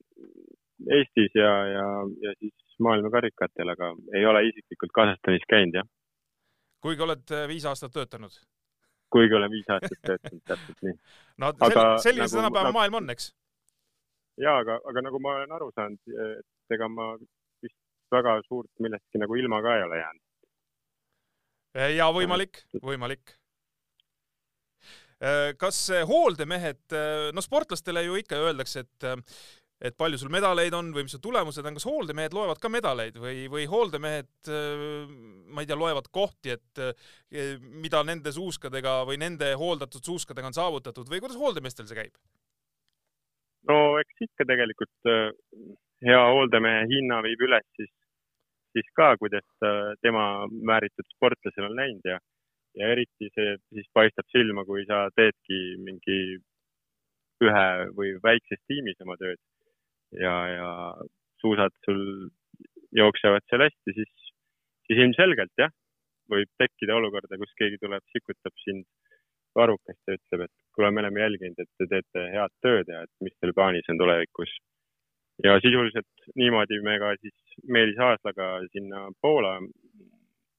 Eestis 0.90 1.36
ja, 1.38 1.52
ja, 1.70 1.86
ja 2.26 2.32
siis 2.40 2.54
maailmakarikatel, 2.82 3.70
aga 3.74 3.92
ei 4.18 4.26
ole 4.26 4.48
isiklikult 4.50 4.94
Kasahstanis 4.96 5.46
käinud, 5.50 5.78
jah. 5.82 5.88
kuigi 6.82 7.06
oled 7.06 7.36
äh, 7.36 7.46
viis 7.52 7.68
aastat 7.70 7.94
töötanud? 7.94 8.34
kuigi 9.12 9.36
olen 9.38 9.52
viis 9.52 9.70
aastat 9.70 10.00
töötanud, 10.08 10.42
täpselt 10.48 10.88
nii. 10.88 10.98
no 11.44 11.52
aga, 11.52 11.86
selline 12.04 12.26
nagu, 12.26 12.34
see 12.34 12.40
tänapäeva 12.40 12.70
nagu, 12.70 12.78
maailm 12.80 13.00
on, 13.02 13.14
eks? 13.14 13.32
Ja 14.40 14.58
aga, 14.62 14.80
aga 14.88 15.04
nagu 15.06 15.20
ma 15.24 15.36
olen 15.40 15.56
aru 15.58 15.70
saanud, 15.76 16.16
et 16.38 16.76
ega 16.76 16.90
ma 16.92 17.14
vist 17.64 17.78
väga 18.14 18.40
suurt 18.48 18.72
millestki 18.84 19.22
nagu 19.22 19.38
ilma 19.40 19.62
ka 19.64 19.78
ei 19.78 19.86
ole 19.88 20.02
jäänud. 20.02 20.26
Äh, 21.78 21.94
ja 21.96 22.10
võimalik, 22.12 22.64
võimalik 22.84 23.34
äh, 25.24 25.54
kas 25.60 25.88
hooldemehed, 26.08 26.84
no 27.36 27.44
sportlastele 27.44 28.06
ju 28.08 28.20
ikka 28.22 28.40
öeldakse, 28.50 28.86
et 28.86 29.12
et 29.82 29.96
palju 29.98 30.20
sul 30.22 30.30
medaleid 30.30 30.76
on 30.78 30.92
või 30.94 31.08
mis 31.08 31.16
su 31.16 31.18
tulemused 31.18 31.66
on, 31.66 31.74
kas 31.74 31.88
hooldemehed 31.90 32.36
loevad 32.38 32.60
ka 32.62 32.70
medaleid 32.70 33.16
või, 33.18 33.48
või 33.50 33.64
hooldemehed, 33.66 34.52
ma 35.50 35.64
ei 35.64 35.66
tea, 35.66 35.78
loevad 35.80 36.12
kohti, 36.14 36.54
et 36.54 36.82
mida 37.82 38.04
nende 38.06 38.30
suuskadega 38.36 39.00
või 39.10 39.18
nende 39.24 39.50
hooldatud 39.58 40.06
suuskadega 40.06 40.52
on 40.52 40.58
saavutatud 40.60 41.10
või 41.10 41.24
kuidas 41.24 41.42
hooldemeestel 41.42 41.90
see 41.90 41.98
käib? 41.98 42.22
No 43.70 43.78
eks 44.02 44.26
ikka 44.28 44.48
tegelikult 44.50 45.12
äh, 45.12 45.30
hea 46.08 46.22
hooldemehe 46.34 46.86
hinna 46.90 47.22
viib 47.26 47.44
üles 47.48 47.66
siis, 47.78 47.92
siis 48.76 48.88
ka, 48.98 49.14
kuidas 49.22 49.46
tema 50.02 50.48
määritud 50.50 51.08
sportlasel 51.16 51.68
on 51.70 51.76
läinud 51.78 52.08
ja, 52.10 52.18
ja 52.80 52.94
eriti 52.96 53.30
see 53.36 53.56
siis 53.76 53.90
paistab 53.94 54.26
silma, 54.34 54.66
kui 54.66 54.86
sa 54.90 55.04
teedki 55.18 55.60
mingi 55.86 56.20
ühe 57.42 57.68
või 57.98 58.16
väikses 58.24 58.62
tiimis 58.70 59.02
oma 59.06 59.18
tööd 59.22 59.40
ja, 60.18 60.36
ja 60.56 60.70
suusad 61.42 61.74
sul 61.86 62.02
jooksevad 62.96 63.46
seal 63.50 63.66
hästi, 63.66 63.96
siis, 63.98 64.32
siis 64.88 65.00
ilmselgelt 65.06 65.54
jah, 65.60 65.72
võib 66.32 66.50
tekkida 66.62 66.96
olukorda, 66.98 67.40
kus 67.40 67.54
keegi 67.60 67.80
tuleb, 67.82 68.04
sikutab 68.14 68.56
sind 68.66 68.86
varrukast 69.56 70.00
ja 70.08 70.18
ütleb, 70.18 70.46
et 70.46 70.54
kuule, 70.76 70.92
me 70.92 71.04
oleme 71.04 71.24
jälginud, 71.24 71.60
et 71.60 71.72
te 71.78 71.88
teete 71.92 72.28
head 72.36 72.54
tööd 72.66 72.92
ja 72.92 73.04
et 73.06 73.12
mis 73.26 73.36
teil 73.40 73.54
plaanis 73.58 73.90
on 73.92 74.00
tulevikus. 74.02 74.54
ja 75.44 75.60
sisuliselt 75.64 76.26
niimoodi 76.36 76.82
me 76.86 77.00
ka 77.00 77.16
siis 77.22 77.58
Meelis 77.68 78.00
Aaslaga 78.00 78.48
sinna 78.72 79.08
Poola, 79.22 79.56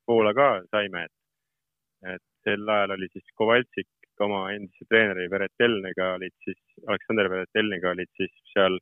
Poola 0.07 0.35
ka 0.35 0.49
saime, 0.71 1.05
et, 1.05 2.15
et 2.15 2.25
sel 2.45 2.69
ajal 2.69 2.97
oli 2.97 3.09
siis 3.13 3.35
Kovaltsik 3.39 3.89
oma 4.21 4.43
endise 4.55 4.87
treeneri 4.89 5.31
Veretelniga 5.31 6.13
olid 6.17 6.35
siis, 6.45 6.59
Aleksander 6.87 7.31
Veretelniga 7.31 7.91
olid 7.95 8.11
siis 8.17 8.33
seal 8.53 8.79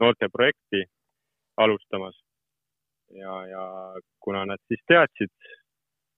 noorteprojekti 0.00 0.84
alustamas. 1.56 2.16
ja, 3.10 3.34
ja 3.46 3.62
kuna 4.20 4.44
nad 4.44 4.60
siis 4.68 4.82
teadsid 4.86 5.32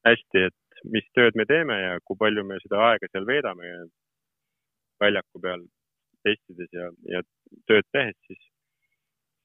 hästi, 0.06 0.42
et 0.48 0.69
mis 0.94 1.06
tööd 1.16 1.36
me 1.38 1.46
teeme 1.48 1.76
ja 1.80 1.98
kui 2.04 2.18
palju 2.20 2.44
me 2.46 2.58
seda 2.62 2.80
aega 2.90 3.10
seal 3.10 3.26
veedame 3.28 3.72
väljaku 5.00 5.42
peal 5.42 5.66
testides 6.26 6.72
ja, 6.76 6.88
ja 7.08 7.22
tööd 7.68 7.86
tehes, 7.96 8.16
siis, 8.28 8.40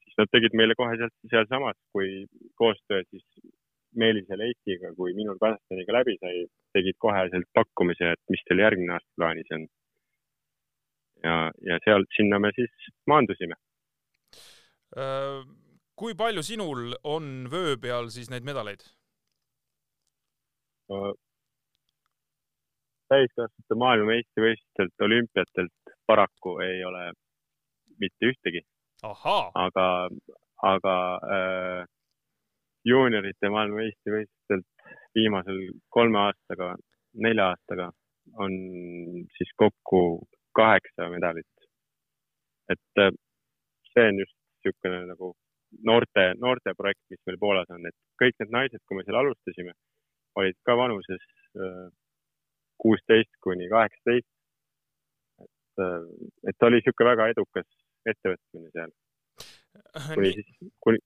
siis 0.04 0.18
nad 0.20 0.32
tegid 0.32 0.58
meile 0.60 0.76
kohe 0.76 0.98
sealt 1.00 1.16
sealsamas, 1.32 1.78
kui 1.96 2.26
koostöö 2.60 3.04
siis 3.10 3.26
Meelisel 3.96 4.42
Eestiga, 4.44 4.92
kui 4.98 5.14
minul 5.16 5.40
Kasahstaniga 5.40 5.94
läbi 5.96 6.18
sai, 6.20 6.44
tegid 6.76 6.98
kohe 7.00 7.22
sealt 7.32 7.48
pakkumise, 7.56 8.12
et 8.12 8.34
mis 8.34 8.44
teil 8.48 8.64
järgmine 8.66 8.98
aasta 8.98 9.12
plaanis 9.16 9.54
on. 9.56 9.70
ja, 11.24 11.38
ja 11.70 11.80
seal, 11.86 12.04
sinna 12.18 12.40
me 12.44 12.52
siis 12.58 12.90
maandusime 13.08 13.56
Äh, 14.96 15.44
kui 16.00 16.16
palju 16.16 16.44
sinul 16.44 16.94
on 17.04 17.48
vöö 17.52 17.76
peal 17.82 18.08
siis 18.14 18.30
neid 18.32 18.46
medaleid? 18.48 18.84
Täiskasvanute 23.12 23.78
maailmameistrivõistlustelt, 23.84 24.96
olümpiatelt 25.08 25.96
paraku 26.08 26.60
ei 26.66 26.84
ole 26.86 27.12
mitte 28.00 28.32
ühtegi. 28.32 28.62
aga, 29.66 29.86
aga 30.74 30.96
äh, 31.38 31.82
juuniorite 32.86 33.50
maailmameistrivõistlustelt 33.50 34.68
viimasel 35.16 35.60
kolme 35.90 36.20
aastaga, 36.20 36.76
nelja 37.14 37.52
aastaga 37.54 37.92
on 38.42 38.56
siis 39.38 39.52
kokku 39.58 40.02
kaheksa 40.56 41.10
medalit. 41.10 41.52
et 42.70 43.02
äh, 43.04 43.12
see 43.94 44.08
on 44.10 44.20
just 44.20 44.36
niisugune 44.66 45.06
nagu 45.06 45.36
noorte, 45.86 46.24
noorteprojekt, 46.42 47.04
mis 47.10 47.22
meil 47.28 47.38
Poolas 47.40 47.70
on, 47.70 47.86
et 47.86 47.96
kõik 48.22 48.40
need 48.40 48.54
naised, 48.56 48.82
kui 48.88 48.98
me 48.98 49.04
seal 49.06 49.20
alustasime, 49.20 49.74
olid 50.42 50.58
ka 50.66 50.78
vanuses 50.80 51.22
äh, 51.60 51.86
kuusteist 52.82 53.32
kuni 53.44 53.70
kaheksateist. 53.72 54.30
et, 55.44 55.84
äh, 55.86 56.06
et 56.50 56.68
oli 56.68 56.80
niisugune 56.80 57.12
väga 57.12 57.28
edukas 57.34 57.68
ettevõtmine 58.06 58.72
seal. 58.72 58.94
kuni 60.14 60.34
siis, 60.38 60.72
kuni, 60.84 61.02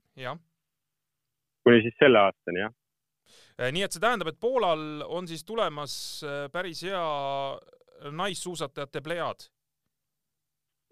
kuni 1.63 1.81
siis 1.85 1.97
selle 1.99 2.25
aastani, 2.25 2.65
jah 2.65 2.73
äh, 3.59 3.71
nii 3.75 3.85
et 3.87 3.95
see 3.95 4.03
tähendab, 4.03 4.31
et 4.31 4.39
Poolal 4.39 5.05
on 5.07 5.27
siis 5.27 5.45
tulemas 5.45 5.93
päris 6.53 6.83
hea 6.87 7.05
naissuusatajate 8.11 9.01
plejaad? 9.01 9.49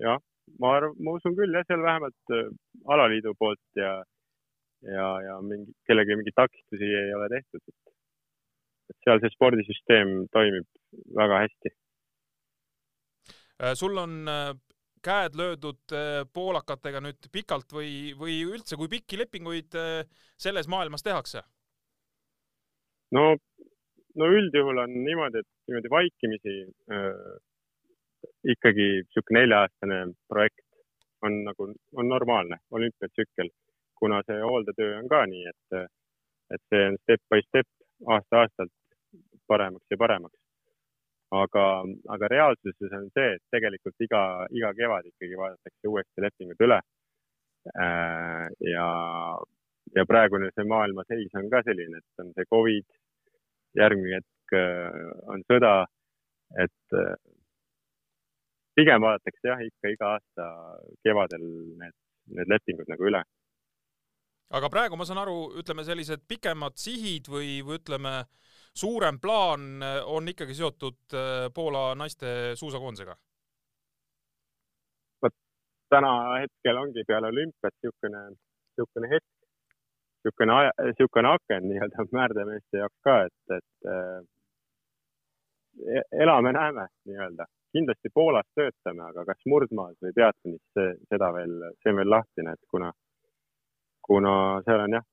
jah, 0.01 0.19
ma 0.61 0.75
arvan, 0.77 0.95
ma 1.03 1.15
usun 1.17 1.35
küll 1.37 1.55
jah, 1.55 1.65
seal 1.67 1.83
vähemalt 1.83 2.35
äh, 2.35 2.49
alaliidu 2.93 3.33
poolt 3.39 3.79
ja, 3.79 3.93
ja, 4.85 5.07
ja 5.25 5.37
mingi, 5.41 5.73
kellelgi 5.89 6.17
mingeid 6.19 6.37
takistusi 6.37 6.89
ei 7.01 7.13
ole 7.17 7.29
tehtud, 7.33 7.63
et 7.71 7.86
seal 9.03 9.21
see 9.23 9.33
spordisüsteem 9.33 10.13
toimib 10.33 10.67
väga 11.17 11.41
hästi. 11.45 11.73
Äh, 13.63 13.73
sul 13.79 13.97
on 13.97 14.19
äh, 14.31 14.53
käed 15.03 15.37
löödud 15.39 15.93
poolakatega 16.33 16.99
nüüd 17.05 17.29
pikalt 17.31 17.71
või, 17.73 18.13
või 18.17 18.41
üldse, 18.43 18.75
kui 18.75 18.89
pikki 18.91 19.19
lepinguid 19.21 19.75
selles 20.35 20.67
maailmas 20.67 21.05
tehakse? 21.05 21.43
no, 23.15 23.37
no 24.19 24.29
üldjuhul 24.39 24.81
on 24.83 24.95
niimoodi, 25.05 25.45
et 25.45 25.69
niimoodi 25.69 25.91
vaikimisi 25.93 26.55
ikkagi 28.51 28.87
niisugune 28.97 29.43
nelja-aastane 29.45 29.99
projekt 30.27 30.65
on 31.25 31.43
nagu, 31.43 31.69
on 31.93 32.09
normaalne 32.09 32.57
olümpiatsükkel. 32.71 33.49
kuna 33.99 34.21
see 34.25 34.41
hooldetöö 34.41 34.97
on 34.99 35.07
ka 35.09 35.23
nii, 35.25 35.45
et, 35.49 35.77
et 36.53 36.61
see 36.69 36.81
on 36.87 36.97
step 37.01 37.21
by 37.33 37.39
step, 37.41 37.65
aasta-aastalt 38.13 38.69
paremaks 39.47 39.91
ja 39.91 39.97
paremaks. 39.97 40.37
aga, 41.31 41.63
aga 42.15 42.27
reaalsuses 42.31 42.93
on 42.95 43.09
see, 43.11 43.33
et 43.35 43.43
tegelikult 43.51 44.05
iga, 44.05 44.21
iga 44.55 44.69
kevad 44.77 45.09
ikkagi 45.09 45.35
vaadatakse 45.35 45.89
uuesti 45.91 46.23
lepingud 46.23 46.63
üle. 46.63 46.77
Äh, 47.75 48.45
ja, 48.63 48.87
ja 49.95 50.05
praegune 50.07 50.53
see 50.55 50.63
maailma 50.71 51.03
seis 51.09 51.35
on 51.35 51.49
ka 51.51 51.59
selline, 51.67 51.99
et 51.99 52.23
on 52.23 52.31
see 52.31 52.47
Covid, 52.53 52.87
järgmine 53.75 54.21
hetk 54.21 54.55
äh, 54.55 55.01
on 55.33 55.43
sõda, 55.51 55.73
et 56.63 56.95
äh, 56.95 57.15
pigem 58.77 59.01
vaadatakse 59.03 59.51
jah, 59.51 59.63
ikka 59.67 59.93
iga 59.93 60.13
aasta 60.15 60.47
kevadel 61.05 61.43
need, 61.81 61.95
need 62.37 62.53
lepingud 62.53 62.89
nagu 62.93 63.09
üle. 63.11 63.23
aga 64.57 64.69
praegu 64.71 64.95
ma 64.95 65.05
saan 65.07 65.19
aru, 65.25 65.37
ütleme 65.59 65.83
sellised 65.83 66.23
pikemad 66.31 66.77
sihid 66.79 67.27
või, 67.31 67.57
või 67.67 67.81
ütleme, 67.81 68.13
suurem 68.77 69.17
plaan 69.19 69.81
on 70.05 70.29
ikkagi 70.29 70.53
seotud 70.53 71.15
Poola 71.55 71.89
naiste 71.97 72.53
suusakoondisega? 72.55 73.15
täna 75.89 76.11
hetkel 76.41 76.77
ongi 76.77 77.03
peale 77.07 77.27
olümpiat 77.27 77.73
niisugune, 77.83 78.21
niisugune 78.29 79.09
hetk, 79.13 79.29
niisugune 80.23 80.53
aja, 80.59 80.71
niisugune 80.89 81.29
aken 81.35 81.69
nii-öelda 81.69 82.07
määrdemeeste 82.19 82.81
jaoks 82.81 82.99
ka, 83.07 83.15
et, 83.27 83.57
et 83.57 83.91
äh, 83.93 84.19
elame-näeme 86.25 86.87
nii-öelda. 87.05 87.45
kindlasti 87.75 88.09
Poolas 88.13 88.47
töötame, 88.55 89.03
aga 89.11 89.25
kas 89.27 89.41
murdmaas 89.45 89.97
või 90.01 90.13
peatanis, 90.15 90.61
see, 90.73 90.93
seda 91.11 91.27
veel, 91.35 91.57
see 91.83 91.91
on 91.91 91.99
veel 91.99 92.09
lahtine, 92.09 92.53
et 92.55 92.63
kuna, 92.71 92.91
kuna 94.07 94.31
seal 94.65 94.85
on 94.85 94.95
jah, 94.97 95.05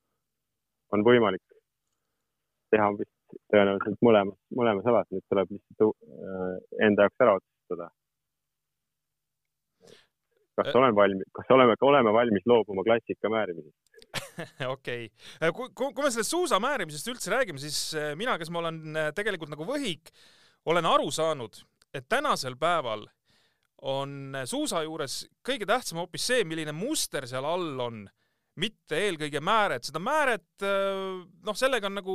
on 0.95 1.05
võimalik 1.05 1.43
teha 2.73 2.87
vist 2.99 3.14
tõenäoliselt 3.53 4.01
mõlemas, 4.05 4.39
mõlemas 4.55 4.89
alas, 4.91 5.11
nüüd 5.13 5.25
tuleb 5.33 5.53
lihtsalt 5.55 5.85
äh, 5.91 6.57
enda 6.87 7.09
jaoks 7.09 7.27
ära 7.27 7.37
otsustada 7.41 7.91
kas 10.55 10.71
äh. 10.71 10.77
olen 10.79 10.95
valmis, 10.97 11.27
kas 11.35 11.51
oleme, 11.55 11.75
oleme 11.81 12.13
valmis 12.15 12.47
loobuma 12.47 12.85
klassika 12.87 13.31
määrimisest? 13.31 13.99
okei 14.77 15.07
okay., 15.07 15.53
kui, 15.53 15.69
kui, 15.75 15.93
kui 15.93 16.07
me 16.07 16.13
sellest 16.15 16.35
suusa 16.35 16.61
määrimisest 16.63 17.11
üldse 17.13 17.33
räägime, 17.35 17.61
siis 17.63 17.79
äh, 17.99 18.13
mina, 18.19 18.39
kes 18.41 18.53
ma 18.55 18.63
olen 18.63 18.81
äh, 18.97 19.11
tegelikult 19.17 19.53
nagu 19.53 19.67
võhik, 19.69 20.13
olen 20.71 20.89
aru 20.89 21.11
saanud, 21.15 21.61
et 21.95 22.09
tänasel 22.09 22.59
päeval 22.61 23.07
on 23.85 24.37
suusa 24.49 24.81
juures 24.87 25.25
kõige 25.45 25.67
tähtsam 25.69 26.01
hoopis 26.01 26.31
see, 26.31 26.45
milline 26.49 26.73
muster 26.73 27.27
seal 27.29 27.45
all 27.45 27.83
on, 27.85 28.05
mitte 28.57 28.97
eelkõige 28.97 29.43
määret. 29.45 29.85
seda 29.85 30.01
määret, 30.01 30.47
noh, 30.63 31.57
sellega 31.59 31.91
on 31.91 31.99
nagu 31.99 32.15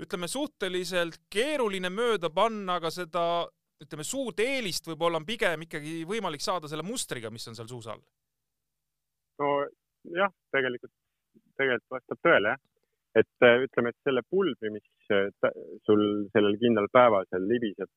ütleme, 0.00 0.28
suhteliselt 0.30 1.18
keeruline 1.32 1.90
mööda 1.92 2.30
panna, 2.32 2.78
aga 2.80 2.90
seda 2.90 3.24
ütleme, 3.82 4.06
suurt 4.06 4.40
eelist 4.42 4.86
võib-olla 4.88 5.20
on 5.20 5.28
pigem 5.28 5.66
ikkagi 5.66 6.02
võimalik 6.08 6.42
saada 6.44 6.70
selle 6.70 6.86
mustriga, 6.86 7.30
mis 7.30 7.46
on 7.50 7.58
seal 7.58 7.70
suusal. 7.70 8.02
nojah, 9.42 10.32
tegelikult, 10.54 10.92
tegelikult 11.58 11.96
vastab 11.96 12.20
tõele 12.22 12.54
jah, 12.54 12.60
et 13.22 13.46
äh, 13.46 13.64
ütleme, 13.66 13.92
et 13.92 14.08
selle 14.08 14.22
pulbri, 14.30 14.70
mis 14.72 15.12
äh, 15.12 15.28
sul 15.86 16.28
sellel 16.32 16.58
kindlal 16.62 16.88
päeval 16.92 17.26
seal 17.30 17.48
libiseb, 17.50 17.90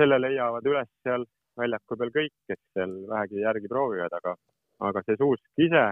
selle 0.00 0.20
leiavad 0.22 0.66
üles 0.70 0.90
seal 1.04 1.26
väljaku 1.58 1.98
peal 2.00 2.14
kõik, 2.14 2.34
kes 2.48 2.60
seal 2.74 2.94
vähegi 3.10 3.42
järgi 3.42 3.70
proovivad, 3.70 4.14
aga, 4.20 4.34
aga 4.88 5.02
see 5.06 5.18
suusk 5.20 5.66
ise 5.66 5.84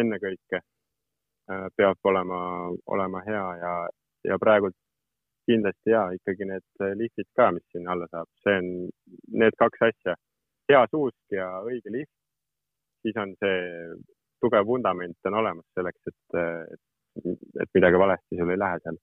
ennekõike 0.00 0.62
peab 1.76 2.10
olema, 2.10 2.38
olema 2.92 3.22
hea 3.26 3.46
ja, 3.62 3.72
ja 4.28 4.38
praegult 4.40 4.76
kindlasti 5.48 5.94
ja 5.94 6.04
ikkagi 6.16 6.48
need 6.48 6.84
äh, 6.84 6.94
liftid 7.00 7.28
ka, 7.36 7.50
mis 7.56 7.64
sinna 7.72 7.94
alla 7.94 8.08
saab, 8.12 8.28
see 8.44 8.56
on 8.60 8.70
need 9.42 9.56
kaks 9.60 9.84
asja, 9.88 10.16
hea 10.68 10.82
suusk 10.92 11.36
ja 11.36 11.48
õige 11.64 11.92
lift, 11.94 12.12
siis 13.02 13.16
on 13.22 13.32
see 13.40 13.60
tugev 14.42 14.66
vundament 14.68 15.30
on 15.30 15.38
olemas 15.40 15.66
selleks, 15.76 16.10
et, 16.10 16.40
et, 16.74 17.46
et 17.64 17.72
midagi 17.74 18.00
valesti 18.00 18.38
sul 18.38 18.52
ei 18.52 18.60
lähe 18.60 18.82
seal. 18.84 19.00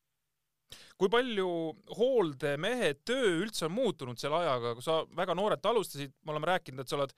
kui 1.00 1.10
palju 1.12 1.50
hooldemehe 1.98 2.94
töö 3.10 3.34
üldse 3.42 3.66
on 3.68 3.76
muutunud 3.76 4.22
selle 4.22 4.44
ajaga, 4.44 4.76
kui 4.78 4.86
sa 4.86 5.02
väga 5.18 5.36
noorelt 5.36 5.66
alustasid, 5.66 6.14
me 6.24 6.36
oleme 6.36 6.54
rääkinud, 6.54 6.84
et 6.84 6.92
sa 6.92 7.00
oled 7.00 7.18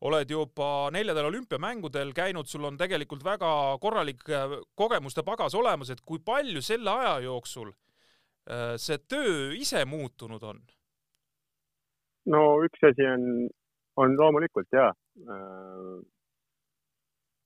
oled 0.00 0.30
juba 0.32 0.88
neljadel 0.94 1.28
olümpiamängudel 1.28 2.12
käinud, 2.16 2.48
sul 2.48 2.64
on 2.64 2.78
tegelikult 2.80 3.24
väga 3.24 3.50
korralik 3.80 4.24
äh, 4.32 4.56
kogemuste 4.74 5.24
pagas 5.26 5.54
olemas, 5.54 5.90
et 5.92 6.00
kui 6.06 6.22
palju 6.24 6.62
selle 6.64 6.90
aja 6.90 7.18
jooksul 7.26 7.68
äh, 7.70 8.76
see 8.80 8.98
töö 9.08 9.50
ise 9.56 9.84
muutunud 9.84 10.46
on? 10.52 10.62
no 12.32 12.40
üks 12.64 12.88
asi 12.88 13.04
on, 13.12 13.26
on 14.00 14.16
loomulikult 14.16 14.72
ja 14.72 14.88
äh, 14.88 15.94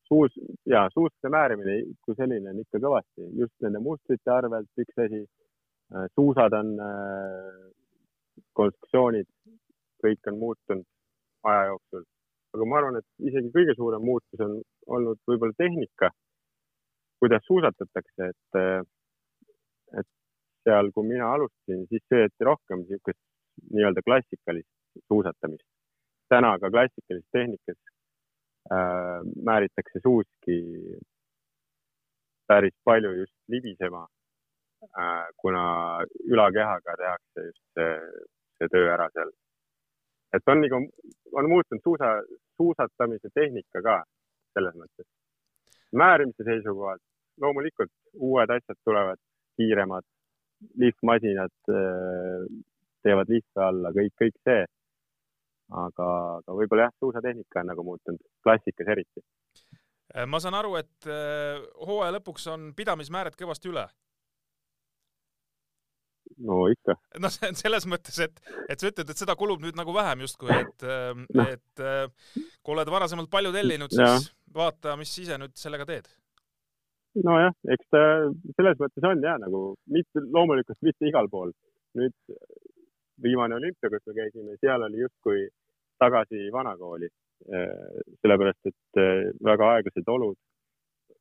suus 0.06 0.38
ja 0.70 0.86
suuste 0.94 1.30
määrimine 1.32 1.80
kui 2.06 2.14
selline 2.14 2.52
on 2.54 2.62
ikka 2.62 2.78
kõvasti 2.86 3.30
just 3.40 3.54
nende 3.64 3.82
mustrite 3.82 4.30
arvelt 4.30 4.84
üks 4.84 5.06
asi. 5.06 5.24
Suusad 6.16 6.54
on, 6.56 6.70
konstruktsioonid, 8.58 9.28
kõik 10.02 10.30
on 10.30 10.38
muutunud 10.40 10.86
aja 11.46 11.66
jooksul, 11.68 12.06
aga 12.54 12.66
ma 12.70 12.78
arvan, 12.78 13.00
et 13.00 13.28
isegi 13.30 13.50
kõige 13.54 13.74
suurem 13.78 14.04
muutus 14.06 14.42
on 14.46 14.58
olnud 14.96 15.18
võib-olla 15.28 15.56
tehnika, 15.58 16.10
kuidas 17.22 17.42
suusatatakse, 17.48 18.30
et, 18.30 18.58
et 20.00 20.10
seal, 20.66 20.90
kui 20.94 21.08
mina 21.08 21.32
alustasin, 21.34 21.86
siis 21.90 22.04
sööti 22.12 22.46
rohkem 22.48 22.84
niisugust 22.84 23.20
nii-öelda 23.74 24.02
klassikalist 24.06 24.70
suusatamist. 25.10 25.66
täna 26.32 26.54
ka 26.58 26.70
klassikalises 26.70 27.28
tehnikas 27.32 27.76
äh, 28.72 29.20
määritakse 29.48 30.00
suuski 30.02 30.56
päris 32.48 32.74
palju 32.84 33.12
just 33.18 33.34
libisema 33.48 34.06
äh,, 34.98 35.26
kuna 35.36 35.64
ülakehaga 36.24 36.96
tehakse 37.02 37.46
just 37.48 37.62
see, 37.78 37.92
see 38.58 38.68
töö 38.72 38.88
ära 38.94 39.08
seal. 39.12 39.30
Et 40.36 40.52
on 40.52 40.60
nagu, 40.60 40.80
on 41.38 41.48
muutunud 41.50 41.82
suusa, 41.82 42.10
suusatamise 42.58 43.30
tehnika 43.34 43.82
ka 43.82 43.96
selles 44.54 44.76
mõttes. 44.78 45.06
määrimise 45.92 46.44
seisukohalt 46.44 47.02
loomulikult 47.40 47.90
uued 48.14 48.50
asjad 48.50 48.78
tulevad, 48.84 49.18
kiiremad, 49.56 50.06
lihtmasinad 50.78 51.54
äh, 51.70 52.46
teevad 53.02 53.30
lihve 53.30 53.62
alla, 53.68 53.92
kõik, 53.94 54.14
kõik 54.22 54.40
see. 54.48 54.64
aga, 55.74 56.06
aga 56.38 56.54
võib-olla 56.58 56.86
jah, 56.86 56.92
suusatehnika 57.00 57.62
on 57.62 57.70
nagu 57.72 57.82
muutunud, 57.86 58.20
klassikas 58.44 58.90
eriti. 58.94 59.22
Äh, 60.14 60.26
ma 60.28 60.40
saan 60.42 60.54
aru, 60.58 60.74
et 60.78 61.08
äh, 61.08 61.62
hooaja 61.86 62.18
lõpuks 62.18 62.46
on 62.52 62.72
pidamismäärad 62.76 63.38
kõvasti 63.38 63.72
üle 63.72 63.86
no 66.48 66.64
ikka. 66.72 66.96
no 67.22 67.30
see 67.32 67.50
on 67.50 67.58
selles 67.58 67.86
mõttes, 67.90 68.18
et, 68.24 68.42
et 68.68 68.80
sa 68.80 68.90
ütled, 68.90 69.10
et 69.10 69.22
seda 69.22 69.36
kulub 69.38 69.62
nüüd 69.62 69.78
nagu 69.78 69.94
vähem 69.94 70.24
justkui, 70.26 70.50
et 70.54 70.88
no., 70.88 71.46
et 71.46 71.84
kui 72.62 72.74
oled 72.74 72.90
varasemalt 72.90 73.30
palju 73.30 73.52
tellinud, 73.54 73.94
siis 73.94 74.28
ja. 74.28 74.34
vaata, 74.54 74.98
mis 75.00 75.14
ise 75.22 75.38
nüüd 75.40 75.56
sellega 75.58 75.86
teed 75.88 76.10
nojah, 77.22 77.52
eks 77.70 77.86
ta 77.94 78.00
selles 78.58 78.80
mõttes 78.80 79.04
on 79.06 79.20
ja 79.22 79.36
nagu 79.38 79.60
mitte, 79.94 80.22
loomulikult 80.34 80.80
mitte 80.82 81.06
igal 81.06 81.28
pool. 81.30 81.52
nüüd 81.94 82.14
viimane 83.22 83.54
olümpia, 83.54 83.90
kus 83.90 84.02
me 84.08 84.16
käisime, 84.16 84.56
seal 84.58 84.82
oli 84.82 85.04
justkui 85.04 85.44
tagasi 86.02 86.48
vanakooli. 86.52 87.10
Äh, 87.44 88.00
sellepärast, 88.22 88.70
et 88.70 89.00
äh, 89.00 89.28
väga 89.44 89.68
aeglased 89.74 90.08
olud, 90.08 90.36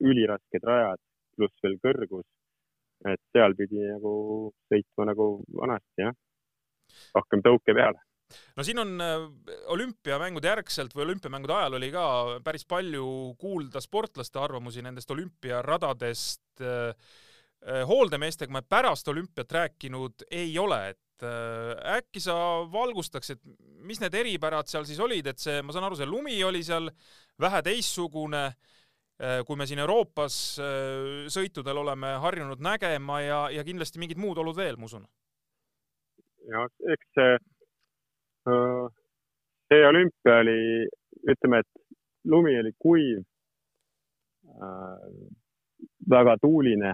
ülirasked 0.07 0.65
rajad, 0.69 1.01
pluss 1.35 1.65
veel 1.65 1.75
kõrgus. 1.83 2.25
Et 3.11 3.21
seal 3.35 3.55
pidi 3.59 3.83
nagu 3.87 4.13
sõitma 4.71 5.09
nagu 5.11 5.27
vanasti 5.59 6.05
jah, 6.05 6.15
rohkem 7.17 7.43
tõuke 7.45 7.75
peale. 7.75 8.01
No 8.57 8.63
siin 8.65 8.79
on 8.81 9.01
äh, 9.01 9.27
olümpiamängude 9.73 10.49
järgselt 10.49 10.95
või 10.95 11.07
olümpiamängude 11.07 11.55
ajal 11.57 11.77
oli 11.79 11.91
ka 11.93 12.05
päris 12.45 12.65
palju 12.69 13.05
kuulda 13.39 13.81
sportlaste 13.83 14.41
arvamusi 14.41 14.83
nendest 14.85 15.11
olümpiaradadest. 15.13 16.43
Äh, 16.61 16.93
äh, 17.67 17.81
hooldemeestega 17.89 18.53
me 18.53 18.63
pärast 18.65 19.07
olümpiat 19.07 19.51
rääkinud 19.59 20.27
ei 20.31 20.57
ole, 20.59 20.83
et 20.93 20.99
äkki 21.23 22.19
sa 22.19 22.33
valgustaksid, 22.67 23.39
mis 23.87 24.01
need 24.01 24.15
eripärad 24.17 24.67
seal 24.67 24.83
siis 24.83 24.97
olid, 24.99 25.29
et 25.29 25.39
see, 25.39 25.61
ma 25.63 25.71
saan 25.71 25.85
aru, 25.87 25.95
see 25.95 26.09
lumi 26.09 26.35
oli 26.43 26.59
seal 26.65 26.89
vähe 27.39 27.61
teistsugune, 27.63 28.41
kui 29.47 29.55
me 29.55 29.67
siin 29.69 29.79
Euroopas 29.79 30.35
sõitudel 31.31 31.77
oleme 31.83 32.15
harjunud 32.19 32.59
nägema 32.65 33.19
ja, 33.21 33.41
ja 33.53 33.63
kindlasti 33.63 34.01
mingid 34.01 34.17
muud 34.19 34.41
olud 34.41 34.57
veel, 34.57 34.75
ma 34.77 34.89
usun. 34.89 35.05
ja 36.49 36.65
eks 36.95 37.11
see 37.13 37.37
see 39.73 39.85
olümpia 39.87 40.39
oli, 40.41 40.87
ütleme, 41.31 41.61
et 41.63 41.83
lumi 42.29 42.57
oli 42.59 42.73
kuiv. 42.79 43.23
väga 46.09 46.33
tuuline 46.41 46.91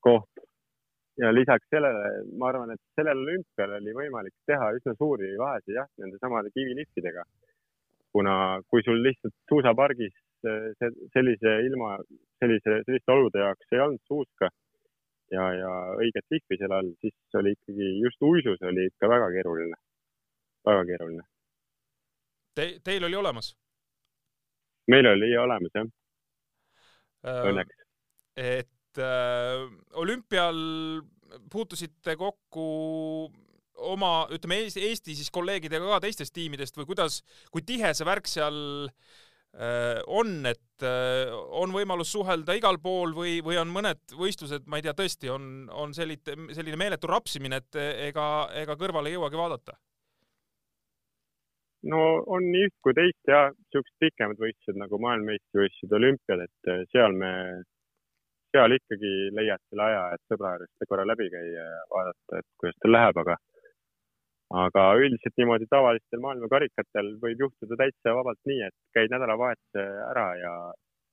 koht 0.00 0.40
ja 1.20 1.30
lisaks 1.34 1.68
sellele, 1.70 2.08
ma 2.40 2.48
arvan, 2.48 2.72
et 2.72 2.80
sellel 2.96 3.20
olümpial 3.24 3.74
oli 3.76 3.92
võimalik 3.94 4.34
teha 4.48 4.70
üsna 4.78 4.94
suuri 4.96 5.34
vahesid 5.38 5.76
jah, 5.76 5.88
nende 6.00 6.18
samade 6.18 6.50
kiviliftidega. 6.54 7.24
kuna 8.12 8.34
kui 8.72 8.82
sul 8.82 9.02
lihtsalt 9.04 9.34
suusapargis 9.50 10.14
sellise 10.42 11.54
ilma, 11.66 11.96
sellise, 12.38 12.80
selliste 12.86 13.12
olude 13.12 13.42
jaoks 13.42 13.74
ei 13.74 13.82
olnud 13.82 14.02
suuska 14.06 14.50
ja, 15.34 15.46
ja 15.54 15.72
õiget 15.98 16.26
lihvi 16.34 16.58
selle 16.60 16.78
all, 16.78 16.92
siis 17.02 17.40
oli 17.40 17.54
ikkagi 17.56 17.88
just 18.02 18.22
uisus 18.24 18.62
oli 18.70 18.86
ikka 18.90 19.10
väga 19.10 19.30
keeruline, 19.34 19.80
väga 20.68 20.86
keeruline 20.92 21.26
Te,. 22.54 22.70
Teil 22.84 23.04
oli 23.08 23.18
olemas? 23.18 23.52
meil 24.90 25.10
oli 25.10 25.34
olemas 25.36 25.74
jah 25.74 25.90
äh,, 27.26 27.44
õnneks. 27.50 27.84
et 28.36 29.02
äh, 29.02 29.66
olümpial 30.00 30.58
puutusite 31.52 32.16
kokku 32.16 32.64
oma, 33.88 34.12
ütleme 34.34 34.62
Eesti 34.64 35.14
siis 35.14 35.30
kolleegidega 35.30 35.92
ka 35.92 36.00
teistest 36.06 36.34
tiimidest 36.34 36.78
või 36.78 36.88
kuidas, 36.88 37.20
kui 37.52 37.62
tihe 37.62 37.92
see 37.94 38.06
värk 38.08 38.26
seal 38.30 38.56
äh, 38.88 39.18
on, 40.06 40.46
et 40.46 40.84
äh, 40.86 41.32
on 41.32 41.72
võimalus 41.74 42.12
suhelda 42.12 42.54
igal 42.58 42.78
pool 42.82 43.14
või, 43.16 43.38
või 43.44 43.56
on 43.60 43.72
mõned 43.72 44.14
võistlused, 44.18 44.66
ma 44.66 44.78
ei 44.78 44.86
tea, 44.86 44.94
tõesti 44.98 45.32
on, 45.32 45.68
on 45.72 45.94
selline, 45.96 46.52
selline 46.54 46.78
meeletu 46.78 47.10
rapsimine, 47.10 47.62
et 47.62 47.78
ega, 48.10 48.26
ega 48.60 48.76
kõrvale 48.78 49.10
ei 49.10 49.18
jõuagi 49.18 49.40
vaadata? 49.40 49.78
no 51.88 51.98
on 52.26 52.42
nii 52.50 52.66
üht 52.66 52.74
kui 52.82 52.94
teist 52.94 53.30
ja 53.30 53.48
siuksed 53.72 54.00
pikemad 54.02 54.40
võistlused 54.42 54.80
nagu 54.80 54.98
maailmameistrivõistlused, 54.98 55.92
olümpiad, 55.94 56.42
et 56.48 56.88
seal 56.90 57.14
me 57.14 57.32
seal 58.52 58.74
ikkagi 58.74 59.12
leiad 59.36 59.60
selle 59.68 59.84
aja, 59.84 60.02
et 60.14 60.22
sõbra 60.32 60.54
juurest 60.56 60.88
korra 60.90 61.04
läbi 61.06 61.28
käia 61.32 61.64
ja 61.68 61.84
vaadata, 61.92 62.40
et 62.40 62.48
kuidas 62.60 62.78
tal 62.82 62.94
läheb, 62.96 63.20
aga 63.22 63.36
aga 64.54 64.84
üldiselt 64.96 65.36
niimoodi 65.36 65.68
tavalistel 65.68 66.22
maailmakarikatel 66.24 67.14
võib 67.22 67.42
juhtuda 67.44 67.76
täitsa 67.82 68.14
vabalt 68.16 68.40
nii, 68.48 68.62
et 68.68 68.76
käid 68.96 69.12
nädalavahetuse 69.12 69.84
ära 70.08 70.28
ja 70.40 70.52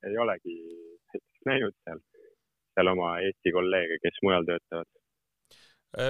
ei 0.08 0.16
olegi 0.20 0.56
näinud 1.48 1.74
seal, 1.84 2.00
seal 2.74 2.92
oma 2.92 3.16
Eesti 3.24 3.52
kolleege, 3.52 3.98
kes 4.02 4.22
mujal 4.24 4.46
töötavad. 4.48 4.88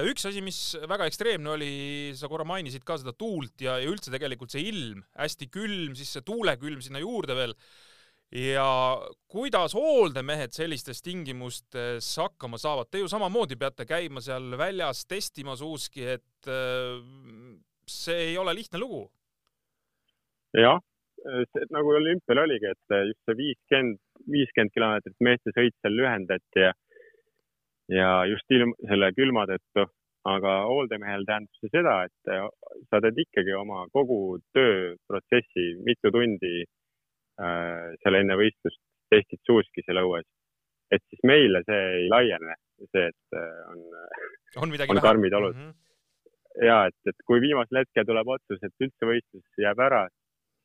üks 0.07 0.27
asi, 0.29 0.41
mis 0.43 0.61
väga 0.89 1.07
ekstreemne 1.07 1.51
oli, 1.53 1.73
sa 2.15 2.31
korra 2.31 2.47
mainisid 2.47 2.87
ka 2.87 2.97
seda 3.01 3.13
tuult 3.13 3.59
ja, 3.63 3.77
ja 3.81 3.91
üldse 3.91 4.11
tegelikult 4.13 4.53
see 4.53 4.63
ilm, 4.71 5.03
hästi 5.19 5.51
külm, 5.51 5.95
siis 5.99 6.15
see 6.15 6.25
tuulekülm 6.27 6.81
sinna 6.83 7.03
juurde 7.03 7.35
veel 7.37 7.55
ja 8.31 8.67
kuidas 9.31 9.75
hooldemehed 9.77 10.51
sellistes 10.55 11.01
tingimustes 11.03 12.09
hakkama 12.19 12.59
saavad? 12.59 12.89
Te 12.91 13.03
ju 13.03 13.07
samamoodi 13.11 13.55
peate 13.59 13.85
käima 13.87 14.23
seal 14.23 14.57
väljas 14.59 15.05
testimas 15.07 15.61
uuski, 15.61 16.03
et 16.17 16.51
äh, 16.51 16.99
see 17.87 18.31
ei 18.31 18.37
ole 18.37 18.55
lihtne 18.55 18.79
lugu. 18.79 19.07
jah, 20.57 20.79
nagu 21.71 21.91
olümpial 21.93 22.39
oligi, 22.43 22.71
et 22.71 22.95
just 23.07 23.19
see 23.27 23.37
viiskümmend, 23.37 23.99
viiskümmend 24.31 24.73
kilomeetrit 24.73 25.19
meeste 25.23 25.53
sõit 25.53 25.75
seal 25.81 25.95
lühendati 25.99 26.63
ja 26.63 26.73
ja 27.91 28.09
just 28.27 28.51
ilm, 28.51 28.73
selle 28.89 29.11
külma 29.15 29.45
tõttu, 29.47 29.85
aga 30.27 30.53
hooldemehel 30.67 31.23
tähendab 31.27 31.61
see 31.61 31.71
seda, 31.71 31.99
et 32.07 32.89
sa 32.89 32.99
teed 33.03 33.21
ikkagi 33.23 33.53
oma 33.55 33.85
kogu 33.95 34.39
tööprotsessi 34.55 35.69
mitu 35.87 36.11
tundi 36.11 36.65
seal 37.37 38.17
enne 38.17 38.37
võistlust 38.39 38.81
testid 39.11 39.41
suuski 39.47 39.83
seal 39.85 40.01
õues. 40.03 40.27
et 40.91 41.03
siis 41.11 41.23
meile 41.27 41.59
see 41.67 41.79
ei 41.99 42.05
laiene, 42.11 42.55
see, 42.79 43.09
et 43.11 43.35
äh, 43.35 43.57
on, 43.73 43.81
on, 44.63 44.75
on 44.93 45.01
karmid 45.03 45.33
olud 45.35 45.55
mm. 45.55 45.65
-hmm. 45.65 46.67
ja 46.67 46.77
et, 46.91 46.99
et 47.11 47.25
kui 47.27 47.41
viimasel 47.43 47.81
hetkel 47.81 48.07
tuleb 48.07 48.31
otsus, 48.35 48.61
et 48.63 48.85
üldse 48.85 49.09
võistlus 49.09 49.63
jääb 49.63 49.81
ära, 49.87 50.05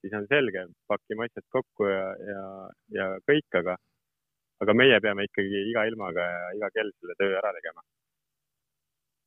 siis 0.00 0.14
on 0.18 0.28
selge, 0.30 0.66
pakime 0.90 1.26
asjad 1.26 1.48
kokku 1.56 1.90
ja, 1.90 2.06
ja, 2.30 2.44
ja 2.98 3.08
kõik, 3.30 3.58
aga, 3.62 3.76
aga 4.62 4.78
meie 4.78 5.00
peame 5.00 5.26
ikkagi 5.26 5.66
iga 5.72 5.84
ilmaga 5.90 6.28
ja 6.36 6.46
iga 6.58 6.70
kell 6.76 6.94
selle 6.98 7.18
töö 7.18 7.36
ära 7.42 7.52
tegema. 7.58 7.82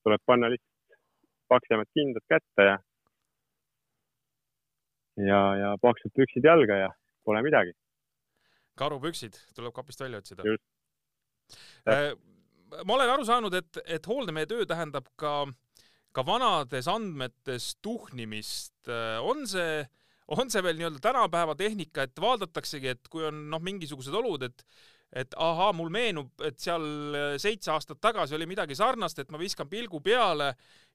tuleb 0.03 0.21
panna 0.25 0.49
lihtsalt 0.53 0.99
paksemad 1.51 1.87
kindad 1.93 2.25
kätte 2.31 2.69
ja, 2.71 2.75
ja, 5.29 5.41
ja 5.61 5.69
paksud 5.81 6.13
püksid 6.15 6.45
jalga 6.45 6.77
ja 6.85 6.93
pole 7.25 7.41
midagi. 7.45 7.75
karupüksid 8.75 9.37
tuleb 9.55 9.73
kapist 9.75 10.01
välja 10.03 10.19
otsida. 10.19 10.43
Äh, 11.87 12.09
ma 12.83 12.97
olen 12.97 13.13
aru 13.13 13.25
saanud, 13.27 13.53
et, 13.55 13.77
et 13.85 14.07
hooldemehe 14.09 14.49
töö 14.49 14.65
tähendab 14.67 15.07
ka, 15.19 15.45
ka 16.11 16.25
vanades 16.27 16.89
andmetes 16.91 17.75
tuhnimist. 17.85 18.75
Äh, 18.89 19.21
on 19.23 19.45
see, 19.47 19.85
on 20.27 20.51
see 20.51 20.63
veel 20.65 20.81
nii-öelda 20.81 20.99
tänapäeva 21.03 21.55
tehnika, 21.55 22.03
et 22.03 22.19
vaadataksegi, 22.21 22.91
et 22.97 23.07
kui 23.11 23.23
on 23.29 23.45
noh, 23.53 23.63
mingisugused 23.63 24.13
olud, 24.23 24.49
et 24.49 24.67
et 25.15 25.35
ahaa, 25.39 25.69
mul 25.71 25.87
meenub, 25.93 26.31
et 26.43 26.57
seal 26.59 26.83
seitse 27.39 27.69
aastat 27.71 28.01
tagasi 28.03 28.35
oli 28.35 28.47
midagi 28.49 28.75
sarnast, 28.75 29.21
et 29.21 29.29
ma 29.31 29.39
viskan 29.39 29.69
pilgu 29.71 30.01
peale 30.03 30.49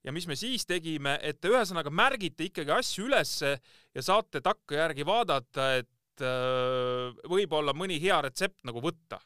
ja 0.04 0.12
mis 0.12 0.26
me 0.28 0.36
siis 0.36 0.66
tegime, 0.68 1.14
et 1.24 1.38
te 1.40 1.48
ühesõnaga 1.48 1.92
märgite 1.94 2.50
ikkagi 2.50 2.74
asju 2.74 3.06
ülesse 3.08 3.54
ja 3.94 4.04
saate 4.04 4.42
takkajärgi 4.44 5.06
vaadata, 5.08 5.70
et 5.80 5.88
et 6.20 6.26
äh, 6.26 7.28
võib-olla 7.30 7.74
mõni 7.76 7.98
hea 8.02 8.20
retsept 8.26 8.64
nagu 8.64 8.82
võtta? 8.84 9.20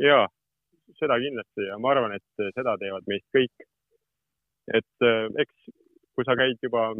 ja, 0.00 0.24
seda 0.98 1.20
kindlasti 1.22 1.68
ja 1.68 1.78
ma 1.78 1.92
arvan, 1.92 2.16
et 2.16 2.44
seda 2.56 2.76
teevad 2.80 3.06
meist 3.06 3.26
kõik. 3.34 3.66
et 4.74 5.06
äh, 5.06 5.28
eks 5.44 5.74
kui 6.14 6.24
sa 6.24 6.36
käid 6.38 6.58
juba 6.62 6.92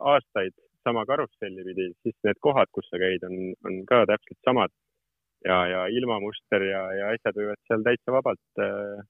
aastaid 0.00 0.54
sama 0.86 1.04
karusselli 1.06 1.62
pidi, 1.66 1.88
siis 2.02 2.14
need 2.26 2.38
kohad, 2.42 2.70
kus 2.74 2.88
sa 2.90 2.98
käid, 2.98 3.22
on, 3.26 3.52
on 3.66 3.82
ka 3.86 4.02
täpselt 4.10 4.38
samad 4.46 4.72
ja, 5.44 5.58
ja 5.66 5.86
ilmamuster 5.90 6.62
ja, 6.66 6.82
ja 6.98 7.12
asjad 7.14 7.38
võivad 7.38 7.60
seal 7.68 7.86
täitsa 7.86 8.14
vabalt 8.14 8.62
äh, 8.62 9.02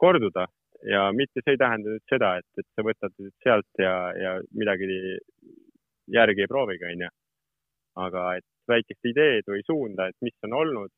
korduda 0.00 0.46
ja 0.88 1.08
mitte 1.12 1.42
see 1.44 1.56
ei 1.56 1.60
tähenda 1.60 1.92
nüüd 1.92 2.04
seda, 2.08 2.36
et, 2.40 2.48
et 2.60 2.68
sa 2.72 2.84
võtad 2.86 3.16
sealt 3.44 3.82
ja, 3.82 3.94
ja 4.16 4.36
midagi 4.56 5.18
järgi 6.10 6.46
ei 6.46 6.50
proovigi, 6.50 6.86
onju 6.94 7.10
aga 8.06 8.24
et 8.38 8.46
väikest 8.70 9.10
ideed 9.12 9.50
või 9.50 9.64
suunda, 9.66 10.08
et 10.10 10.16
mis 10.24 10.36
on 10.46 10.56
olnud, 10.60 10.92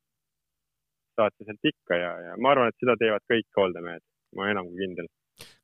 saad 1.18 1.34
sa 1.36 1.48
sealt 1.48 1.72
ikka 1.72 1.98
ja, 1.98 2.12
ja 2.28 2.36
ma 2.40 2.54
arvan, 2.54 2.70
et 2.72 2.80
seda 2.80 2.96
teevad 3.00 3.24
kõik 3.30 3.58
hooldemehed, 3.58 4.04
ma 4.38 4.48
enam 4.52 4.70
kui 4.70 4.84
kindel 4.84 5.10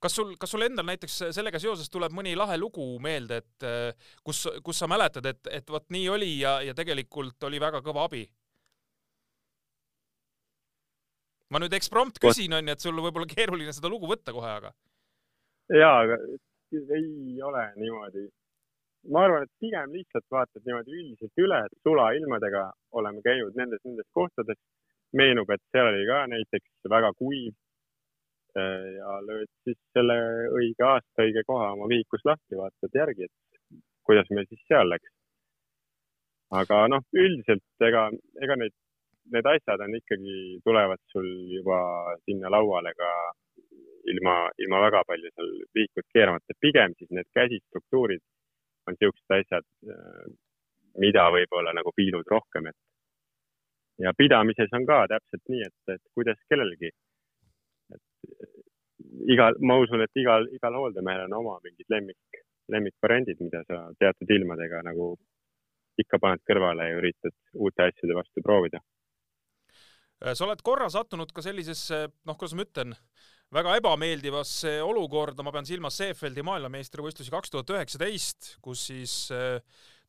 kas 0.02 0.14
sul, 0.16 0.34
kas 0.40 0.50
sul 0.54 0.64
endal 0.64 0.86
näiteks 0.88 1.18
sellega 1.36 1.60
seoses 1.62 1.90
tuleb 1.92 2.14
mõni 2.16 2.34
lahe 2.38 2.56
lugu 2.58 2.86
meelde, 3.04 3.40
et 3.42 3.66
äh, 3.66 4.10
kus, 4.24 4.46
kus 4.64 4.80
sa 4.80 4.88
mäletad, 4.90 5.26
et, 5.28 5.50
et 5.60 5.70
vot 5.70 5.84
nii 5.94 6.08
oli 6.12 6.32
ja, 6.40 6.58
ja 6.64 6.74
tegelikult 6.76 7.48
oli 7.48 7.60
väga 7.62 7.82
kõva 7.84 8.08
abi? 8.08 8.24
ma 11.48 11.60
nüüd 11.62 11.72
eksprompt 11.72 12.18
küsin, 12.20 12.52
onju, 12.58 12.74
et 12.74 12.82
sul 12.84 12.98
võib 13.00 13.16
olla 13.16 13.28
keeruline 13.28 13.72
seda 13.72 13.88
lugu 13.88 14.08
võtta 14.10 14.34
kohe, 14.36 14.50
aga. 14.60 14.72
jaa, 15.72 15.94
aga 16.04 16.18
ei 16.98 17.40
ole 17.44 17.62
niimoodi 17.78 18.26
ma 19.12 19.24
arvan, 19.24 19.46
et 19.46 19.62
pigem 19.62 19.94
lihtsalt 19.94 20.26
vaatad 20.34 20.64
niimoodi 20.66 20.96
üldiselt 21.00 21.42
üle, 21.44 21.60
et 21.66 21.86
sulailmadega 21.86 22.64
oleme 23.00 23.22
käinud 23.24 23.56
nendes, 23.60 23.82
nendes 23.84 24.08
kohtades. 24.18 24.60
meenub, 25.16 25.48
et 25.48 25.62
seal 25.72 25.86
oli 25.88 26.02
ka 26.04 26.16
näiteks 26.28 26.88
väga 26.92 27.08
kuiv. 27.16 27.54
Äh, 28.60 28.88
ja 28.98 29.14
lööd 29.24 29.48
siis 29.64 29.78
selle 29.96 30.16
õige 30.58 30.84
aasta, 30.84 31.24
õige 31.24 31.42
koha 31.48 31.70
oma 31.76 31.86
vihikus 31.88 32.26
lahti, 32.28 32.58
vaatad 32.60 32.98
järgi, 33.00 33.24
et 33.24 33.78
kuidas 34.04 34.28
meil 34.36 34.44
siis 34.50 34.60
seal 34.68 34.88
läks. 34.92 35.08
aga 36.60 36.82
noh, 36.92 37.04
üldiselt 37.24 37.86
ega, 37.88 38.02
ega 38.44 38.56
neid, 38.60 38.74
need 39.32 39.48
asjad 39.54 39.84
on 39.84 39.96
ikkagi, 39.96 40.36
tulevad 40.64 41.00
sul 41.12 41.28
juba 41.56 41.80
sinna 42.24 42.52
lauale 42.52 42.92
ka 43.00 43.10
ilma, 44.12 44.36
ilma 44.64 44.84
väga 44.86 45.02
palju 45.08 45.32
seal 45.34 45.50
vihikut 45.76 46.08
keeramata. 46.12 46.60
pigem 46.60 46.96
siis 46.98 47.10
need 47.16 47.28
käsistruktuurid 47.38 48.24
on 48.88 48.96
niisugused 48.96 49.36
asjad, 49.38 49.66
äh, 49.92 50.28
mida 50.98 51.28
võib-olla 51.34 51.74
nagu 51.76 51.92
piilud 51.96 52.26
rohkem, 52.32 52.70
et 52.72 52.78
ja 54.02 54.12
pidamises 54.18 54.72
on 54.78 54.86
ka 54.88 55.04
täpselt 55.12 55.44
nii, 55.52 55.64
et, 55.66 55.94
et 55.94 56.02
kuidas 56.14 56.40
kellelgi. 56.50 56.90
et 57.94 58.02
äh, 58.34 58.52
igal, 59.34 59.58
ma 59.60 59.78
usun, 59.82 60.02
et 60.04 60.20
igal, 60.22 60.48
igal 60.54 60.78
hooldemehel 60.80 61.26
on 61.28 61.38
oma 61.40 61.58
mingid 61.64 61.88
lemmik, 61.94 62.42
lemmikvariandid, 62.72 63.40
mida 63.40 63.64
sa 63.66 63.86
teatud 63.98 64.30
ilmadega 64.38 64.82
nagu 64.86 65.14
ikka 65.98 66.20
paned 66.22 66.44
kõrvale 66.46 66.86
ja 66.86 67.00
üritad 67.00 67.34
uute 67.54 67.88
asjade 67.88 68.14
vastu 68.14 68.42
proovida. 68.44 68.80
Äh, 70.24 70.34
sa 70.34 70.46
oled 70.46 70.62
korra 70.66 70.90
sattunud 70.92 71.32
ka 71.34 71.44
sellisesse, 71.44 72.06
noh, 72.26 72.38
kuidas 72.38 72.56
ma 72.58 72.66
ütlen, 72.66 72.94
väga 73.54 73.76
ebameeldivasse 73.80 74.78
olukorda, 74.84 75.44
ma 75.44 75.52
pean 75.54 75.68
silmas 75.68 75.96
Seefeldi 76.00 76.44
maailmameistrivõistlusi 76.46 77.32
kaks 77.32 77.52
tuhat 77.52 77.72
üheksateist, 77.72 78.54
kus 78.64 78.88
siis 78.90 79.14
äh, 79.34 79.58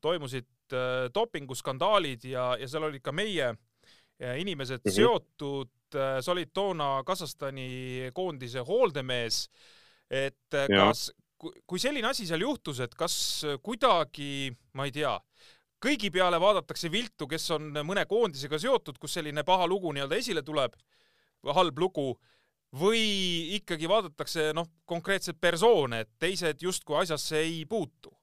toimusid 0.04 0.76
äh, 0.76 1.08
dopinguskandaalid 1.16 2.28
ja, 2.34 2.52
ja 2.60 2.70
seal 2.70 2.90
olid 2.90 3.04
ka 3.06 3.16
meie 3.16 3.54
inimesed 4.20 4.82
mm 4.84 4.90
-hmm. 4.90 4.96
seotud. 4.96 5.70
sa 6.22 6.32
olid 6.32 6.50
toona 6.54 7.04
Kasahstani 7.04 8.12
koondise 8.14 8.60
hooldemees. 8.60 9.50
et 10.10 10.52
kas, 10.52 11.12
kui 11.66 11.80
selline 11.80 12.08
asi 12.08 12.28
seal 12.28 12.42
juhtus, 12.42 12.80
et 12.80 12.96
kas 12.96 13.46
kuidagi, 13.64 14.52
ma 14.74 14.86
ei 14.86 14.92
tea, 14.92 15.20
kõigi 15.80 16.12
peale 16.12 16.40
vaadatakse 16.40 16.92
viltu, 16.92 17.28
kes 17.28 17.52
on 17.52 17.72
mõne 17.88 18.06
koondisega 18.06 18.60
seotud, 18.60 18.98
kus 19.00 19.14
selline 19.14 19.44
paha 19.44 19.68
lugu 19.68 19.92
nii-öelda 19.94 20.16
esile 20.16 20.42
tuleb, 20.42 20.76
halb 21.44 21.80
lugu 21.80 22.20
või 22.76 23.02
ikkagi 23.58 23.90
vaadatakse 23.90 24.52
noh, 24.54 24.68
konkreetset 24.86 25.40
persoone, 25.42 26.04
et 26.04 26.12
teised 26.22 26.62
justkui 26.62 27.00
asjasse 27.02 27.40
ei 27.42 27.64
puutu? 27.70 28.14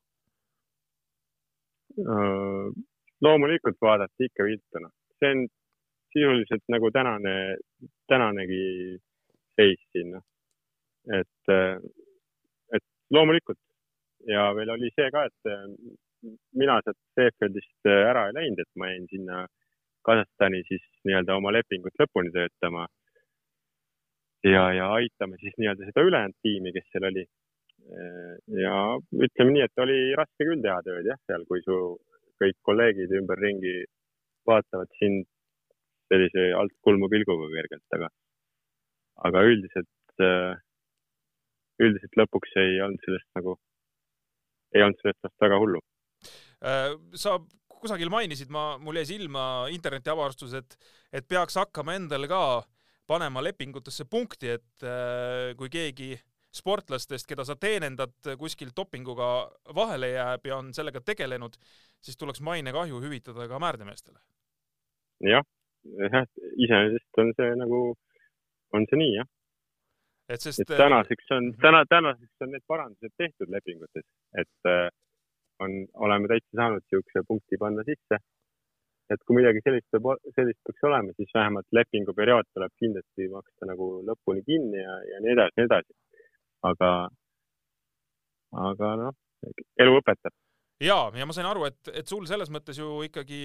Loomulikult 3.25 3.79
vaadati 3.81 4.29
ikka 4.29 4.45
viltu, 4.45 4.83
noh, 4.85 4.93
see 5.19 5.33
on 5.33 5.47
sisuliselt 6.13 6.65
nagu 6.73 6.91
tänane, 6.93 7.35
tänanegi 8.09 8.99
seis 9.57 9.81
siin, 9.93 10.13
noh. 10.17 10.25
et, 11.17 11.55
et 12.77 12.85
loomulikult 13.11 13.59
ja 14.29 14.51
veel 14.57 14.75
oli 14.77 14.91
see 14.95 15.09
ka, 15.15 15.25
et 15.27 16.37
mina 16.57 16.79
sealt 16.85 16.99
Seefeldist 17.17 17.89
ära 17.91 18.29
ei 18.29 18.37
läinud, 18.37 18.61
et 18.63 18.81
ma 18.81 18.91
jäin 18.93 19.09
sinna 19.11 19.47
Kasahstani 20.07 20.63
siis 20.69 20.85
nii-öelda 21.07 21.35
oma 21.35 21.53
lepingut 21.55 21.97
lõpuni 21.99 22.31
töötama 22.35 22.87
ja, 24.51 24.65
ja 24.75 24.87
aitame 24.99 25.39
siis 25.41 25.55
nii-öelda 25.59 25.89
seda 25.89 26.05
ülejäänud 26.07 26.39
tiimi, 26.43 26.73
kes 26.75 26.87
seal 26.93 27.09
oli. 27.11 27.25
ja 28.63 28.77
ütleme 29.27 29.53
nii, 29.55 29.65
et 29.67 29.83
oli 29.85 29.99
raske 30.19 30.47
küll 30.49 30.63
teha 30.63 30.81
tööd 30.87 31.07
jah, 31.07 31.19
seal, 31.31 31.45
kui 31.51 31.63
su 31.63 31.77
kõik 32.43 32.57
kolleegid 32.67 33.13
ümberringi 33.21 33.77
vaatavad 34.47 34.91
sind 34.99 35.29
sellise 36.11 36.49
altkulmu 36.59 37.09
pilguga 37.11 37.47
kergelt, 37.55 37.85
aga, 37.97 38.11
aga 39.29 39.45
üldiselt, 39.47 40.25
üldiselt 41.83 42.19
lõpuks 42.21 42.59
ei 42.63 42.81
olnud 42.85 43.07
sellest 43.07 43.31
nagu, 43.39 43.57
ei 44.75 44.85
olnud 44.87 45.03
sellest 45.03 45.23
vast 45.27 45.47
väga 45.47 45.63
hullu. 45.63 45.83
Äh, 46.67 46.93
sa 47.15 47.39
kusagil 47.77 48.11
mainisid, 48.13 48.51
ma, 48.55 48.77
mul 48.83 48.99
jäi 48.99 49.09
silma 49.15 49.45
internetiavastus, 49.75 50.55
et, 50.59 50.79
et 51.15 51.27
peaks 51.29 51.59
hakkama 51.59 51.97
endale 51.99 52.31
ka 52.31 52.43
äh, 52.59 52.76
panema 53.07 53.43
lepingutesse 53.45 54.07
punkti, 54.11 54.51
et 54.57 54.87
äh, 54.87 55.53
kui 55.59 55.71
keegi 55.73 56.15
sportlastest, 56.57 57.29
keda 57.29 57.45
sa 57.45 57.57
teenindad, 57.61 58.15
kuskil 58.41 58.73
dopinguga 58.77 59.29
vahele 59.77 60.15
jääb 60.15 60.49
ja 60.49 60.57
on 60.57 60.73
sellega 60.75 61.03
tegelenud, 61.05 61.59
siis 62.01 62.17
tuleks 62.17 62.41
mainekahju 62.41 63.01
hüvitada 63.03 63.49
ka 63.49 63.61
määrdemeestele. 63.61 64.19
jah, 65.31 65.45
jah, 66.13 66.29
iseenesest 66.57 67.23
on 67.23 67.33
see 67.37 67.57
nagu, 67.63 67.81
on 68.77 68.87
see 68.91 69.01
nii, 69.03 69.17
jah. 69.19 69.29
et 70.33 70.41
sest. 70.41 70.65
et 70.65 70.77
tänaseks 70.77 71.35
on, 71.37 71.51
täna, 71.63 71.85
tänaseks 71.89 72.47
on 72.47 72.55
need 72.55 72.65
parandused 72.67 73.17
tehtud 73.19 73.53
lepingutes, 73.53 74.07
et 74.41 74.73
äh, 74.73 74.89
on, 75.61 75.77
oleme 75.95 76.33
täitsa 76.33 76.63
saanud 76.63 76.85
niisuguse 76.85 77.27
punkti 77.29 77.61
panna 77.61 77.85
sisse 77.85 78.23
et 79.13 79.23
kui 79.27 79.39
midagi 79.39 79.63
sellist 79.65 79.87
peab, 79.95 80.09
sellist 80.35 80.59
peaks 80.67 80.87
olema, 80.89 81.15
siis 81.19 81.31
vähemalt 81.35 81.79
lepinguperiood 81.79 82.49
tuleb 82.55 82.73
kindlasti 82.83 83.29
maksta 83.33 83.69
nagu 83.71 83.91
lõpuni 84.07 84.43
kinni 84.47 84.81
ja, 84.83 84.97
ja 85.13 85.21
nii 85.25 85.35
edasi, 85.37 85.55
nii 85.59 85.69
edasi. 85.69 85.97
aga, 86.71 86.91
aga 88.71 88.93
noh, 89.03 89.19
elu 89.83 89.99
õpetab. 90.01 90.35
ja, 90.83 90.99
ja 91.15 91.29
ma 91.29 91.37
sain 91.37 91.49
aru, 91.51 91.69
et, 91.71 91.93
et 91.95 92.09
sul 92.11 92.27
selles 92.31 92.51
mõttes 92.55 92.81
ju 92.81 92.99
ikkagi 93.07 93.43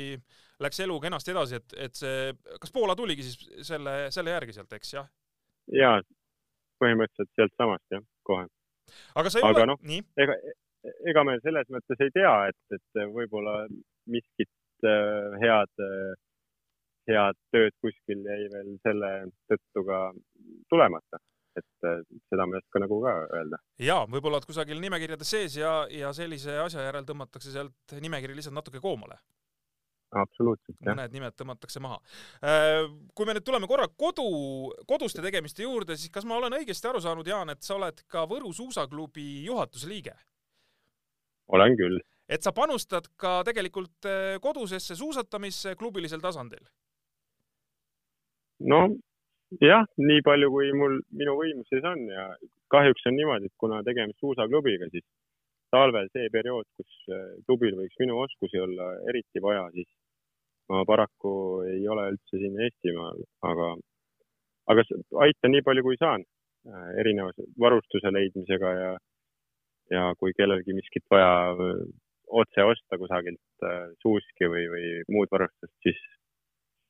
läks 0.63 0.81
elu 0.85 0.97
kenasti 1.03 1.35
edasi, 1.35 1.61
et, 1.61 1.77
et 1.89 2.01
see, 2.01 2.31
kas 2.63 2.73
Poola 2.73 2.97
tuligi 2.97 3.27
siis 3.27 3.67
selle, 3.67 3.95
selle 4.13 4.33
järgi 4.33 4.57
sealt, 4.57 4.73
eks 4.77 4.95
jah? 4.97 5.11
ja, 5.77 5.93
põhimõtteliselt 6.81 7.37
sealtsamast 7.37 7.97
jah, 7.97 8.03
kohe. 8.27 8.49
aga 9.15 9.29
sa 9.29 9.41
ei 9.41 9.47
aga 9.49 9.61
ole 9.61 9.69
no,, 9.73 9.77
nii? 9.93 10.01
ega, 10.25 10.39
ega 11.13 11.25
me 11.27 11.37
selles 11.45 11.69
mõttes 11.73 12.01
ei 12.01 12.13
tea, 12.17 12.33
et, 12.49 12.79
et 12.79 13.05
võib-olla 13.13 13.61
miskit 14.09 14.49
head, 15.43 15.73
äh, 15.85 16.13
head 17.09 17.37
tööd 17.53 17.75
kuskil 17.83 18.23
jäi 18.25 18.47
veel 18.53 18.71
selle 18.85 19.11
tõttu 19.51 19.85
ka 19.87 20.05
tulemata 20.69 21.21
et 21.59 21.87
äh, 21.87 21.99
seda 22.31 22.45
ma 22.47 22.55
ei 22.55 22.63
oska 22.63 22.79
nagu 22.79 23.01
ka 23.03 23.13
öelda. 23.35 23.59
ja 23.83 24.01
võib-olla 24.07 24.39
oled 24.39 24.47
kusagil 24.47 24.79
nimekirjades 24.79 25.33
sees 25.35 25.57
ja, 25.59 25.73
ja 25.91 26.13
sellise 26.15 26.55
asja 26.63 26.85
järel 26.85 27.07
tõmmatakse 27.07 27.51
sealt 27.53 27.95
nimekiri 27.99 28.37
lihtsalt 28.37 28.55
natuke 28.55 28.79
koomale. 28.83 29.17
absoluutselt, 30.15 30.77
mõned 30.87 31.15
nimed 31.15 31.35
tõmmatakse 31.39 31.83
maha. 31.83 31.99
kui 33.15 33.27
me 33.27 33.35
nüüd 33.35 33.47
tuleme 33.47 33.67
korra 33.67 33.87
kodu, 33.87 34.27
koduste 34.87 35.23
tegemiste 35.23 35.67
juurde, 35.67 35.97
siis 35.99 36.11
kas 36.13 36.27
ma 36.27 36.39
olen 36.39 36.55
õigesti 36.61 36.87
aru 36.87 37.03
saanud, 37.03 37.27
Jaan, 37.27 37.51
et 37.51 37.63
sa 37.63 37.75
oled 37.75 38.03
ka 38.07 38.25
Võru 38.31 38.53
suusaklubi 38.55 39.43
juhatuse 39.47 39.91
liige? 39.91 40.15
olen 41.51 41.75
küll 41.75 41.99
et 42.31 42.43
sa 42.45 42.53
panustad 42.55 43.07
ka 43.19 43.41
tegelikult 43.47 44.07
eh, 44.07 44.37
kodusesse 44.43 44.95
suusatamisse 44.95 45.75
klubilisel 45.79 46.23
tasandil? 46.23 46.63
no 48.71 48.81
jah, 49.59 49.87
nii 49.99 50.23
palju, 50.23 50.51
kui 50.53 50.71
mul, 50.77 50.99
minu 51.17 51.35
võimuses 51.39 51.85
on 51.91 52.05
ja 52.07 52.27
kahjuks 52.71 53.07
on 53.09 53.17
niimoodi, 53.19 53.49
et 53.49 53.57
kuna 53.59 53.81
tegemist 53.83 54.21
suusaklubiga, 54.23 54.87
siis 54.93 55.03
talvel 55.73 56.07
see 56.15 56.29
periood, 56.31 56.67
kus 56.79 57.11
eh, 57.11 57.33
klubil 57.47 57.75
võiks 57.79 57.99
minu 57.99 58.19
oskusi 58.23 58.61
olla 58.63 58.93
eriti 59.11 59.43
vaja, 59.43 59.67
siis 59.75 59.89
ma 60.71 60.85
paraku 60.87 61.33
ei 61.67 61.83
ole 61.91 62.11
üldse 62.13 62.39
siin 62.39 62.59
Eestimaal, 62.63 63.19
aga, 63.49 63.73
aga 64.71 64.85
aitan 65.25 65.51
nii 65.55 65.65
palju, 65.67 65.83
kui 65.87 65.99
saan 65.99 66.23
eh, 66.23 66.89
erineva 67.03 67.49
varustuse 67.59 68.13
leidmisega 68.13 68.75
ja, 68.79 68.91
ja 69.91 70.05
kui 70.19 70.35
kellelgi 70.37 70.77
miskit 70.77 71.03
vaja 71.11 71.33
otse 72.31 72.63
osta 72.63 72.97
kusagilt 72.97 73.65
äh, 73.65 73.91
suuski 74.03 74.49
või, 74.51 74.65
või 74.71 74.85
muud 75.11 75.31
varustust, 75.31 75.73
siis, 75.85 75.99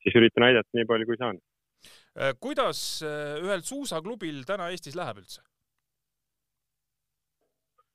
siis 0.04 0.16
üritan 0.18 0.48
aidata 0.48 0.78
nii 0.78 0.88
palju, 0.88 1.08
kui 1.08 1.18
saan. 1.20 1.40
Äh, 2.14 2.34
kuidas 2.40 2.80
äh, 3.06 3.36
ühel 3.42 3.64
suusaklubil 3.66 4.42
täna 4.48 4.70
Eestis 4.70 4.98
läheb 4.98 5.22
üldse? 5.24 5.42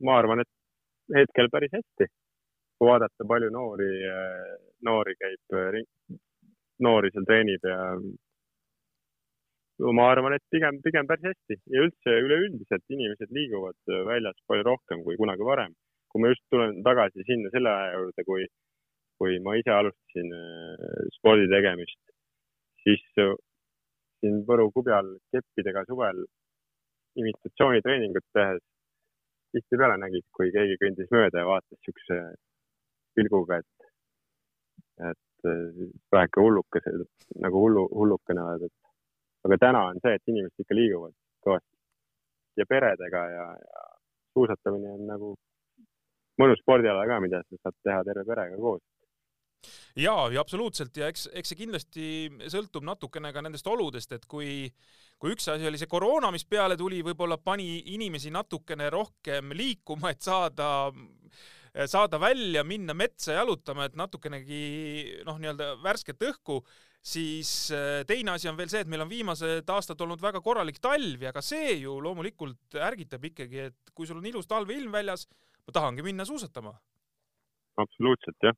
ma 0.05 0.19
arvan, 0.19 0.43
et 0.43 1.15
hetkel 1.15 1.47
päris 1.49 1.71
hästi. 1.73 2.05
kui 2.77 2.85
vaadata, 2.85 3.25
palju 3.25 3.47
noori, 3.49 3.87
noori 4.85 5.15
käib, 5.17 5.55
noori 6.85 7.09
seal 7.09 7.25
treenib 7.25 7.63
ja 7.65 7.77
no 9.81 9.93
ma 9.97 10.05
arvan, 10.11 10.35
et 10.37 10.45
pigem, 10.53 10.77
pigem 10.85 11.09
päris 11.09 11.31
hästi 11.31 11.57
ja 11.73 11.81
üldse 11.87 12.13
üleüldiselt 12.27 12.85
inimesed 12.93 13.33
liiguvad 13.33 13.95
väljas 14.05 14.37
palju 14.45 14.67
rohkem 14.69 15.01
kui 15.07 15.17
kunagi 15.17 15.49
varem 15.49 15.73
kui 16.11 16.23
ma 16.23 16.31
just 16.31 16.43
tulen 16.51 16.79
tagasi 16.85 17.25
sinna 17.27 17.51
selle 17.53 17.73
aja 17.73 17.97
juurde, 17.97 18.25
kui, 18.29 18.47
kui 19.19 19.39
ma 19.43 19.55
ise 19.59 19.73
alustasin 19.73 20.33
äh, 20.37 21.11
spordi 21.17 21.49
tegemist, 21.51 21.99
siis 22.83 23.03
äh, 23.23 23.35
siin 24.21 24.41
Võru 24.47 24.69
kubjal 24.73 25.13
keppidega 25.33 25.83
suvel 25.89 26.23
imitatsioonitreeningut 27.17 28.25
tehes 28.33 28.63
tihtipeale 29.55 29.97
nägid, 30.01 30.25
kui 30.35 30.51
keegi 30.53 30.77
kõndis 30.81 31.09
mööda 31.13 31.41
ja 31.43 31.49
vaatas 31.49 31.79
siukse 31.85 32.19
pilguga, 33.17 33.61
et, 33.61 33.87
et 35.11 35.49
äh, 35.51 35.87
väheke 36.13 36.43
hullukesed 36.43 37.05
nagu 37.43 37.63
hullu, 37.65 37.87
hullukene 37.93 38.43
oled, 38.43 38.67
et 38.69 39.47
aga 39.47 39.59
täna 39.63 39.83
on 39.91 40.01
see, 40.03 40.15
et 40.17 40.33
inimesed 40.33 40.65
ikka 40.65 40.77
liiguvad 40.77 41.15
kõvasti. 41.45 41.73
Ja 42.57 42.65
peredega 42.65 43.21
ja, 43.31 43.45
ja 43.61 43.83
suusatamine 44.33 44.95
on 44.95 45.03
nagu 45.09 45.35
mõnus 46.41 46.61
spordiala 46.61 47.07
ka, 47.09 47.19
mida 47.23 47.41
sa 47.45 47.59
saad 47.63 47.77
teha 47.83 48.03
terve 48.07 48.25
perega 48.27 48.59
koos. 48.61 48.83
Ja, 49.97 50.13
ja 50.31 50.41
absoluutselt. 50.41 50.97
Ja 50.97 51.09
eks, 51.09 51.25
eks 51.33 51.51
see 51.51 51.59
kindlasti 51.63 52.07
sõltub 52.53 52.85
natukene 52.85 53.31
ka 53.33 53.41
nendest 53.41 53.67
oludest, 53.67 54.13
et 54.13 54.27
kui, 54.29 54.67
kui 55.17 55.33
üks 55.33 55.49
asi 55.51 55.67
oli 55.67 55.79
see 55.81 55.89
koroona, 55.89 56.29
mis 56.33 56.45
peale 56.45 56.77
tuli, 56.77 57.01
võib-olla 57.05 57.39
pani 57.41 57.81
inimesi 57.95 58.31
natukene 58.33 58.91
rohkem 58.93 59.55
liikuma, 59.57 60.13
et 60.13 60.21
saada, 60.21 60.91
saada 61.89 62.21
välja, 62.21 62.63
minna 62.67 62.93
metsa 62.97 63.39
jalutama, 63.39 63.87
et 63.89 63.97
natukenegi 63.97 64.61
noh, 65.25 65.41
nii-öelda 65.41 65.73
värsket 65.81 66.29
õhku, 66.29 66.61
siis 67.07 67.71
äh, 67.73 68.03
teine 68.07 68.35
asi 68.35 68.49
on 68.51 68.57
veel 68.59 68.69
see, 68.69 68.83
et 68.83 68.89
meil 68.91 69.05
on 69.05 69.09
viimased 69.09 69.69
aastad 69.71 70.01
olnud 70.03 70.21
väga 70.21 70.41
korralik 70.43 70.77
talv 70.83 71.21
ja 71.23 71.33
ka 71.33 71.41
see 71.45 71.77
ju 71.79 71.97
loomulikult 72.03 72.77
ärgitab 72.83 73.25
ikkagi, 73.31 73.69
et 73.71 73.93
kui 73.95 74.09
sul 74.09 74.19
on 74.19 74.29
ilus 74.29 74.49
talveilm 74.49 74.93
väljas 74.93 75.25
ma 75.67 75.73
tahangi 75.73 76.03
minna 76.03 76.25
suusatama. 76.25 76.73
absoluutselt 77.77 78.37
jah. 78.43 78.55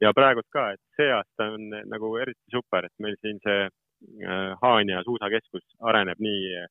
ja 0.00 0.12
praegult 0.16 0.48
ka, 0.50 0.70
et 0.74 0.82
see 0.96 1.10
aasta 1.12 1.50
on 1.56 1.68
nagu 1.92 2.16
eriti 2.22 2.56
super, 2.56 2.88
et 2.88 3.04
meil 3.04 3.16
siin 3.20 3.38
see 3.44 3.60
äh, 3.66 4.54
Haanja 4.62 5.02
suusakeskus 5.06 5.66
areneb 5.90 6.20
nii, 6.28 6.64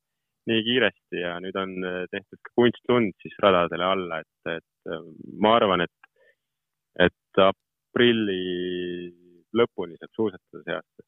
nii 0.51 0.63
kiiresti 0.67 1.21
ja 1.21 1.37
nüüd 1.45 1.59
on 1.63 1.75
äh, 1.87 1.99
tehtud 2.11 2.41
ka 2.41 2.55
kunstlund 2.59 3.13
siis 3.21 3.37
radadele 3.45 3.87
alla, 3.87 4.19
et, 4.25 4.51
et 4.57 4.91
äh, 4.91 5.05
ma 5.45 5.55
arvan, 5.59 5.85
et, 5.85 6.11
et 7.07 7.43
aprilli 7.47 8.41
lõpuni 9.53 9.99
saab 10.01 10.17
suusatada 10.17 10.63
see 10.65 10.79
aasta. 10.79 11.07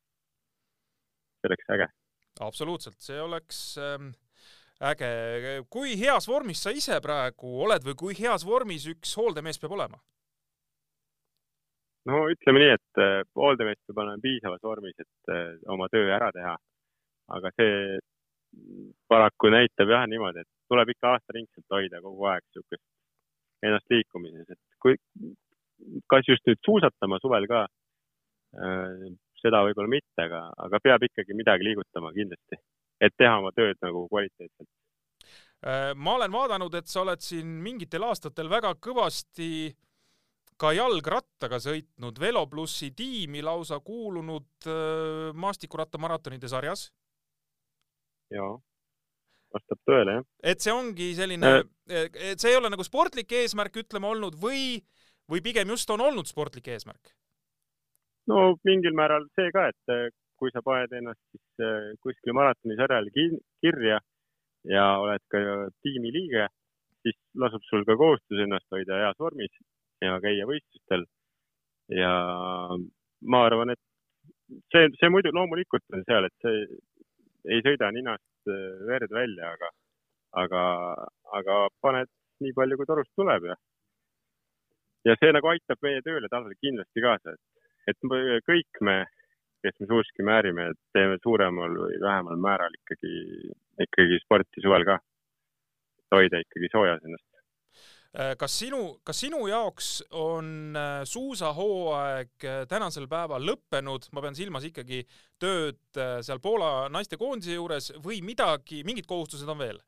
see 1.41 1.49
oleks 1.49 1.73
äge. 1.77 1.89
absoluutselt, 2.49 3.01
see 3.01 3.19
oleks 3.21 3.65
ähm, 3.81 4.13
äge. 4.81 5.09
kui 5.69 5.95
heas 5.99 6.27
vormis 6.27 6.63
sa 6.63 6.71
ise 6.71 6.99
praegu 7.01 7.61
oled 7.63 7.83
või 7.85 7.95
kui 7.95 8.17
heas 8.19 8.45
vormis 8.45 8.87
üks 8.91 9.15
hooldemees 9.17 9.59
peab 9.59 9.75
olema? 9.77 9.99
no 12.09 12.25
ütleme 12.29 12.61
nii, 12.61 12.73
et 12.77 13.01
äh, 13.01 13.21
hooldemees 13.35 13.79
peab 13.87 14.03
olema 14.03 14.21
piisavas 14.21 14.63
vormis, 14.63 14.97
et 14.99 15.31
äh, 15.33 15.55
oma 15.71 15.87
töö 15.89 16.09
ära 16.13 16.31
teha. 16.35 16.55
aga 17.35 17.49
see 17.57 17.99
paraku 19.09 19.49
näitab 19.51 19.89
jah 19.89 20.05
niimoodi, 20.07 20.43
et 20.43 20.69
tuleb 20.69 20.91
ikka 20.93 21.15
aastaringselt 21.15 21.73
hoida 21.73 22.01
kogu 22.03 22.27
aeg 22.29 22.43
niisugust 22.45 22.83
ennast 23.65 23.89
liikumises, 23.89 24.51
et 24.51 24.79
kui, 24.83 24.97
kas 26.11 26.27
just 26.29 26.45
nüüd 26.47 26.61
suusatama 26.67 27.19
suvel 27.23 27.47
ka, 27.49 27.65
äh, 28.59 29.07
seda 29.41 29.63
võib-olla 29.65 29.91
mitte, 29.91 30.27
aga, 30.27 30.45
aga 30.67 30.81
peab 30.83 31.05
ikkagi 31.07 31.37
midagi 31.37 31.67
liigutama 31.67 32.13
kindlasti, 32.15 32.59
et 33.01 33.13
teha 33.17 33.39
oma 33.39 33.51
tööd 33.55 33.77
nagu 33.83 34.07
kvaliteetselt. 34.09 34.69
ma 35.95 36.13
olen 36.15 36.31
vaadanud, 36.31 36.73
et 36.77 36.87
sa 36.87 37.01
oled 37.01 37.21
siin 37.21 37.47
mingitel 37.63 38.03
aastatel 38.05 38.49
väga 38.49 38.75
kõvasti 38.77 39.73
ka 40.61 40.71
jalgrattaga 40.75 41.59
sõitnud, 41.59 42.19
Velo 42.19 42.45
plussi 42.51 42.91
tiimi 42.95 43.43
lausa 43.43 43.79
kuulunud 43.83 44.67
äh, 44.69 45.33
maastikurattaMaratonide 45.35 46.49
sarjas. 46.51 46.87
jaa, 48.33 48.55
vastab 49.53 49.81
tõele, 49.87 50.19
jah. 50.19 50.27
et 50.53 50.63
see 50.63 50.73
ongi 50.73 51.11
selline 51.17 51.51
äh., 51.59 52.07
et 52.31 52.41
see 52.41 52.53
ei 52.53 52.59
ole 52.59 52.71
nagu 52.73 52.83
sportlik 52.87 53.35
eesmärk, 53.41 53.83
ütleme, 53.83 54.07
olnud 54.09 54.39
või, 54.41 54.79
või 55.29 55.43
pigem 55.45 55.75
just 55.75 55.91
on 55.93 56.01
olnud 56.01 56.31
sportlik 56.31 56.71
eesmärk? 56.71 57.13
no 58.31 58.55
mingil 58.65 58.95
määral 58.97 59.27
see 59.35 59.51
ka, 59.53 59.67
et 59.73 59.93
äh, 59.93 60.07
kui 60.39 60.51
sa 60.53 60.63
paned 60.65 60.93
ennast 60.97 61.21
siis 61.31 61.65
äh, 61.65 61.93
kuskile 62.03 62.35
maratonisarjale 62.37 63.13
kirja 63.13 63.99
ja 64.69 64.85
oled 65.01 65.23
ka 65.31 65.39
tiimi 65.85 66.11
liige, 66.13 66.47
siis 67.05 67.17
lasub 67.41 67.63
sul 67.69 67.85
ka 67.87 67.97
kohustus 67.99 68.41
ennast 68.43 68.67
hoida 68.73 69.01
heas 69.03 69.19
vormis 69.19 69.53
ja 70.03 70.17
käia 70.23 70.47
võistlustel. 70.49 71.05
ja 71.93 72.11
ma 73.21 73.43
arvan, 73.45 73.71
et 73.73 73.81
see, 74.73 74.89
see 74.99 75.09
muidu 75.13 75.31
loomulikult 75.37 75.85
on 75.93 76.03
seal, 76.07 76.25
et 76.25 76.45
see 76.45 76.63
ei 77.55 77.61
sõida 77.65 77.91
ninast 77.93 78.49
äh, 78.49 78.85
verd 78.89 79.13
välja, 79.13 79.51
aga, 79.53 79.69
aga, 80.43 80.63
aga 81.39 81.59
paned 81.85 82.09
nii 82.43 82.55
palju, 82.57 82.79
kui 82.79 82.89
torust 82.89 83.13
tuleb 83.15 83.45
ja, 83.51 83.55
ja 85.09 85.15
see 85.21 85.33
nagu 85.35 85.51
aitab 85.53 85.85
meie 85.85 86.01
tööle 86.05 86.29
talvel 86.31 86.57
kindlasti 86.57 87.05
kaasa, 87.05 87.35
et, 87.35 87.69
et 87.93 88.09
kõik 88.49 88.81
me, 88.87 88.97
kes 89.63 89.79
me 89.79 89.87
suuski 89.89 90.25
määrime, 90.25 90.71
teeme 90.93 91.17
suuremal 91.23 91.77
või 91.83 92.01
vähemal 92.01 92.41
määral 92.41 92.73
ikkagi, 92.81 93.13
ikkagi 93.87 94.19
sporti 94.23 94.63
suvel 94.63 94.87
ka. 94.87 94.99
hoida 96.15 96.39
ikkagi 96.39 96.69
soojas 96.71 97.01
ennast. 97.03 97.25
Äh, 98.15 98.35
kas 98.39 98.53
sinu, 98.59 98.99
kas 99.03 99.19
sinu 99.19 99.47
jaoks 99.47 100.03
on 100.15 100.77
äh, 100.79 101.01
suusahooaeg 101.03 102.45
äh, 102.45 102.61
tänasel 102.71 103.09
päeval 103.11 103.43
lõppenud, 103.43 104.07
ma 104.15 104.23
pean 104.23 104.37
silmas 104.37 104.63
ikkagi 104.63 105.01
tööd 105.39 105.99
seal 106.23 106.39
Poola 106.39 106.87
naistekoondise 106.93 107.57
juures 107.57 107.91
või 108.05 108.21
midagi, 108.23 108.85
mingid 108.87 109.09
kohustused 109.09 109.49
on 109.51 109.59
veel? 109.59 109.81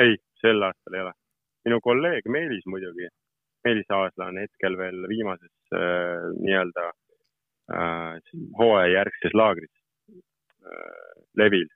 ei, 0.00 0.16
sel 0.40 0.62
aastal 0.66 0.96
ei 0.96 1.04
ole. 1.06 1.12
minu 1.64 1.80
kolleeg 1.80 2.26
Meelis 2.28 2.66
muidugi, 2.68 3.08
Meelis 3.64 3.90
Aasla 3.96 4.28
on 4.32 4.40
hetkel 4.42 4.76
veel 4.78 5.06
viimases 5.08 5.52
äh, 5.72 6.28
nii-öelda 6.40 6.88
äh, 6.90 6.96
hooajajärgses 8.58 9.34
laagris 9.34 9.72
äh, 10.12 11.24
levil. 11.36 11.68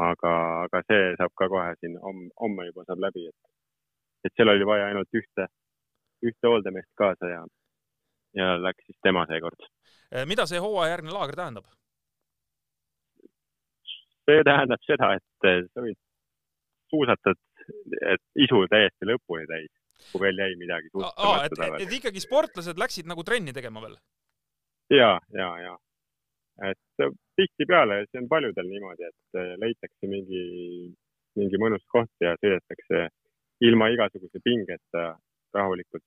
aga, 0.00 0.32
aga 0.64 0.80
see 0.86 1.14
saab 1.18 1.32
ka 1.36 1.48
kohe 1.50 1.72
siin 1.80 1.96
homme, 2.00 2.28
homme 2.40 2.66
juba 2.68 2.84
saab 2.86 3.00
läbi, 3.06 3.26
et 3.28 3.50
et 4.24 4.36
seal 4.36 4.52
oli 4.52 4.66
vaja 4.68 4.86
ainult 4.90 5.16
ühte, 5.16 5.46
ühte 6.22 6.46
hooldemeest 6.46 6.92
kaasa 7.00 7.30
ja, 7.30 7.40
ja 8.36 8.54
läks 8.60 8.84
siis 8.86 8.98
tema 9.02 9.24
seekord. 9.26 9.64
Eh, 10.12 10.26
mida 10.28 10.46
see 10.46 10.60
hooajärgne 10.62 11.12
laager 11.14 11.36
tähendab? 11.42 11.68
see 14.28 14.44
tähendab 14.46 14.82
seda, 14.86 15.14
et 15.18 15.68
sa 15.72 15.82
võid 15.82 15.98
suusatad, 16.92 17.38
et 18.12 18.22
isu 18.44 18.62
täiesti 18.70 19.08
lõpuni 19.08 19.46
täis, 19.50 19.70
kui 20.12 20.22
veel 20.22 20.38
jäi 20.42 20.54
midagi 20.60 20.90
suusatamata. 20.92 21.68
Et, 21.80 21.86
et 21.86 21.94
ikkagi 21.98 22.22
sportlased 22.22 22.78
läksid 22.78 23.10
nagu 23.10 23.24
trenni 23.26 23.54
tegema 23.56 23.82
veel? 23.84 23.96
Ja, 24.90 25.12
ja, 25.36 25.50
ja 25.64 25.76
et 26.70 27.10
tihtipeale, 27.38 28.04
see 28.10 28.20
on 28.20 28.28
paljudel 28.28 28.68
niimoodi, 28.68 29.08
et 29.08 29.40
eh, 29.40 29.52
leitakse 29.62 30.10
mingi, 30.10 30.42
mingi 31.40 31.60
mõnus 31.62 31.84
koht 31.92 32.12
ja 32.24 32.34
sõidetakse 32.40 33.06
ilma 33.64 33.90
igasuguse 33.94 34.42
pingeta 34.44 35.14
rahulikult 35.56 36.04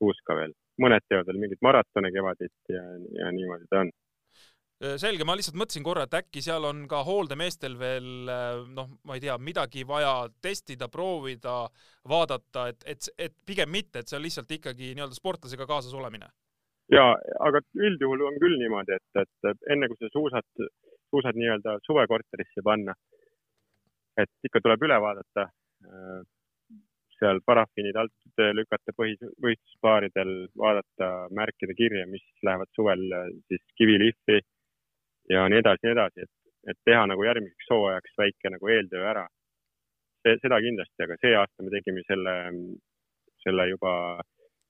suuska 0.00 0.36
veel. 0.36 0.56
mõned 0.82 1.04
teevad 1.08 1.30
veel 1.30 1.38
mingeid 1.40 1.62
maratone 1.64 2.10
kevaditi 2.12 2.74
ja, 2.74 2.82
ja 3.16 3.30
niimoodi 3.32 3.70
ta 3.70 3.84
on 3.84 3.92
selge, 5.00 5.24
ma 5.24 5.32
lihtsalt 5.38 5.56
mõtlesin 5.56 5.84
korra, 5.86 6.02
et 6.04 6.14
äkki 6.18 6.42
seal 6.44 6.66
on 6.68 6.82
ka 6.90 6.98
hooldemeestel 7.06 7.78
veel 7.80 8.08
noh, 8.76 8.90
ma 9.08 9.16
ei 9.16 9.22
tea, 9.24 9.38
midagi 9.40 9.86
vaja 9.88 10.26
testida, 10.44 10.90
proovida, 10.92 11.62
vaadata, 12.04 12.66
et, 12.74 12.84
et, 12.84 13.08
et 13.16 13.36
pigem 13.48 13.72
mitte, 13.72 14.02
et 14.02 14.10
see 14.10 14.18
on 14.18 14.26
lihtsalt 14.26 14.52
ikkagi 14.58 14.90
nii-öelda 14.92 15.16
sportlasega 15.16 15.64
kaasas 15.70 15.96
olemine. 15.96 16.28
Ja, 16.92 17.04
aga 17.48 17.62
üldjuhul 17.74 18.24
on 18.28 18.38
küll 18.42 18.58
niimoodi, 18.60 18.96
et, 18.98 19.22
et 19.22 19.70
enne 19.74 19.88
kui 19.90 19.98
sa 20.00 20.10
suusad, 20.12 20.66
suusad 21.10 21.38
nii-öelda 21.38 21.78
suvekorterisse 21.86 22.64
panna, 22.64 22.94
et 24.16 24.48
ikka 24.48 24.62
tuleb 24.64 24.86
üle 24.88 24.98
vaadata 25.02 25.48
seal 27.18 27.40
parafiinid 27.48 27.96
alt 27.96 28.42
lükata 28.58 28.92
põhivõistluspaaridel, 28.96 30.32
vaadata, 30.60 31.08
märkida 31.36 31.76
kirja, 31.78 32.04
mis 32.10 32.24
lähevad 32.44 32.70
suvel 32.76 33.04
äh, 33.16 33.30
siis 33.48 33.62
kivilihvi 33.80 34.40
ja 35.32 35.46
nii 35.48 35.62
edasi, 35.62 35.86
nii 35.86 35.94
edasi, 35.96 36.26
et, 36.26 36.34
et 36.72 36.78
teha 36.88 37.06
nagu 37.10 37.24
järgmiseks 37.24 37.72
hooajaks 37.72 38.18
väike 38.20 38.52
nagu 38.52 38.72
eeltöö 38.74 39.08
ära. 39.12 39.26
seda 40.26 40.58
kindlasti, 40.58 41.02
aga 41.04 41.16
see 41.22 41.34
aasta 41.38 41.62
me 41.62 41.70
tegime 41.70 42.02
selle, 42.06 42.32
selle 43.44 43.68
juba 43.70 43.92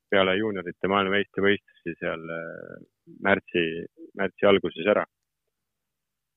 peale 0.09 0.37
juuniorite 0.37 0.89
maailmameistrivõistlusi 0.91 1.95
seal 1.99 2.23
äh, 2.33 2.81
märtsi, 3.23 3.63
märtsi 4.19 4.49
alguses 4.49 4.87
ära. 4.95 5.05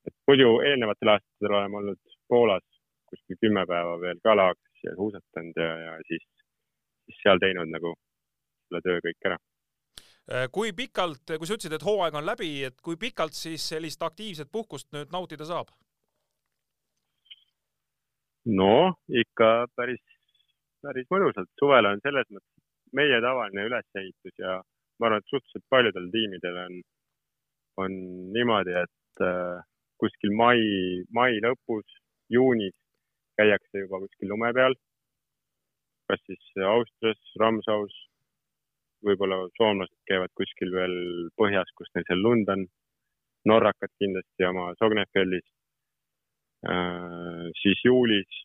et 0.08 0.14
muidu 0.26 0.60
eelnevatel 0.64 1.12
aastatel 1.12 1.54
oleme 1.58 1.76
olnud 1.76 2.14
Poolas 2.28 2.64
kuskil 3.10 3.38
kümme 3.40 3.66
päeva 3.66 3.98
veel 4.00 4.20
ka 4.24 4.34
laagris 4.36 4.84
ja 4.84 4.94
suusatanud 4.96 5.58
ja, 5.60 5.70
ja 5.84 5.96
siis, 6.08 6.24
siis 7.04 7.22
seal 7.22 7.42
teinud 7.42 7.70
nagu 7.72 7.94
selle 8.68 8.82
töö 8.86 9.02
kõik 9.06 9.30
ära. 9.30 9.38
Äh, 10.30 10.46
kui 10.54 10.72
pikalt, 10.76 11.24
kui 11.26 11.48
sa 11.48 11.56
ütlesid, 11.56 11.74
et 11.74 11.86
hooaeg 11.86 12.16
on 12.20 12.26
läbi, 12.26 12.52
et 12.68 12.78
kui 12.84 12.98
pikalt 13.00 13.36
siis 13.36 13.66
sellist 13.72 14.02
aktiivset 14.06 14.50
puhkust 14.52 14.90
nüüd 14.96 15.12
nautida 15.12 15.48
saab? 15.48 15.72
no 18.50 18.94
ikka 19.22 19.66
päris, 19.76 20.00
päris 20.82 21.06
mõnusalt. 21.12 21.50
suvel 21.60 21.90
on 21.90 22.00
selles 22.02 22.30
mõttes 22.32 22.59
meie 22.96 23.20
tavaline 23.22 23.66
ülesehitus 23.68 24.36
ja 24.38 24.58
ma 25.00 25.08
arvan, 25.08 25.22
et 25.22 25.32
suhteliselt 25.32 25.66
paljudel 25.72 26.10
tiimidel 26.12 26.58
on, 26.66 26.76
on 27.84 27.96
niimoodi, 28.34 28.74
et 28.82 29.24
äh, 29.24 29.62
kuskil 30.00 30.34
mai, 30.36 30.60
mai 31.16 31.40
lõpus, 31.44 31.86
juunis 32.32 32.76
käiakse 33.40 33.84
juba 33.84 34.02
kuskil 34.04 34.32
lume 34.32 34.52
peal. 34.56 34.76
kas 36.10 36.22
siis 36.26 36.46
Austrias, 36.66 37.20
Ramsaus, 37.38 37.94
võib-olla 39.06 39.44
soomlased 39.54 39.94
käivad 40.10 40.32
kuskil 40.34 40.72
veel 40.74 40.96
põhjas, 41.38 41.70
kus 41.78 41.90
neil 41.94 42.06
seal 42.08 42.22
lund 42.26 42.48
on. 42.56 42.66
norrakad 43.48 43.88
kindlasti 43.96 44.44
oma 44.44 44.66
Sognefellis 44.76 45.46
äh,. 46.68 47.46
siis 47.62 47.80
juulis 47.84 48.42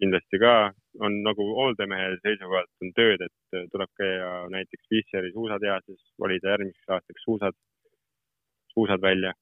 kindlasti 0.00 0.40
ka 0.40 0.54
on 1.00 1.22
nagu 1.26 1.46
hooldemehe 1.58 2.18
seisukohalt 2.22 2.84
on 2.84 2.92
tööd, 2.96 3.24
et 3.26 3.70
tuleb 3.72 3.90
käia 3.98 4.28
näiteks 4.52 4.90
Fisheri 4.90 5.32
suusatehases, 5.34 6.00
valida 6.20 6.54
järgmiseks 6.54 6.94
aastaks 6.96 7.26
suusad, 7.26 7.56
suusad 8.74 9.02
välja. 9.02 9.32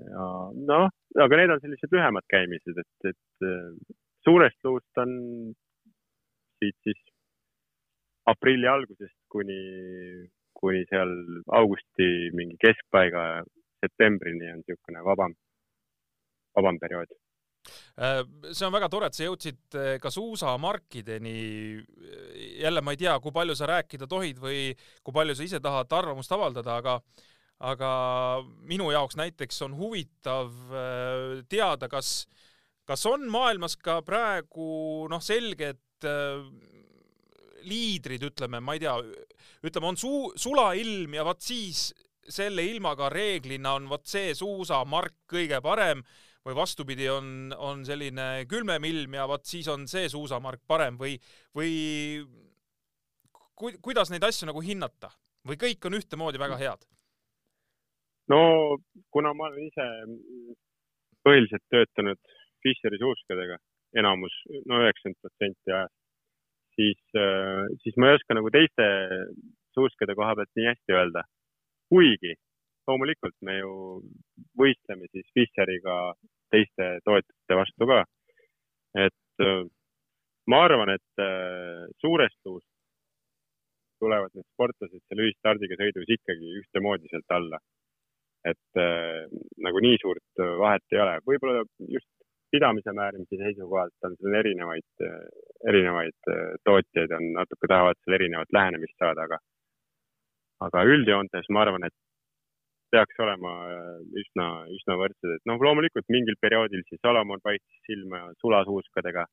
Ja 0.00 0.26
noh, 0.70 0.90
aga 1.24 1.38
need 1.38 1.54
on 1.54 1.62
sellised 1.62 1.94
lühemad 1.94 2.26
käimised, 2.32 2.78
et, 2.82 3.10
et 3.12 3.46
äh, 3.46 3.96
suurest 4.24 4.58
luust 4.64 5.02
on 5.02 5.14
siit 6.60 6.76
siis 6.86 7.00
aprilli 8.30 8.68
algusest 8.70 9.16
kuni, 9.32 9.60
kuni 10.60 10.84
seal 10.90 11.14
augusti 11.60 12.10
mingi 12.36 12.58
keskpaiga, 12.62 13.42
septembrini 13.80 14.52
on 14.52 14.62
niisugune 14.62 15.04
vabam, 15.06 15.34
vabam 16.56 16.78
periood. 16.82 17.10
äh, 17.14 17.29
see 18.52 18.66
on 18.66 18.72
väga 18.72 18.88
tore, 18.92 19.10
et 19.10 19.16
sa 19.16 19.26
jõudsid 19.26 19.76
äh, 19.76 19.90
ka 20.02 20.12
suusamarkideni 20.12 21.34
jälle 22.60 22.82
ma 22.84 22.94
ei 22.94 23.00
tea, 23.02 23.18
kui 23.20 23.34
palju 23.34 23.56
sa 23.58 23.68
rääkida 23.70 24.08
tohid 24.10 24.40
või 24.40 24.70
kui 25.04 25.14
palju 25.14 25.36
sa 25.36 25.46
ise 25.46 25.60
tahad 25.62 25.92
arvamust 26.00 26.32
avaldada, 26.32 26.78
aga 26.80 27.00
aga 27.60 27.90
minu 28.64 28.88
jaoks 28.88 29.18
näiteks 29.20 29.60
on 29.66 29.76
huvitav 29.76 30.48
äh, 30.72 31.42
teada, 31.52 31.90
kas, 31.92 32.24
kas 32.88 33.04
on 33.10 33.28
maailmas 33.28 33.76
ka 33.76 34.00
praegu 34.06 35.06
noh, 35.12 35.20
selged 35.20 36.08
äh, 36.08 36.40
liidrid, 37.68 38.24
ütleme, 38.30 38.62
ma 38.64 38.76
ei 38.76 38.80
tea, 38.80 38.94
ütleme, 39.68 39.90
on 39.92 40.00
suu-, 40.00 40.32
sulailm 40.40 41.18
ja 41.18 41.26
vot 41.28 41.44
siis 41.44 41.90
selle 42.30 42.64
ilmaga 42.64 43.10
reeglina 43.12 43.74
on 43.76 43.88
vot 43.90 44.06
see 44.08 44.32
suusamark 44.38 45.26
kõige 45.28 45.60
parem 45.64 46.00
või 46.46 46.56
vastupidi, 46.56 47.08
on, 47.12 47.50
on 47.56 47.84
selline 47.84 48.46
külmem 48.48 48.84
ilm 48.88 49.16
ja 49.18 49.26
vot 49.28 49.44
siis 49.46 49.68
on 49.68 49.86
see 49.90 50.08
suusamark 50.12 50.62
parem 50.68 50.96
või, 51.00 51.18
või 51.56 51.72
ku, 53.54 53.72
kuidas 53.84 54.12
neid 54.12 54.24
asju 54.24 54.48
nagu 54.48 54.62
hinnata 54.64 55.12
või 55.46 55.60
kõik 55.60 55.84
on 55.88 55.98
ühtemoodi 56.00 56.40
väga 56.40 56.58
head? 56.60 56.86
no 58.32 58.40
kuna 59.12 59.34
ma 59.36 59.50
olen 59.50 59.68
ise 59.68 59.86
põhiliselt 61.26 61.66
töötanud 61.72 62.20
Fischeri 62.60 62.98
suuskadega, 63.00 63.56
enamus, 63.96 64.34
no 64.68 64.82
üheksakümmend 64.84 65.16
protsenti 65.24 65.72
ajast, 65.72 65.94
siis, 66.76 67.00
siis 67.80 67.96
ma 67.96 68.10
ei 68.10 68.18
oska 68.18 68.36
nagu 68.36 68.52
teiste 68.52 68.86
suuskade 69.76 70.16
koha 70.18 70.34
pealt 70.36 70.52
nii 70.58 70.68
hästi 70.68 70.96
öelda. 70.96 71.24
kuigi 71.88 72.34
loomulikult 72.90 73.36
me 73.46 73.58
ju 73.60 73.72
võistleme 74.58 75.08
siis 75.12 75.28
Fischeriga 75.36 75.96
teiste 76.50 76.96
tootjate 77.06 77.58
vastu 77.60 77.88
ka. 77.90 78.02
et 79.06 79.44
äh, 79.46 79.64
ma 80.50 80.64
arvan, 80.66 80.90
et 80.96 81.22
äh, 81.22 81.86
suures 82.02 82.34
luus 82.44 82.64
tulevad 84.00 84.32
need 84.34 84.46
sportlased 84.54 85.02
selle 85.04 85.28
ühistardiga 85.28 85.76
sõidus 85.78 86.14
ikkagi 86.16 86.56
ühtemoodi 86.62 87.12
sealt 87.12 87.36
alla. 87.38 87.60
et 88.44 88.80
äh, 88.80 89.28
nagu 89.66 89.84
nii 89.84 90.00
suurt 90.02 90.44
vahet 90.64 90.96
ei 90.96 91.04
ole, 91.04 91.18
võib-olla 91.28 91.62
just 91.96 92.08
pidamise 92.50 92.92
määramise 92.96 93.36
seisukohalt 93.38 94.08
on 94.08 94.16
seal 94.18 94.34
erinevaid, 94.40 95.02
erinevaid 95.70 96.30
tootjaid 96.66 97.12
on 97.14 97.28
natuke 97.36 97.68
tahavad 97.70 98.00
seal 98.00 98.16
erinevat 98.16 98.56
lähenemist 98.56 98.96
saada, 98.98 99.28
aga 99.28 99.38
aga 100.66 100.82
üldjoontes 100.94 101.46
ma 101.54 101.62
arvan, 101.64 101.86
et 101.86 101.94
peaks 102.90 103.20
olema 103.22 103.52
äh, 103.70 104.00
üsna, 104.22 104.48
üsna 104.74 104.96
võrdsed, 105.00 105.36
et 105.36 105.48
noh, 105.48 105.60
loomulikult 105.62 106.08
mingil 106.12 106.36
perioodil 106.40 106.82
siis 106.88 107.00
Salomon 107.04 107.42
paistis 107.44 107.86
silma 107.88 108.26
sulasuuskadega. 108.42 109.26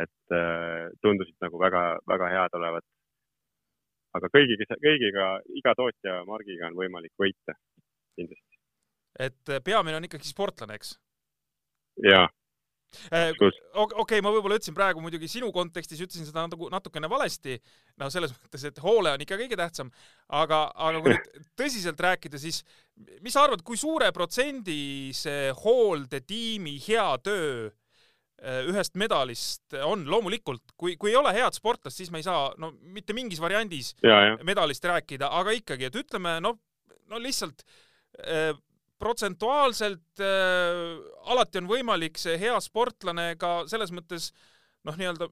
et 0.00 0.32
äh, 0.32 0.88
tundusid 1.04 1.36
nagu 1.44 1.58
väga-väga 1.60 2.28
head 2.34 2.54
olevat. 2.56 2.84
aga 4.16 4.30
kõigiga, 4.36 4.76
kõigiga, 4.82 5.26
iga 5.60 5.74
tootja 5.78 6.24
margiga 6.26 6.66
on 6.70 6.78
võimalik 6.82 7.12
võita 7.20 7.54
kindlasti. 8.16 8.60
et 9.18 9.54
äh, 9.54 9.62
peamine 9.64 9.96
on 9.96 10.08
ikkagi 10.08 10.28
sportlane, 10.28 10.80
eks? 10.80 10.98
jaa 12.04 12.28
okei 13.74 13.92
okay,, 14.02 14.20
ma 14.24 14.32
võib-olla 14.34 14.58
ütlesin 14.58 14.74
praegu 14.76 15.02
muidugi 15.02 15.28
sinu 15.30 15.50
kontekstis 15.54 16.00
ütlesin 16.02 16.26
seda 16.28 16.44
nagu 16.48 16.70
natukene 16.72 17.10
valesti, 17.10 17.56
no 18.00 18.10
selles 18.12 18.34
mõttes, 18.34 18.64
et 18.66 18.80
hoole 18.82 19.14
on 19.14 19.24
ikka 19.24 19.38
kõige 19.40 19.58
tähtsam, 19.58 19.92
aga, 20.26 20.64
aga 20.74 21.02
kui 21.02 21.14
nüüd 21.14 21.44
tõsiselt 21.60 22.00
rääkida, 22.02 22.40
siis 22.42 22.62
mis 23.22 23.34
sa 23.36 23.44
arvad, 23.46 23.62
kui 23.66 23.78
suure 23.80 24.10
protsendi 24.16 25.10
see 25.16 25.52
hooldetiimi 25.62 26.76
hea 26.88 27.06
töö 27.24 27.68
äh, 27.68 28.64
ühest 28.70 28.98
medalist 29.00 29.78
on, 29.86 30.02
loomulikult, 30.10 30.74
kui, 30.76 30.96
kui 31.00 31.14
ei 31.14 31.20
ole 31.20 31.34
head 31.36 31.56
sportlast, 31.56 32.00
siis 32.00 32.10
me 32.10 32.22
ei 32.22 32.26
saa 32.26 32.48
no 32.60 32.72
mitte 32.94 33.16
mingis 33.16 33.42
variandis 33.42 33.94
ja, 34.02 34.18
ja. 34.32 34.40
medalist 34.46 34.84
rääkida, 34.84 35.30
aga 35.40 35.54
ikkagi, 35.56 35.88
et 35.90 36.02
ütleme 36.02 36.40
noh, 36.42 36.58
no 37.10 37.22
lihtsalt 37.22 37.62
äh, 38.26 38.50
protsentuaalselt 39.00 40.22
äh, 40.24 40.80
alati 41.32 41.60
on 41.62 41.70
võimalik 41.70 42.20
see 42.20 42.38
hea 42.40 42.56
sportlane 42.62 43.34
ka 43.40 43.64
selles 43.70 43.92
mõttes 43.96 44.30
noh, 44.86 44.96
nii-öelda 44.96 45.28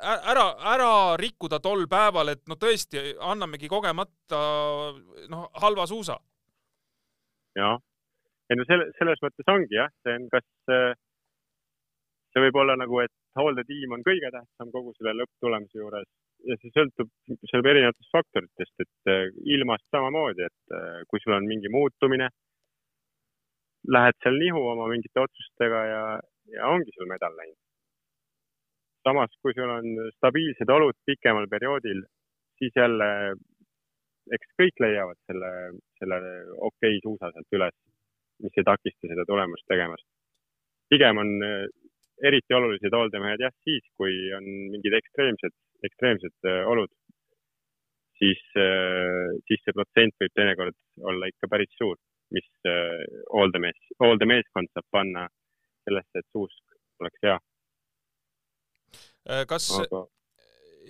ära, 0.00 0.46
ära 0.74 0.90
rikkuda 1.20 1.60
tol 1.64 1.86
päeval, 1.90 2.32
et 2.32 2.42
no 2.48 2.56
tõesti, 2.60 3.02
annamegi 3.20 3.68
kogemata 3.68 4.40
noh, 5.32 5.46
halva 5.60 5.86
suusa. 5.90 6.16
jah, 7.58 7.80
ei 8.50 8.56
no 8.56 8.64
selle, 8.68 8.90
selles 8.98 9.20
mõttes 9.24 9.52
ongi 9.52 9.76
jah, 9.76 9.90
see 10.04 10.16
on, 10.16 10.28
kas 10.32 10.46
see 12.30 12.44
võib 12.46 12.60
olla 12.62 12.76
nagu, 12.78 13.00
et 13.02 13.12
hooldetiim 13.38 13.94
on 13.96 14.04
kõige 14.06 14.30
tähtsam 14.32 14.70
kogu 14.74 14.92
selle 14.96 15.16
lõpptulemuse 15.20 15.78
juures 15.78 16.08
ja 16.48 16.56
see 16.60 16.72
sõltub, 16.74 17.10
sõltub 17.28 17.68
erinevatest 17.72 18.14
faktoritest, 18.14 18.74
et 18.84 19.12
äh, 19.12 19.26
ilmast 19.56 19.84
samamoodi, 19.92 20.46
et 20.46 20.76
äh, 20.76 21.02
kui 21.10 21.20
sul 21.22 21.36
on 21.36 21.48
mingi 21.48 21.70
muutumine 21.72 22.30
lähed 23.88 24.16
seal 24.22 24.36
nihu 24.38 24.60
oma 24.72 24.88
mingite 24.90 25.22
otsustega 25.22 25.80
ja, 25.88 26.04
ja 26.54 26.68
ongi 26.74 26.92
sul 26.96 27.08
medal 27.08 27.36
läinud. 27.36 27.58
samas, 29.00 29.32
kui 29.40 29.54
sul 29.56 29.70
on 29.72 29.86
stabiilsed 30.18 30.68
olud 30.68 30.96
pikemal 31.08 31.46
perioodil, 31.48 32.02
siis 32.60 32.74
jälle, 32.76 33.06
eks 34.36 34.50
kõik 34.60 34.82
leiavad 34.84 35.16
selle, 35.24 35.52
selle 35.98 36.18
okei 36.68 36.98
okay 36.98 37.00
suusa 37.06 37.30
sealt 37.32 37.56
üles, 37.56 37.76
mis 38.44 38.58
ei 38.60 38.66
takista 38.68 39.08
seda 39.08 39.24
tulemust 39.24 39.64
tegemast. 39.72 40.04
pigem 40.92 41.22
on 41.22 41.30
eh, 41.46 41.64
eriti 42.28 42.54
olulised 42.54 42.92
hooldemehed 42.92 43.40
jah, 43.40 43.54
siis, 43.64 43.84
kui 43.96 44.12
on 44.36 44.44
mingid 44.74 44.96
ekstreemsed, 45.00 45.56
ekstreemsed 45.88 46.50
eh, 46.52 46.62
olud, 46.74 46.92
siis, 48.20 48.42
eh, 48.60 49.32
siis 49.48 49.64
see 49.64 49.76
protsent 49.78 50.20
võib 50.20 50.36
teinekord 50.36 50.76
olla 51.12 51.32
ikka 51.32 51.48
päris 51.48 51.72
suur 51.80 51.96
mis 52.34 52.48
äh, 52.68 53.02
hooldemees, 53.32 53.78
hooldemeeskond 54.02 54.70
saab 54.74 54.86
panna 54.94 55.26
sellesse, 55.86 56.22
et 56.22 56.28
suusk 56.34 57.02
oleks 57.02 57.26
hea. 57.26 57.36
Äh, 59.30 59.44
kas 59.50 59.70
Aga..., 59.76 60.06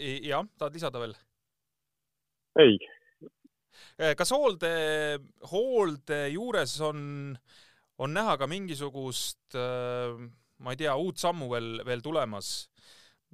jah, 0.00 0.46
tahad 0.58 0.76
lisada 0.76 1.02
veel? 1.02 1.16
ei. 2.60 2.78
Äh, 4.00 4.14
kas 4.18 4.32
hoolde, 4.34 4.72
hoolde 5.52 6.22
juures 6.34 6.76
on, 6.84 7.02
on 8.00 8.16
näha 8.16 8.36
ka 8.40 8.48
mingisugust, 8.50 9.54
ma 9.54 10.74
ei 10.74 10.80
tea, 10.80 10.96
uut 10.96 11.20
sammu 11.20 11.50
veel, 11.52 11.78
veel 11.86 12.04
tulemas? 12.04 12.68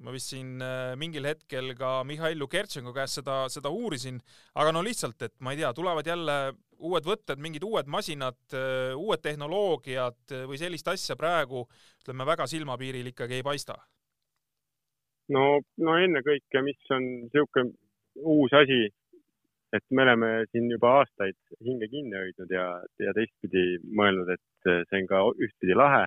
ma 0.04 0.12
vist 0.12 0.28
siin 0.28 0.60
mingil 1.00 1.24
hetkel 1.24 1.70
ka 1.72 2.02
Mihhail 2.04 2.36
Lukertšenko 2.36 2.92
käest 2.92 3.16
seda, 3.16 3.36
seda 3.48 3.70
uurisin, 3.72 4.18
aga 4.60 4.74
no 4.76 4.82
lihtsalt, 4.84 5.16
et 5.24 5.32
ma 5.40 5.54
ei 5.54 5.62
tea, 5.62 5.70
tulevad 5.72 6.10
jälle 6.10 6.34
uued 6.78 7.06
võtted, 7.06 7.40
mingid 7.42 7.64
uued 7.66 7.88
masinad, 7.90 8.38
äh, 8.54 8.92
uued 8.96 9.22
tehnoloogiad 9.24 10.34
äh, 10.34 10.44
või 10.48 10.58
sellist 10.60 10.88
asja 10.88 11.16
praegu 11.16 11.64
ütleme 12.02 12.26
väga 12.28 12.46
silmapiiril 12.50 13.12
ikkagi 13.12 13.40
ei 13.40 13.46
paista? 13.46 13.78
no, 15.32 15.46
no 15.82 15.96
ennekõike, 15.98 16.62
mis 16.62 16.92
on 16.94 17.08
niisugune 17.24 17.72
uus 18.22 18.52
asi, 18.54 18.86
et 19.76 19.84
me 19.90 20.04
oleme 20.06 20.30
siin 20.52 20.70
juba 20.70 20.92
aastaid 21.00 21.36
hinge 21.66 21.88
kinni 21.92 22.16
hoidnud 22.16 22.52
ja, 22.54 22.68
ja 23.02 23.14
teistpidi 23.16 23.80
mõelnud, 23.86 24.30
et 24.36 24.70
äh, 24.70 24.84
see 24.90 25.02
on 25.02 25.10
ka 25.10 25.24
ühtpidi 25.48 25.76
lahe, 25.76 26.04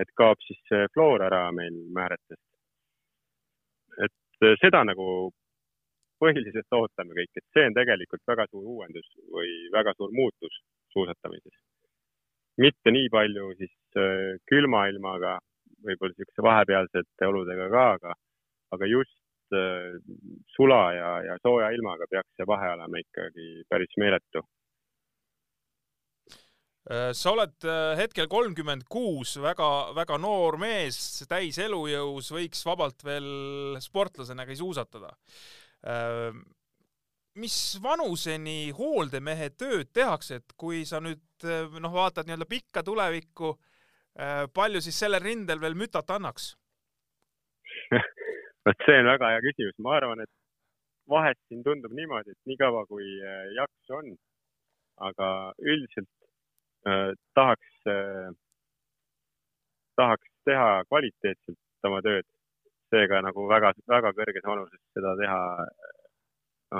et 0.00 0.10
kaob 0.18 0.40
siis 0.46 0.58
see 0.70 0.88
floor 0.94 1.26
ära 1.28 1.44
meil 1.54 1.76
määretest. 1.92 2.42
et 4.02 4.58
seda 4.58 4.80
nagu 4.88 5.32
põhiliselt 6.22 6.76
ootame 6.78 7.16
kõik, 7.18 7.32
et 7.36 7.46
see 7.54 7.66
on 7.68 7.76
tegelikult 7.76 8.22
väga 8.30 8.46
suur 8.50 8.68
uuendus 8.76 9.08
või 9.34 9.50
väga 9.74 9.94
suur 9.98 10.14
muutus 10.14 10.60
suusatamises. 10.94 11.56
mitte 12.62 12.92
nii 12.92 13.08
palju 13.10 13.50
siis 13.58 13.74
äh, 13.96 14.38
külma 14.50 14.86
ilmaga, 14.92 15.38
võib-olla 15.82 16.14
niisuguse 16.14 16.46
vahepealsete 16.46 17.28
oludega 17.30 17.68
ka, 17.72 17.84
aga, 17.96 18.16
aga 18.76 18.88
just 18.90 19.56
äh, 19.56 19.94
sula 20.56 20.82
ja, 20.94 21.12
ja 21.30 21.38
sooja 21.42 21.70
ilmaga 21.74 22.06
peaks 22.10 22.36
see 22.36 22.46
vahe 22.48 22.74
olema 22.74 23.00
ikkagi 23.00 23.48
päris 23.72 23.96
meeletu 24.02 24.44
äh, 26.92 27.10
sa 27.16 27.32
oled 27.32 27.66
hetkel 27.98 28.28
kolmkümmend 28.28 28.84
kuus, 28.92 29.38
väga-väga 29.40 30.20
noor 30.20 30.60
mees, 30.60 31.00
täis 31.30 31.58
elujõus, 31.58 32.30
võiks 32.36 32.62
vabalt 32.68 33.02
veel 33.08 33.80
sportlasena 33.80 34.46
ka 34.46 34.60
suusatada. 34.60 35.16
Mis 37.42 37.56
vanuseni 37.82 38.70
hooldemehe 38.76 39.48
tööd 39.56 39.88
tehakse, 39.96 40.40
et 40.42 40.52
kui 40.56 40.84
sa 40.86 41.00
nüüd 41.00 41.46
noh, 41.80 41.92
vaatad 41.94 42.28
nii-öelda 42.28 42.46
pikka 42.46 42.82
tulevikku, 42.86 43.54
palju 44.54 44.82
siis 44.84 44.98
sellel 45.00 45.24
rindel 45.24 45.62
veel 45.62 45.74
mütat 45.80 46.12
annaks? 46.12 46.52
Vot 48.66 48.84
see 48.86 49.00
on 49.00 49.08
väga 49.10 49.32
hea 49.32 49.40
küsimus, 49.48 49.78
ma 49.82 49.96
arvan, 49.96 50.20
et 50.22 50.30
vahest 51.10 51.40
siin 51.48 51.64
tundub 51.66 51.94
niimoodi, 51.96 52.30
et 52.36 52.50
niikaua 52.50 52.84
kui 52.86 53.08
jaksu 53.56 53.96
on, 53.96 54.12
aga 55.08 55.28
üldiselt 55.58 56.10
äh, 56.86 57.10
tahaks 57.34 57.88
äh,, 57.90 58.30
tahaks 59.96 60.30
teha 60.46 60.84
kvaliteetselt 60.90 61.88
oma 61.88 62.00
tööd 62.06 62.28
seega 62.92 63.22
nagu 63.24 63.46
väga-väga 63.50 64.12
kõrges 64.18 64.48
vanuses 64.48 64.80
seda 64.96 65.14
teha 65.20 65.40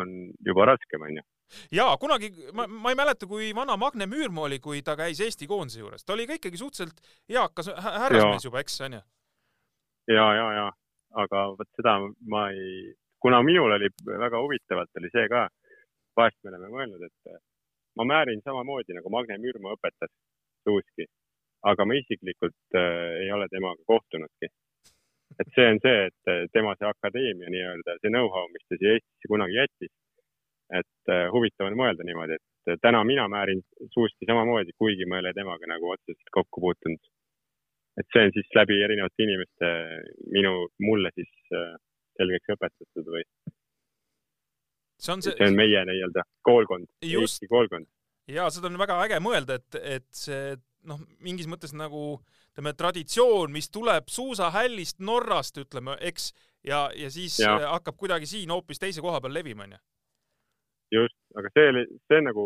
on 0.01 0.13
juba 0.47 0.67
raskem, 0.73 1.05
onju 1.09 1.25
ja 1.73 1.91
kunagi 2.01 2.31
ma, 2.57 2.67
ma 2.67 2.93
ei 2.93 2.99
mäleta, 2.99 3.29
kui 3.29 3.51
vana 3.57 3.77
Magne 3.77 4.07
Müürmaa 4.09 4.47
oli, 4.49 4.59
kui 4.65 4.83
ta 4.85 4.97
käis 4.97 5.21
Eesti 5.21 5.49
koondise 5.51 5.83
juures, 5.83 6.05
ta 6.05 6.15
oli 6.17 6.27
ka 6.29 6.39
ikkagi 6.39 6.61
suhteliselt 6.61 7.03
eakas 7.29 7.73
härrasmees 7.77 8.47
juba, 8.49 8.63
eks 8.65 8.81
onju? 8.89 9.03
ja, 10.13 10.27
ja, 10.39 10.47
ja, 10.59 10.67
aga 11.25 11.47
vot 11.59 11.71
seda 11.77 11.99
ma 12.35 12.49
ei, 12.55 12.93
kuna 13.23 13.43
minul 13.47 13.77
oli 13.77 13.91
väga 14.09 14.41
huvitavalt 14.41 15.01
oli 15.01 15.13
see 15.13 15.29
ka, 15.33 15.47
vahest 16.17 16.39
me 16.43 16.53
oleme 16.55 16.73
mõelnud, 16.73 17.05
et 17.09 17.37
ma 17.97 18.07
määrin 18.09 18.41
samamoodi 18.45 18.97
nagu 18.97 19.13
Magne 19.13 19.39
Müürmaa 19.43 19.77
õpetas 19.77 20.13
suuski, 20.65 21.07
aga 21.69 21.87
ma 21.87 21.97
isiklikult 21.99 22.79
äh, 22.79 23.23
ei 23.25 23.33
ole 23.33 23.49
temaga 23.51 23.83
kohtunudki. 23.87 24.51
Et 25.41 25.49
see 25.55 25.67
on 25.73 25.81
see, 25.85 26.07
et 26.09 26.31
äh, 26.31 26.45
tema 26.53 26.75
see 26.79 26.89
akadeemia 26.89 27.51
nii-öelda, 27.55 27.99
see 28.01 28.13
know-how, 28.13 28.49
mis 28.53 28.65
ta 28.69 28.79
siia 28.79 28.97
Eestisse 28.97 29.31
kunagi 29.33 29.59
jättis. 29.59 29.93
et 30.73 31.13
äh, 31.13 31.27
huvitav 31.33 31.69
on 31.69 31.77
mõelda 31.77 32.05
niimoodi, 32.09 32.39
et 32.39 32.73
äh, 32.73 32.79
täna 32.81 33.03
mina 33.05 33.27
määrin 33.29 33.61
suuski 33.93 34.29
samamoodi, 34.29 34.73
kuigi 34.81 35.05
ma 35.05 35.19
ei 35.19 35.27
ole 35.27 35.35
temaga 35.37 35.69
nagu 35.69 35.91
otseselt 35.93 36.33
kokku 36.39 36.65
puutunud. 36.65 37.11
et 38.01 38.09
see 38.13 38.27
on 38.27 38.33
siis 38.37 38.49
läbi 38.57 38.79
erinevate 38.85 39.27
inimeste 39.27 39.73
minu, 40.33 40.55
mulle 40.81 41.13
siis 41.15 41.33
äh, 41.53 41.75
selgeks 42.17 42.55
õpetatud 42.57 43.11
või 43.17 43.25
see 45.03 45.13
on 45.13 45.25
see. 45.25 45.37
see 45.37 45.51
on 45.51 45.59
meie 45.59 45.85
nii-öelda 45.89 46.25
koolkond, 46.49 46.89
Eesti 47.03 47.51
koolkond. 47.51 47.89
ja 48.29 48.49
seda 48.55 48.71
on 48.71 48.81
väga 48.81 49.01
äge 49.07 49.21
mõelda, 49.25 49.61
et, 49.61 49.81
et 49.99 50.09
see 50.25 50.57
noh, 50.89 51.03
mingis 51.23 51.49
mõttes 51.51 51.75
nagu 51.77 52.21
ütleme, 52.53 52.75
traditsioon, 52.77 53.53
mis 53.53 53.71
tuleb 53.73 54.11
suusahällist 54.13 55.01
Norrast, 55.01 55.57
ütleme, 55.59 55.97
eks, 56.01 56.33
ja, 56.65 56.91
ja 56.97 57.11
siis 57.11 57.39
ja. 57.41 57.57
hakkab 57.73 57.97
kuidagi 57.97 58.29
siin 58.29 58.53
hoopis 58.53 58.83
teise 58.83 59.01
koha 59.01 59.21
peal 59.21 59.35
levima, 59.35 59.65
onju. 59.65 59.81
just, 60.93 61.17
aga 61.37 61.53
see 61.55 61.71
oli, 61.73 61.87
see 62.09 62.21
on 62.21 62.29
nagu 62.29 62.45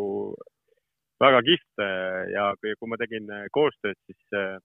väga 1.19 1.41
kihvt 1.43 1.83
ja 2.31 2.47
kui 2.63 2.87
ma 2.87 2.97
tegin 3.01 3.27
koostööd, 3.51 3.99
siis 4.07 4.37
äh, 4.39 4.55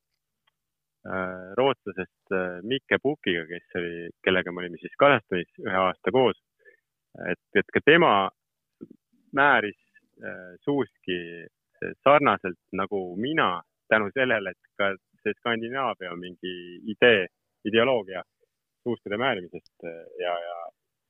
rootslasest 1.59 2.37
äh, 2.37 2.61
Mikke 2.63 3.01
Pukiga, 3.03 3.43
kes 3.51 3.81
oli, 3.81 4.09
kellega 4.23 4.53
me 4.53 4.63
olime 4.63 4.79
siis 4.79 4.95
Kasahstanis 5.01 5.51
ühe 5.65 5.79
aasta 5.89 6.15
koos 6.15 6.39
et, 7.33 7.43
et 7.59 7.75
ka 7.75 7.83
tema 7.85 8.13
määris 9.37 9.79
äh, 10.23 10.55
suuski 10.65 11.19
sarnaselt 12.05 12.61
nagu 12.79 13.17
mina 13.19 13.63
tänu 13.91 14.11
sellele, 14.15 14.53
et 14.55 14.71
ka 14.79 14.93
see 15.23 15.39
Skandinaavia 15.39 16.15
mingi 16.19 16.55
idee, 16.95 17.27
ideoloogia 17.69 18.23
suuskade 18.83 19.19
määrimisest 19.19 19.87
äh, 19.87 20.01
ja, 20.23 20.33
ja 20.47 20.57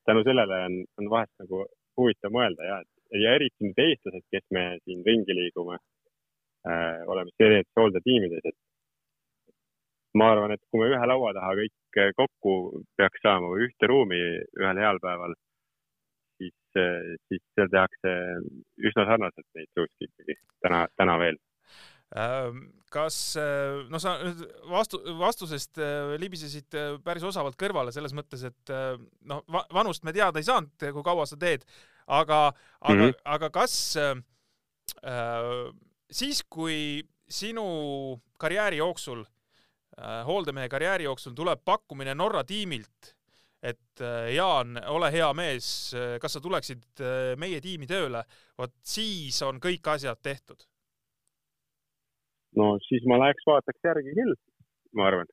tänu 0.06 0.24
sellele 0.24 0.64
on, 0.66 0.80
on 1.00 1.10
vahest 1.10 1.32
nagu 1.44 1.64
huvitav 1.96 2.34
mõelda 2.34 2.68
ja, 2.68 2.80
ja 3.24 3.34
eriti 3.36 3.68
nüüd 3.68 3.80
eestlased, 3.86 4.26
kes 4.32 4.44
me 4.56 4.64
siin 4.84 5.04
ringi 5.06 5.36
liigume 5.36 5.78
äh,, 6.68 7.00
oleme 7.06 7.32
siis 7.32 7.46
erinevates 7.46 7.80
hooldetiimides, 7.80 8.50
et 8.50 8.58
ma 10.18 10.32
arvan, 10.32 10.52
et 10.52 10.64
kui 10.70 10.82
me 10.82 10.90
ühe 10.92 11.08
laua 11.08 11.32
taha 11.36 11.54
kõik 11.60 12.02
kokku 12.16 12.82
peaks 12.96 13.24
saama 13.24 13.48
või 13.52 13.68
ühte 13.68 13.88
ruumi 13.88 14.20
ühel 14.60 14.80
heal 14.80 15.00
päeval 15.02 15.34
siis, 16.40 16.54
siis 17.28 17.42
seal 17.54 17.70
tehakse 17.72 18.12
üsna 18.90 19.06
sarnaselt 19.08 19.48
neid 19.56 19.70
suuski 19.76 20.08
ikkagi 20.08 20.36
täna, 20.64 20.84
täna 21.00 21.18
veel 21.22 21.40
kas, 22.92 23.16
äh, 23.40 23.82
no 23.90 24.00
sa 24.02 24.16
nüüd 24.20 24.42
vastu, 24.70 25.00
vastusest 25.18 25.80
äh, 25.80 26.14
libisesid 26.20 26.76
äh, 26.76 26.90
päris 27.04 27.24
osavalt 27.26 27.56
kõrvale 27.60 27.92
selles 27.94 28.14
mõttes, 28.16 28.44
et 28.48 28.72
noh, 29.28 29.42
vanust 29.72 30.04
me 30.04 30.14
teada 30.14 30.40
ei 30.40 30.48
saanud, 30.48 30.74
kui 30.92 31.06
kaua 31.06 31.26
sa 31.28 31.38
teed, 31.40 31.64
aga, 32.06 32.44
aga 32.80 32.98
mm, 32.98 33.06
-hmm. 33.08 33.22
aga 33.36 33.50
kas 33.54 33.76
äh, 33.96 34.12
siis, 36.10 36.42
kui 36.48 37.02
sinu 37.28 38.20
karjääri 38.38 38.76
jooksul 38.82 39.24
äh,, 39.24 40.24
hooldemehe 40.26 40.68
karjääri 40.68 41.04
jooksul 41.04 41.32
tuleb 41.32 41.64
pakkumine 41.64 42.14
Norra 42.14 42.44
tiimilt 42.44 43.14
et 43.62 44.00
äh, 44.00 44.34
Jaan, 44.34 44.76
ole 44.86 45.12
hea 45.12 45.32
mees, 45.32 45.94
kas 46.20 46.32
sa 46.32 46.40
tuleksid 46.40 47.00
meie 47.38 47.60
tiimi 47.60 47.86
tööle, 47.86 48.24
vot 48.58 48.74
siis 48.84 49.38
on 49.42 49.60
kõik 49.62 49.86
asjad 49.94 50.18
tehtud. 50.22 50.66
No 52.58 52.74
siis 52.86 53.06
ma 53.08 53.18
läheks 53.22 53.46
vaataks 53.48 53.88
järgi 53.88 54.14
küll, 54.16 54.34
ma 54.98 55.08
arvan. 55.10 55.30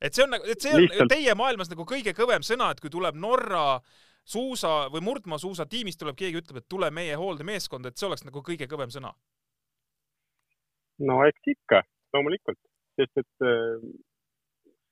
et 0.00 0.14
see 0.14 0.24
on 0.24 0.34
nagu, 0.36 0.48
et 0.48 0.60
see 0.60 0.74
on 0.74 0.82
Lihtsalt... 0.84 1.12
teie 1.12 1.34
maailmas 1.38 1.70
nagu 1.72 1.86
kõige 1.88 2.14
kõvem 2.16 2.44
sõna, 2.46 2.70
et 2.72 2.82
kui 2.82 2.92
tuleb 2.92 3.18
Norra 3.20 3.80
suusa 4.26 4.88
või 4.92 5.04
murdmaasuusa 5.06 5.68
tiimist 5.70 6.00
tuleb 6.02 6.18
keegi, 6.18 6.42
ütleb, 6.42 6.60
et 6.62 6.68
tule 6.68 6.90
meie 6.90 7.14
hooldemeeskonda, 7.18 7.92
et 7.92 8.00
see 8.00 8.08
oleks 8.08 8.26
nagu 8.26 8.42
kõige 8.42 8.68
kõvem 8.70 8.92
sõna. 8.94 9.12
no 11.06 11.20
eks 11.28 11.54
ikka, 11.54 11.82
loomulikult, 12.16 12.60
sest 12.96 13.22
et 13.22 13.48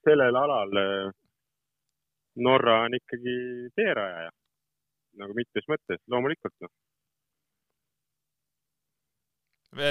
sellel 0.04 0.36
alal 0.36 0.80
Norra 2.44 2.80
on 2.84 2.96
ikkagi 2.98 3.34
teerajaja 3.78 4.30
nagu 5.20 5.36
mitmes 5.38 5.68
mõttes, 5.70 6.00
loomulikult 6.10 6.54
noh. 6.64 6.72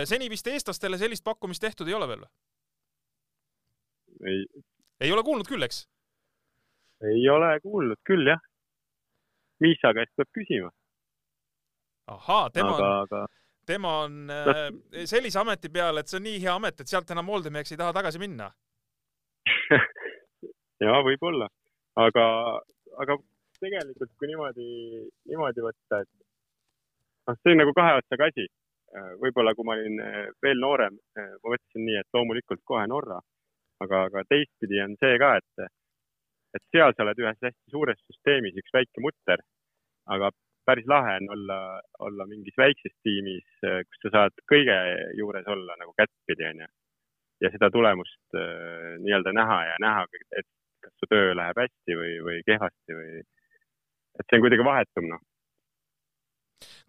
Seni 0.10 0.30
vist 0.32 0.48
eestlastele 0.48 0.98
sellist 0.98 1.24
pakkumist 1.24 1.64
tehtud 1.64 1.90
ei 1.90 1.98
ole 1.98 2.08
veel 2.12 2.24
või? 2.24 2.32
ei. 4.32 4.46
ei 5.08 5.12
ole 5.12 5.24
kuulnud 5.24 5.50
küll, 5.50 5.66
eks? 5.68 5.84
ei 7.10 7.30
ole 7.30 7.60
kuulnud 7.64 8.02
küll, 8.08 8.28
jah. 8.28 8.42
Miisa 9.64 9.94
käest 9.96 10.12
peab 10.18 10.30
küsima. 10.36 10.70
ahaa, 12.12 12.50
tema 12.50 12.76
aga, 12.76 12.84
on 12.84 13.08
aga..., 13.08 13.26
tema 13.66 13.98
on 14.04 14.32
äh, 14.32 14.64
sellise 15.08 15.40
ameti 15.40 15.72
peal, 15.72 15.98
et 15.98 16.12
see 16.12 16.20
on 16.20 16.28
nii 16.28 16.40
hea 16.44 16.56
amet, 16.56 16.80
et 16.80 16.92
sealt 16.92 17.12
enam 17.16 17.32
hooldameheks 17.32 17.72
ei 17.72 17.80
taha 17.80 17.96
tagasi 17.96 18.20
minna 18.24 18.52
ja 20.84 20.98
võib-olla 21.08 21.48
aga, 22.00 22.26
aga 23.04 23.18
tegelikult, 23.64 24.12
kui 24.20 24.30
niimoodi, 24.32 24.68
niimoodi 25.30 25.64
võtta, 25.64 26.02
et 26.04 26.12
noh, 27.28 27.40
see 27.40 27.54
on 27.54 27.62
nagu 27.62 27.74
kahe 27.78 27.98
otsaga 28.02 28.30
asi. 28.32 28.48
Võib-olla 29.22 29.54
kui 29.56 29.66
ma 29.68 29.76
olin 29.78 30.00
eh, 30.04 30.28
veel 30.44 30.60
noorem, 30.62 30.98
eh, 31.18 31.34
ma 31.42 31.54
mõtlesin 31.54 31.86
nii, 31.88 32.00
et 32.02 32.18
loomulikult 32.18 32.62
kohe 32.70 32.86
Norra, 32.90 33.20
aga, 33.84 34.06
aga 34.10 34.24
teistpidi 34.30 34.82
on 34.84 34.96
see 35.02 35.18
ka, 35.22 35.34
et, 35.42 35.68
et 36.58 36.64
seal 36.76 36.94
sa 36.94 37.06
oled 37.06 37.22
ühes 37.24 37.40
hästi 37.48 37.74
suures 37.74 38.02
süsteemis, 38.06 38.58
üks 38.62 38.76
väike 38.76 39.04
mutter, 39.04 39.44
aga 40.14 40.30
päris 40.68 40.88
lahe 40.88 41.18
on 41.22 41.34
olla, 41.36 41.60
olla 42.08 42.28
mingis 42.30 42.56
väikses 42.58 42.94
tiimis, 43.04 43.46
kus 43.60 44.06
sa 44.06 44.14
saad 44.18 44.46
kõige 44.48 44.78
juures 45.20 45.48
olla 45.52 45.76
nagu 45.80 45.92
kättpidi, 45.98 46.48
onju. 46.54 46.70
ja 47.44 47.52
seda 47.52 47.68
tulemust 47.74 48.38
äh, 48.40 48.94
nii-öelda 49.04 49.34
näha 49.36 49.60
ja 49.68 49.76
näha, 49.84 50.06
et 50.40 50.48
kas 50.84 50.94
su 51.00 51.10
töö 51.12 51.34
läheb 51.36 51.60
hästi 51.66 51.98
või, 52.00 52.14
või 52.24 52.40
kehvasti 52.48 52.96
või, 52.96 53.24
et 54.20 54.26
see 54.28 54.40
on 54.40 54.46
kuidagi 54.46 54.68
vahetum, 54.68 55.10
noh 55.12 55.24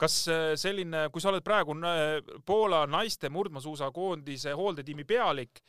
kas 0.00 0.18
äh, 0.32 0.52
selline, 0.60 1.08
kui 1.12 1.22
sa 1.22 1.30
oled 1.32 1.44
praegu 1.46 1.76
äh, 1.86 2.18
Poola 2.46 2.84
naiste 2.90 3.30
murdmaasuusakoondise 3.32 4.54
hooldetiimi 4.58 5.06
pealik, 5.08 5.62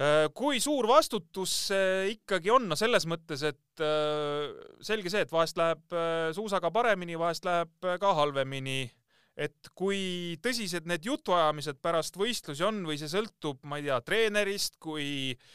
äh, 0.00 0.26
kui 0.34 0.60
suur 0.62 0.88
vastutus 0.90 1.54
see 1.70 2.16
ikkagi 2.16 2.52
on, 2.54 2.68
no 2.70 2.78
selles 2.78 3.08
mõttes, 3.10 3.44
et 3.46 3.62
selge 4.86 5.12
see, 5.12 5.20
et 5.26 5.32
vahest 5.32 5.58
läheb 5.60 5.96
suusaga 6.32 6.70
paremini, 6.72 7.18
vahest 7.20 7.44
läheb 7.44 7.90
ka 8.00 8.14
halvemini. 8.16 8.86
et 9.36 9.68
kui 9.76 10.38
tõsised 10.40 10.86
need 10.88 11.04
jutuajamised 11.04 11.76
pärast 11.84 12.14
võistlusi 12.16 12.64
on 12.64 12.78
või 12.88 12.96
see 12.96 13.10
sõltub, 13.12 13.58
ma 13.68 13.76
ei 13.76 13.84
tea, 13.84 13.98
treenerist, 14.00 14.78
kui 14.80 15.34
äh, 15.34 15.50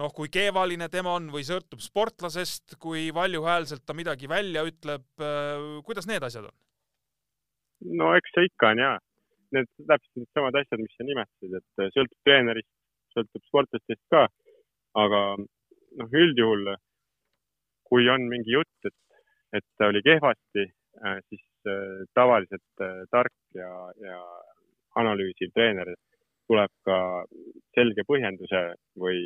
noh, 0.00 0.12
kui 0.16 0.30
keevaline 0.32 0.88
tema 0.92 1.16
on 1.18 1.28
või 1.32 1.44
sõltub 1.46 1.82
sportlasest, 1.84 2.76
kui 2.82 3.10
valjuhäälselt 3.14 3.84
ta 3.86 3.96
midagi 3.96 4.30
välja 4.30 4.64
ütleb, 4.68 5.04
äh, 5.20 5.80
kuidas 5.86 6.08
need 6.10 6.24
asjad 6.24 6.48
on? 6.48 6.56
no 7.98 8.12
eks 8.14 8.30
see 8.34 8.46
ikka 8.46 8.72
on 8.72 8.82
ja, 8.82 8.92
need 9.56 9.68
täpselt 9.90 10.20
needsamad 10.22 10.60
asjad, 10.60 10.80
mis 10.80 10.94
sa 10.96 11.08
nimetasid, 11.08 11.56
et 11.58 11.82
äh, 11.82 11.92
sõltub 11.96 12.28
treenerist, 12.28 12.70
sõltub 13.16 13.48
sportlastest 13.50 14.02
ka, 14.14 14.26
aga 15.02 15.22
noh, 15.40 16.14
üldjuhul 16.24 16.76
kui 17.90 18.06
on 18.08 18.24
mingi 18.30 18.54
jutt, 18.54 18.88
et, 18.88 19.24
et 19.58 19.66
ta 19.76 19.90
oli 19.92 20.00
kehvasti, 20.06 20.68
äh, 21.02 21.18
siis 21.28 21.42
tavaliselt 22.18 22.80
tark 23.14 23.30
ja, 23.54 23.68
ja 24.02 24.16
analüüsiv 24.98 25.52
treener 25.54 25.92
tuleb 26.50 26.72
ka 26.82 26.96
selge 27.76 28.02
põhjenduse 28.08 28.62
või 28.98 29.20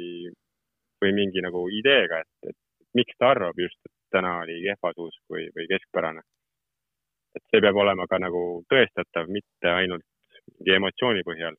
või 1.02 1.12
mingi 1.16 1.42
nagu 1.44 1.66
ideega, 1.72 2.22
et, 2.24 2.50
et 2.52 2.56
miks 2.96 3.16
ta 3.20 3.32
arvab 3.34 3.58
just, 3.60 3.78
et 3.86 3.94
täna 4.16 4.38
oli 4.42 4.58
kehva 4.64 4.92
suusk 4.96 5.22
või, 5.32 5.48
või 5.56 5.68
keskpärane. 5.72 6.22
et 7.36 7.44
see 7.52 7.60
peab 7.60 7.76
olema 7.76 8.06
ka 8.08 8.18
nagu 8.18 8.42
tõestatav, 8.72 9.28
mitte 9.28 9.68
ainult 9.68 10.06
mingi 10.46 10.76
emotsiooni 10.76 11.24
põhjal, 11.26 11.58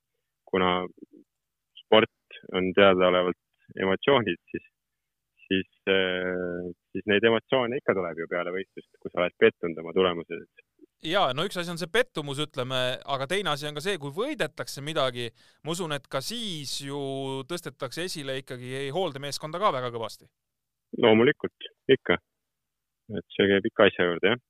kuna 0.49 0.71
sport 1.83 2.39
on 2.57 2.71
teadaolevalt 2.73 3.81
emotsioonid, 3.83 4.39
siis, 4.51 4.65
siis, 5.45 5.69
siis 5.85 7.05
neid 7.11 7.27
emotsioone 7.29 7.77
ikka 7.77 7.93
tuleb 7.97 8.23
ju 8.23 8.29
peale 8.31 8.53
võistlust, 8.55 8.89
kui 9.01 9.11
sa 9.11 9.21
oled 9.21 9.37
pettunud 9.43 9.83
oma 9.83 9.93
tulemuses. 9.93 10.47
Ja 11.05 11.27
no 11.35 11.45
üks 11.47 11.59
asi 11.59 11.71
on 11.73 11.79
see 11.81 11.91
pettumus, 11.91 12.39
ütleme, 12.41 12.81
aga 13.05 13.27
teine 13.29 13.53
asi 13.53 13.67
on 13.69 13.77
ka 13.77 13.83
see, 13.83 13.99
kui 14.01 14.13
võidetakse 14.15 14.81
midagi, 14.85 15.29
ma 15.63 15.75
usun, 15.75 15.93
et 15.97 16.07
ka 16.07 16.21
siis 16.21 16.79
ju 16.85 16.99
tõstetakse 17.49 18.07
esile 18.07 18.39
ikkagi 18.41 18.89
hooldemeeskonda 18.95 19.61
ka 19.61 19.73
väga 19.77 19.93
kõvasti. 19.93 20.29
loomulikult, 21.03 21.71
ikka. 21.91 22.17
et 23.17 23.35
see 23.35 23.49
käib 23.51 23.71
ikka 23.71 23.89
asja 23.91 24.09
juurde, 24.09 24.35
jah 24.35 24.45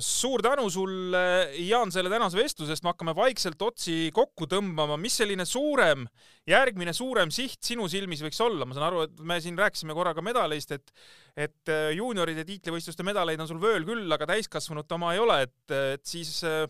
suur 0.00 0.42
tänu 0.46 0.68
sulle, 0.70 1.20
Jaan, 1.66 1.90
selle 1.90 2.10
tänase 2.10 2.38
vestluse 2.38 2.70
eest, 2.70 2.84
me 2.86 2.92
hakkame 2.92 3.16
vaikselt 3.18 3.62
otsi 3.66 4.12
kokku 4.14 4.46
tõmbama, 4.50 4.94
mis 5.00 5.16
selline 5.18 5.42
suurem, 5.48 6.04
järgmine 6.46 6.94
suurem 6.94 7.32
siht 7.34 7.66
sinu 7.66 7.88
silmis 7.90 8.22
võiks 8.22 8.38
olla, 8.44 8.62
ma 8.62 8.76
saan 8.76 8.86
aru, 8.92 9.02
et 9.08 9.24
me 9.26 9.40
siin 9.42 9.58
rääkisime 9.58 9.96
korra 9.98 10.14
ka 10.14 10.22
medaleist, 10.22 10.76
et 10.76 10.94
et 11.36 11.72
äh, 11.72 11.90
juunioride 11.98 12.46
tiitlivõistluste 12.48 13.04
medaleid 13.04 13.42
on 13.42 13.50
sul 13.50 13.58
vööl 13.60 13.84
küll, 13.84 14.06
aga 14.14 14.30
täiskasvanute 14.30 14.94
oma 14.96 15.10
ei 15.12 15.20
ole, 15.20 15.40
et, 15.48 15.74
et 15.96 16.06
siis 16.06 16.38
äh, 16.46 16.62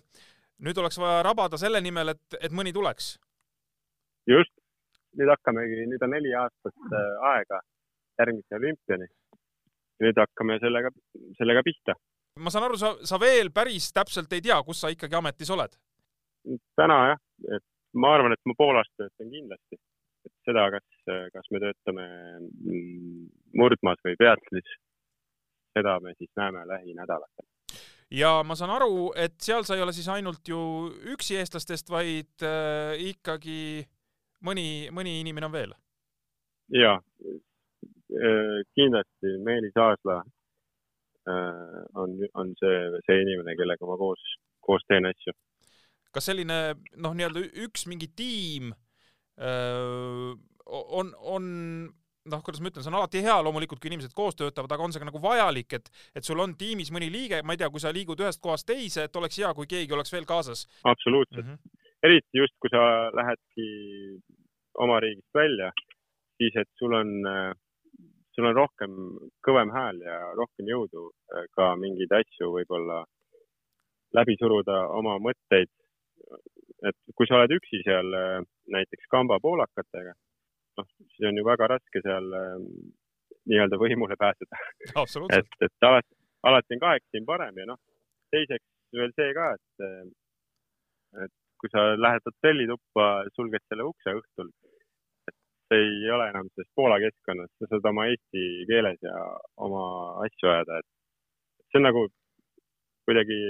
nüüd 0.65 0.81
oleks 0.81 0.97
vaja 0.99 1.21
rabada 1.29 1.61
selle 1.61 1.85
nimel, 1.85 2.17
et, 2.17 2.41
et 2.41 2.57
mõni 2.57 2.73
tuleks. 2.75 3.13
just, 4.27 4.57
nüüd 5.21 5.31
hakkamegi, 5.37 5.85
nüüd 5.93 6.03
on 6.03 6.17
neli 6.17 6.33
aastat 6.35 6.99
aega 7.35 7.61
järgmise 8.19 8.57
olümpiani. 8.57 9.13
nüüd 10.01 10.19
hakkame 10.25 10.59
sellega, 10.65 10.97
sellega 11.37 11.63
pihta 11.65 11.95
ma 12.41 12.53
saan 12.53 12.67
aru, 12.69 12.79
sa, 12.81 12.93
sa 13.07 13.19
veel 13.21 13.51
päris 13.55 13.91
täpselt 13.97 14.33
ei 14.37 14.45
tea, 14.45 14.59
kus 14.67 14.83
sa 14.83 14.93
ikkagi 14.93 15.19
ametis 15.19 15.51
oled? 15.55 15.77
täna 16.79 16.99
jah, 17.11 17.21
et 17.57 17.65
ma 17.99 18.13
arvan, 18.15 18.35
et 18.37 18.43
ma 18.47 18.55
pool 18.59 18.79
aastat 18.79 19.09
töötan 19.09 19.33
kindlasti. 19.33 19.79
et 20.27 20.35
seda, 20.49 20.67
kas, 20.75 20.87
kas 21.35 21.51
me 21.55 21.61
töötame 21.63 22.07
murdmas 23.55 24.01
või 24.05 24.17
peatlis, 24.19 24.71
seda 25.77 25.99
me 26.03 26.15
siis 26.19 26.31
näeme 26.39 26.65
lähinädalatel. 26.69 27.47
ja 28.11 28.43
ma 28.47 28.57
saan 28.59 28.75
aru, 28.77 29.11
et 29.17 29.39
seal 29.43 29.67
sa 29.67 29.77
ei 29.77 29.83
ole 29.83 29.95
siis 29.97 30.09
ainult 30.13 30.49
ju 30.49 30.61
üksi 31.15 31.41
eestlastest, 31.41 31.91
vaid 31.91 32.47
äh, 32.47 32.95
ikkagi 33.11 33.87
mõni, 34.47 34.89
mõni 34.95 35.21
inimene 35.23 35.51
on 35.51 35.57
veel? 35.57 35.75
ja 36.75 36.97
äh, 36.99 38.63
kindlasti 38.75 39.37
Meelis 39.47 39.77
Aasla 39.79 40.23
on, 41.27 42.17
on 42.35 42.55
see, 42.61 42.81
see 43.07 43.23
inimene, 43.25 43.57
kellega 43.59 43.89
ma 43.89 43.97
koos, 44.01 44.23
koos 44.63 44.85
teen 44.89 45.09
asju. 45.09 45.35
kas 46.15 46.31
selline 46.31 46.59
noh, 47.03 47.15
nii-öelda 47.17 47.43
üks 47.67 47.87
mingi 47.91 48.09
tiim 48.17 48.71
öö, 48.71 50.33
äh, 50.33 50.37
on, 50.67 51.13
on 51.19 51.49
noh, 52.31 52.43
kuidas 52.45 52.61
ma 52.63 52.71
ütlen, 52.71 52.85
see 52.85 52.91
on 52.91 52.99
alati 52.99 53.23
hea 53.25 53.37
loomulikult, 53.45 53.81
kui 53.83 53.91
inimesed 53.91 54.15
koos 54.17 54.37
töötavad, 54.39 54.73
aga 54.75 54.87
on 54.87 54.95
see 54.95 55.03
ka 55.03 55.09
nagu 55.09 55.21
vajalik, 55.23 55.77
et, 55.79 55.91
et 56.19 56.27
sul 56.27 56.41
on 56.43 56.57
tiimis 56.59 56.91
mõni 56.95 57.11
liige, 57.13 57.43
ma 57.47 57.55
ei 57.55 57.61
tea, 57.61 57.71
kui 57.73 57.83
sa 57.83 57.93
liigud 57.95 58.23
ühest 58.23 58.43
kohast 58.43 58.67
teise, 58.69 59.07
et 59.07 59.21
oleks 59.21 59.39
hea, 59.43 59.53
kui 59.57 59.69
keegi 59.71 59.95
oleks 59.95 60.15
veel 60.15 60.27
kaasas. 60.29 60.67
absoluutselt 60.85 61.45
mm. 61.45 61.53
-hmm. 61.53 61.85
eriti 62.09 62.43
just, 62.43 62.57
kui 62.61 62.73
sa 62.73 62.83
lähedki 63.15 63.69
oma 64.83 65.01
riigist 65.01 65.35
välja, 65.35 65.71
siis 66.37 66.57
et 66.63 66.71
sul 66.79 66.93
on 66.93 67.13
äh, 67.27 67.55
sul 68.37 68.49
on 68.51 68.57
rohkem 68.57 68.97
kõvem 69.47 69.73
hääl 69.73 70.03
ja 70.05 70.17
rohkem 70.37 70.69
jõudu 70.69 71.09
äh, 71.33 71.47
ka 71.57 71.73
mingeid 71.81 72.13
asju 72.21 72.53
võib-olla 72.53 73.03
läbi 74.17 74.37
suruda, 74.41 74.87
oma 74.97 75.17
mõtteid. 75.23 75.73
et 76.87 76.97
kui 77.17 77.27
sa 77.27 77.39
oled 77.39 77.57
üksi 77.57 77.81
seal 77.87 78.13
äh, 78.19 78.45
näiteks 78.77 79.09
kamba 79.11 79.39
poolakatega, 79.41 80.13
noh, 80.79 80.89
siis 80.99 81.29
on 81.31 81.41
ju 81.41 81.45
väga 81.49 81.71
raske 81.73 82.03
seal 82.05 82.29
äh, 82.37 82.55
nii-öelda 83.49 83.81
võimule 83.81 84.19
pääseda. 84.21 84.61
et, 85.39 85.51
et 85.65 85.89
alati, 85.91 86.15
alati 86.51 86.77
on 86.77 86.85
kahekesi 86.85 87.25
parem 87.27 87.63
ja 87.63 87.67
noh, 87.73 87.81
teiseks 88.35 88.67
veel 88.93 89.13
see 89.17 89.33
ka, 89.37 89.49
et, 89.57 90.13
et 91.25 91.35
kui 91.61 91.73
sa 91.73 91.89
lähed 91.97 92.29
hotellituppa, 92.29 93.07
sulged 93.35 93.65
selle 93.65 93.89
ukse 93.89 94.13
õhtul 94.21 94.53
ei 95.75 96.11
ole 96.15 96.29
enam 96.31 96.49
selles 96.53 96.69
Poola 96.79 96.99
keskkonnas, 97.03 97.51
sa 97.59 97.69
saad 97.71 97.89
oma 97.91 98.07
eesti 98.11 98.45
keeles 98.69 99.01
ja 99.03 99.17
oma 99.67 99.83
asju 100.27 100.51
ajada, 100.53 100.79
et 100.79 101.67
see 101.71 101.81
on 101.81 101.87
nagu 101.89 102.07
kuidagi, 103.07 103.41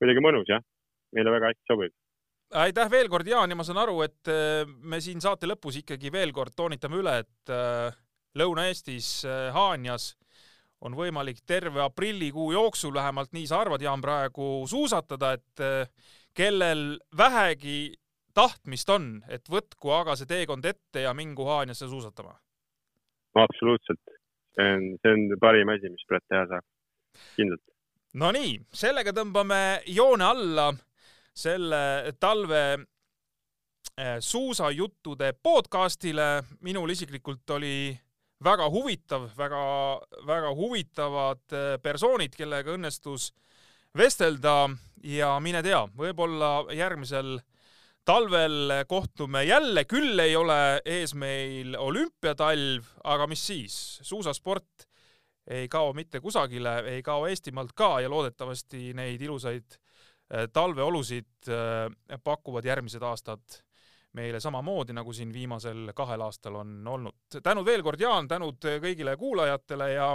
kuidagi 0.00 0.24
mõnus 0.24 0.48
jah, 0.48 0.64
meile 1.16 1.32
väga 1.34 1.52
hästi 1.52 1.72
sobib. 1.72 1.94
aitäh 2.64 2.90
veel 2.90 3.10
kord, 3.12 3.28
Jaan, 3.28 3.50
ja 3.50 3.58
ma 3.58 3.66
saan 3.66 3.82
aru, 3.82 4.00
et 4.06 4.32
äh, 4.32 4.64
me 4.64 5.00
siin 5.04 5.20
saate 5.20 5.48
lõpus 5.50 5.80
ikkagi 5.82 6.12
veel 6.12 6.32
kord 6.36 6.56
toonitame 6.56 7.00
üle, 7.02 7.18
et 7.24 7.52
äh, 7.52 7.90
Lõuna-Eestis 8.36 9.10
äh, 9.28 9.50
Haanjas 9.52 10.14
on 10.84 10.96
võimalik 10.96 11.40
terve 11.48 11.80
aprillikuu 11.84 12.50
jooksul, 12.52 12.94
vähemalt 12.94 13.32
nii 13.36 13.46
sa 13.48 13.62
arvad, 13.64 13.84
Jaan, 13.84 14.00
praegu 14.04 14.66
suusatada, 14.68 15.32
et 15.36 15.62
kellel 16.36 16.98
vähegi 17.16 17.94
tahtmist 18.36 18.90
on, 18.92 19.08
et 19.32 19.48
võtku 19.48 19.92
aga 19.96 20.16
see 20.18 20.28
teekond 20.28 20.64
ette 20.68 21.06
ja 21.06 21.14
mingu 21.16 21.46
Haanjasse 21.48 21.88
suusatama? 21.88 22.36
absoluutselt, 23.36 24.00
see 24.56 24.68
on, 24.72 24.84
see 25.02 25.12
on 25.12 25.38
parim 25.40 25.68
asi, 25.68 25.90
mis 25.92 26.04
praegu 26.08 26.24
teha 26.32 26.44
saab, 26.52 26.64
kindlalt. 27.36 27.64
Nonii, 28.16 28.54
sellega 28.72 29.12
tõmbame 29.12 29.60
joone 29.92 30.24
alla 30.24 30.70
selle 31.36 32.14
talve 32.20 32.62
eh, 32.72 34.16
suusajuttude 34.24 35.34
podcastile. 35.42 36.44
minul 36.64 36.90
isiklikult 36.90 37.50
oli 37.58 37.92
väga 38.44 38.70
huvitav, 38.72 39.28
väga, 39.36 39.64
väga 40.26 40.54
huvitavad 40.56 41.44
eh, 41.52 41.76
persoonid, 41.82 42.32
kellega 42.36 42.72
õnnestus 42.72 43.34
vestelda 43.96 44.70
ja 45.04 45.36
mine 45.40 45.62
tea, 45.62 45.84
võib-olla 45.96 46.72
järgmisel 46.72 47.36
talvel 48.06 48.72
kohtume 48.88 49.44
jälle, 49.44 49.84
küll 49.84 50.18
ei 50.22 50.36
ole 50.36 50.80
ees 50.84 51.14
meil 51.18 51.74
olümpiatalv, 51.78 52.86
aga 53.04 53.26
mis 53.26 53.46
siis, 53.46 53.76
suusasport 54.06 54.86
ei 55.50 55.68
kao 55.68 55.92
mitte 55.94 56.20
kusagile, 56.20 56.78
ei 56.90 57.02
kao 57.02 57.26
Eestimaalt 57.26 57.74
ka 57.74 58.00
ja 58.00 58.10
loodetavasti 58.10 58.92
neid 58.94 59.22
ilusaid 59.22 59.76
äh, 59.76 60.46
talveolusid 60.52 61.50
äh, 61.50 62.20
pakuvad 62.24 62.66
järgmised 62.66 63.02
aastad 63.02 63.62
meile 64.16 64.40
samamoodi, 64.40 64.94
nagu 64.96 65.12
siin 65.12 65.32
viimasel 65.32 65.90
kahel 65.94 66.22
aastal 66.24 66.62
on 66.62 66.78
olnud. 66.88 67.40
tänud 67.42 67.66
veel 67.66 67.82
kord, 67.84 68.00
Jaan, 68.00 68.28
tänud 68.28 68.62
kõigile 68.82 69.16
kuulajatele 69.16 69.90
ja 69.92 70.14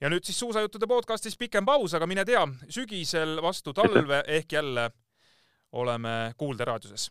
ja 0.00 0.08
nüüd 0.08 0.24
siis 0.24 0.38
suusajuttude 0.38 0.86
podcastis 0.86 1.36
pikem 1.36 1.66
paus, 1.66 1.94
aga 1.94 2.06
mine 2.06 2.24
tea, 2.24 2.46
sügisel 2.70 3.42
vastu 3.42 3.74
talve 3.74 4.22
ehk 4.26 4.52
jälle 4.52 4.90
oleme 5.72 6.32
Kuulde 6.36 6.64
raadioses 6.64 7.10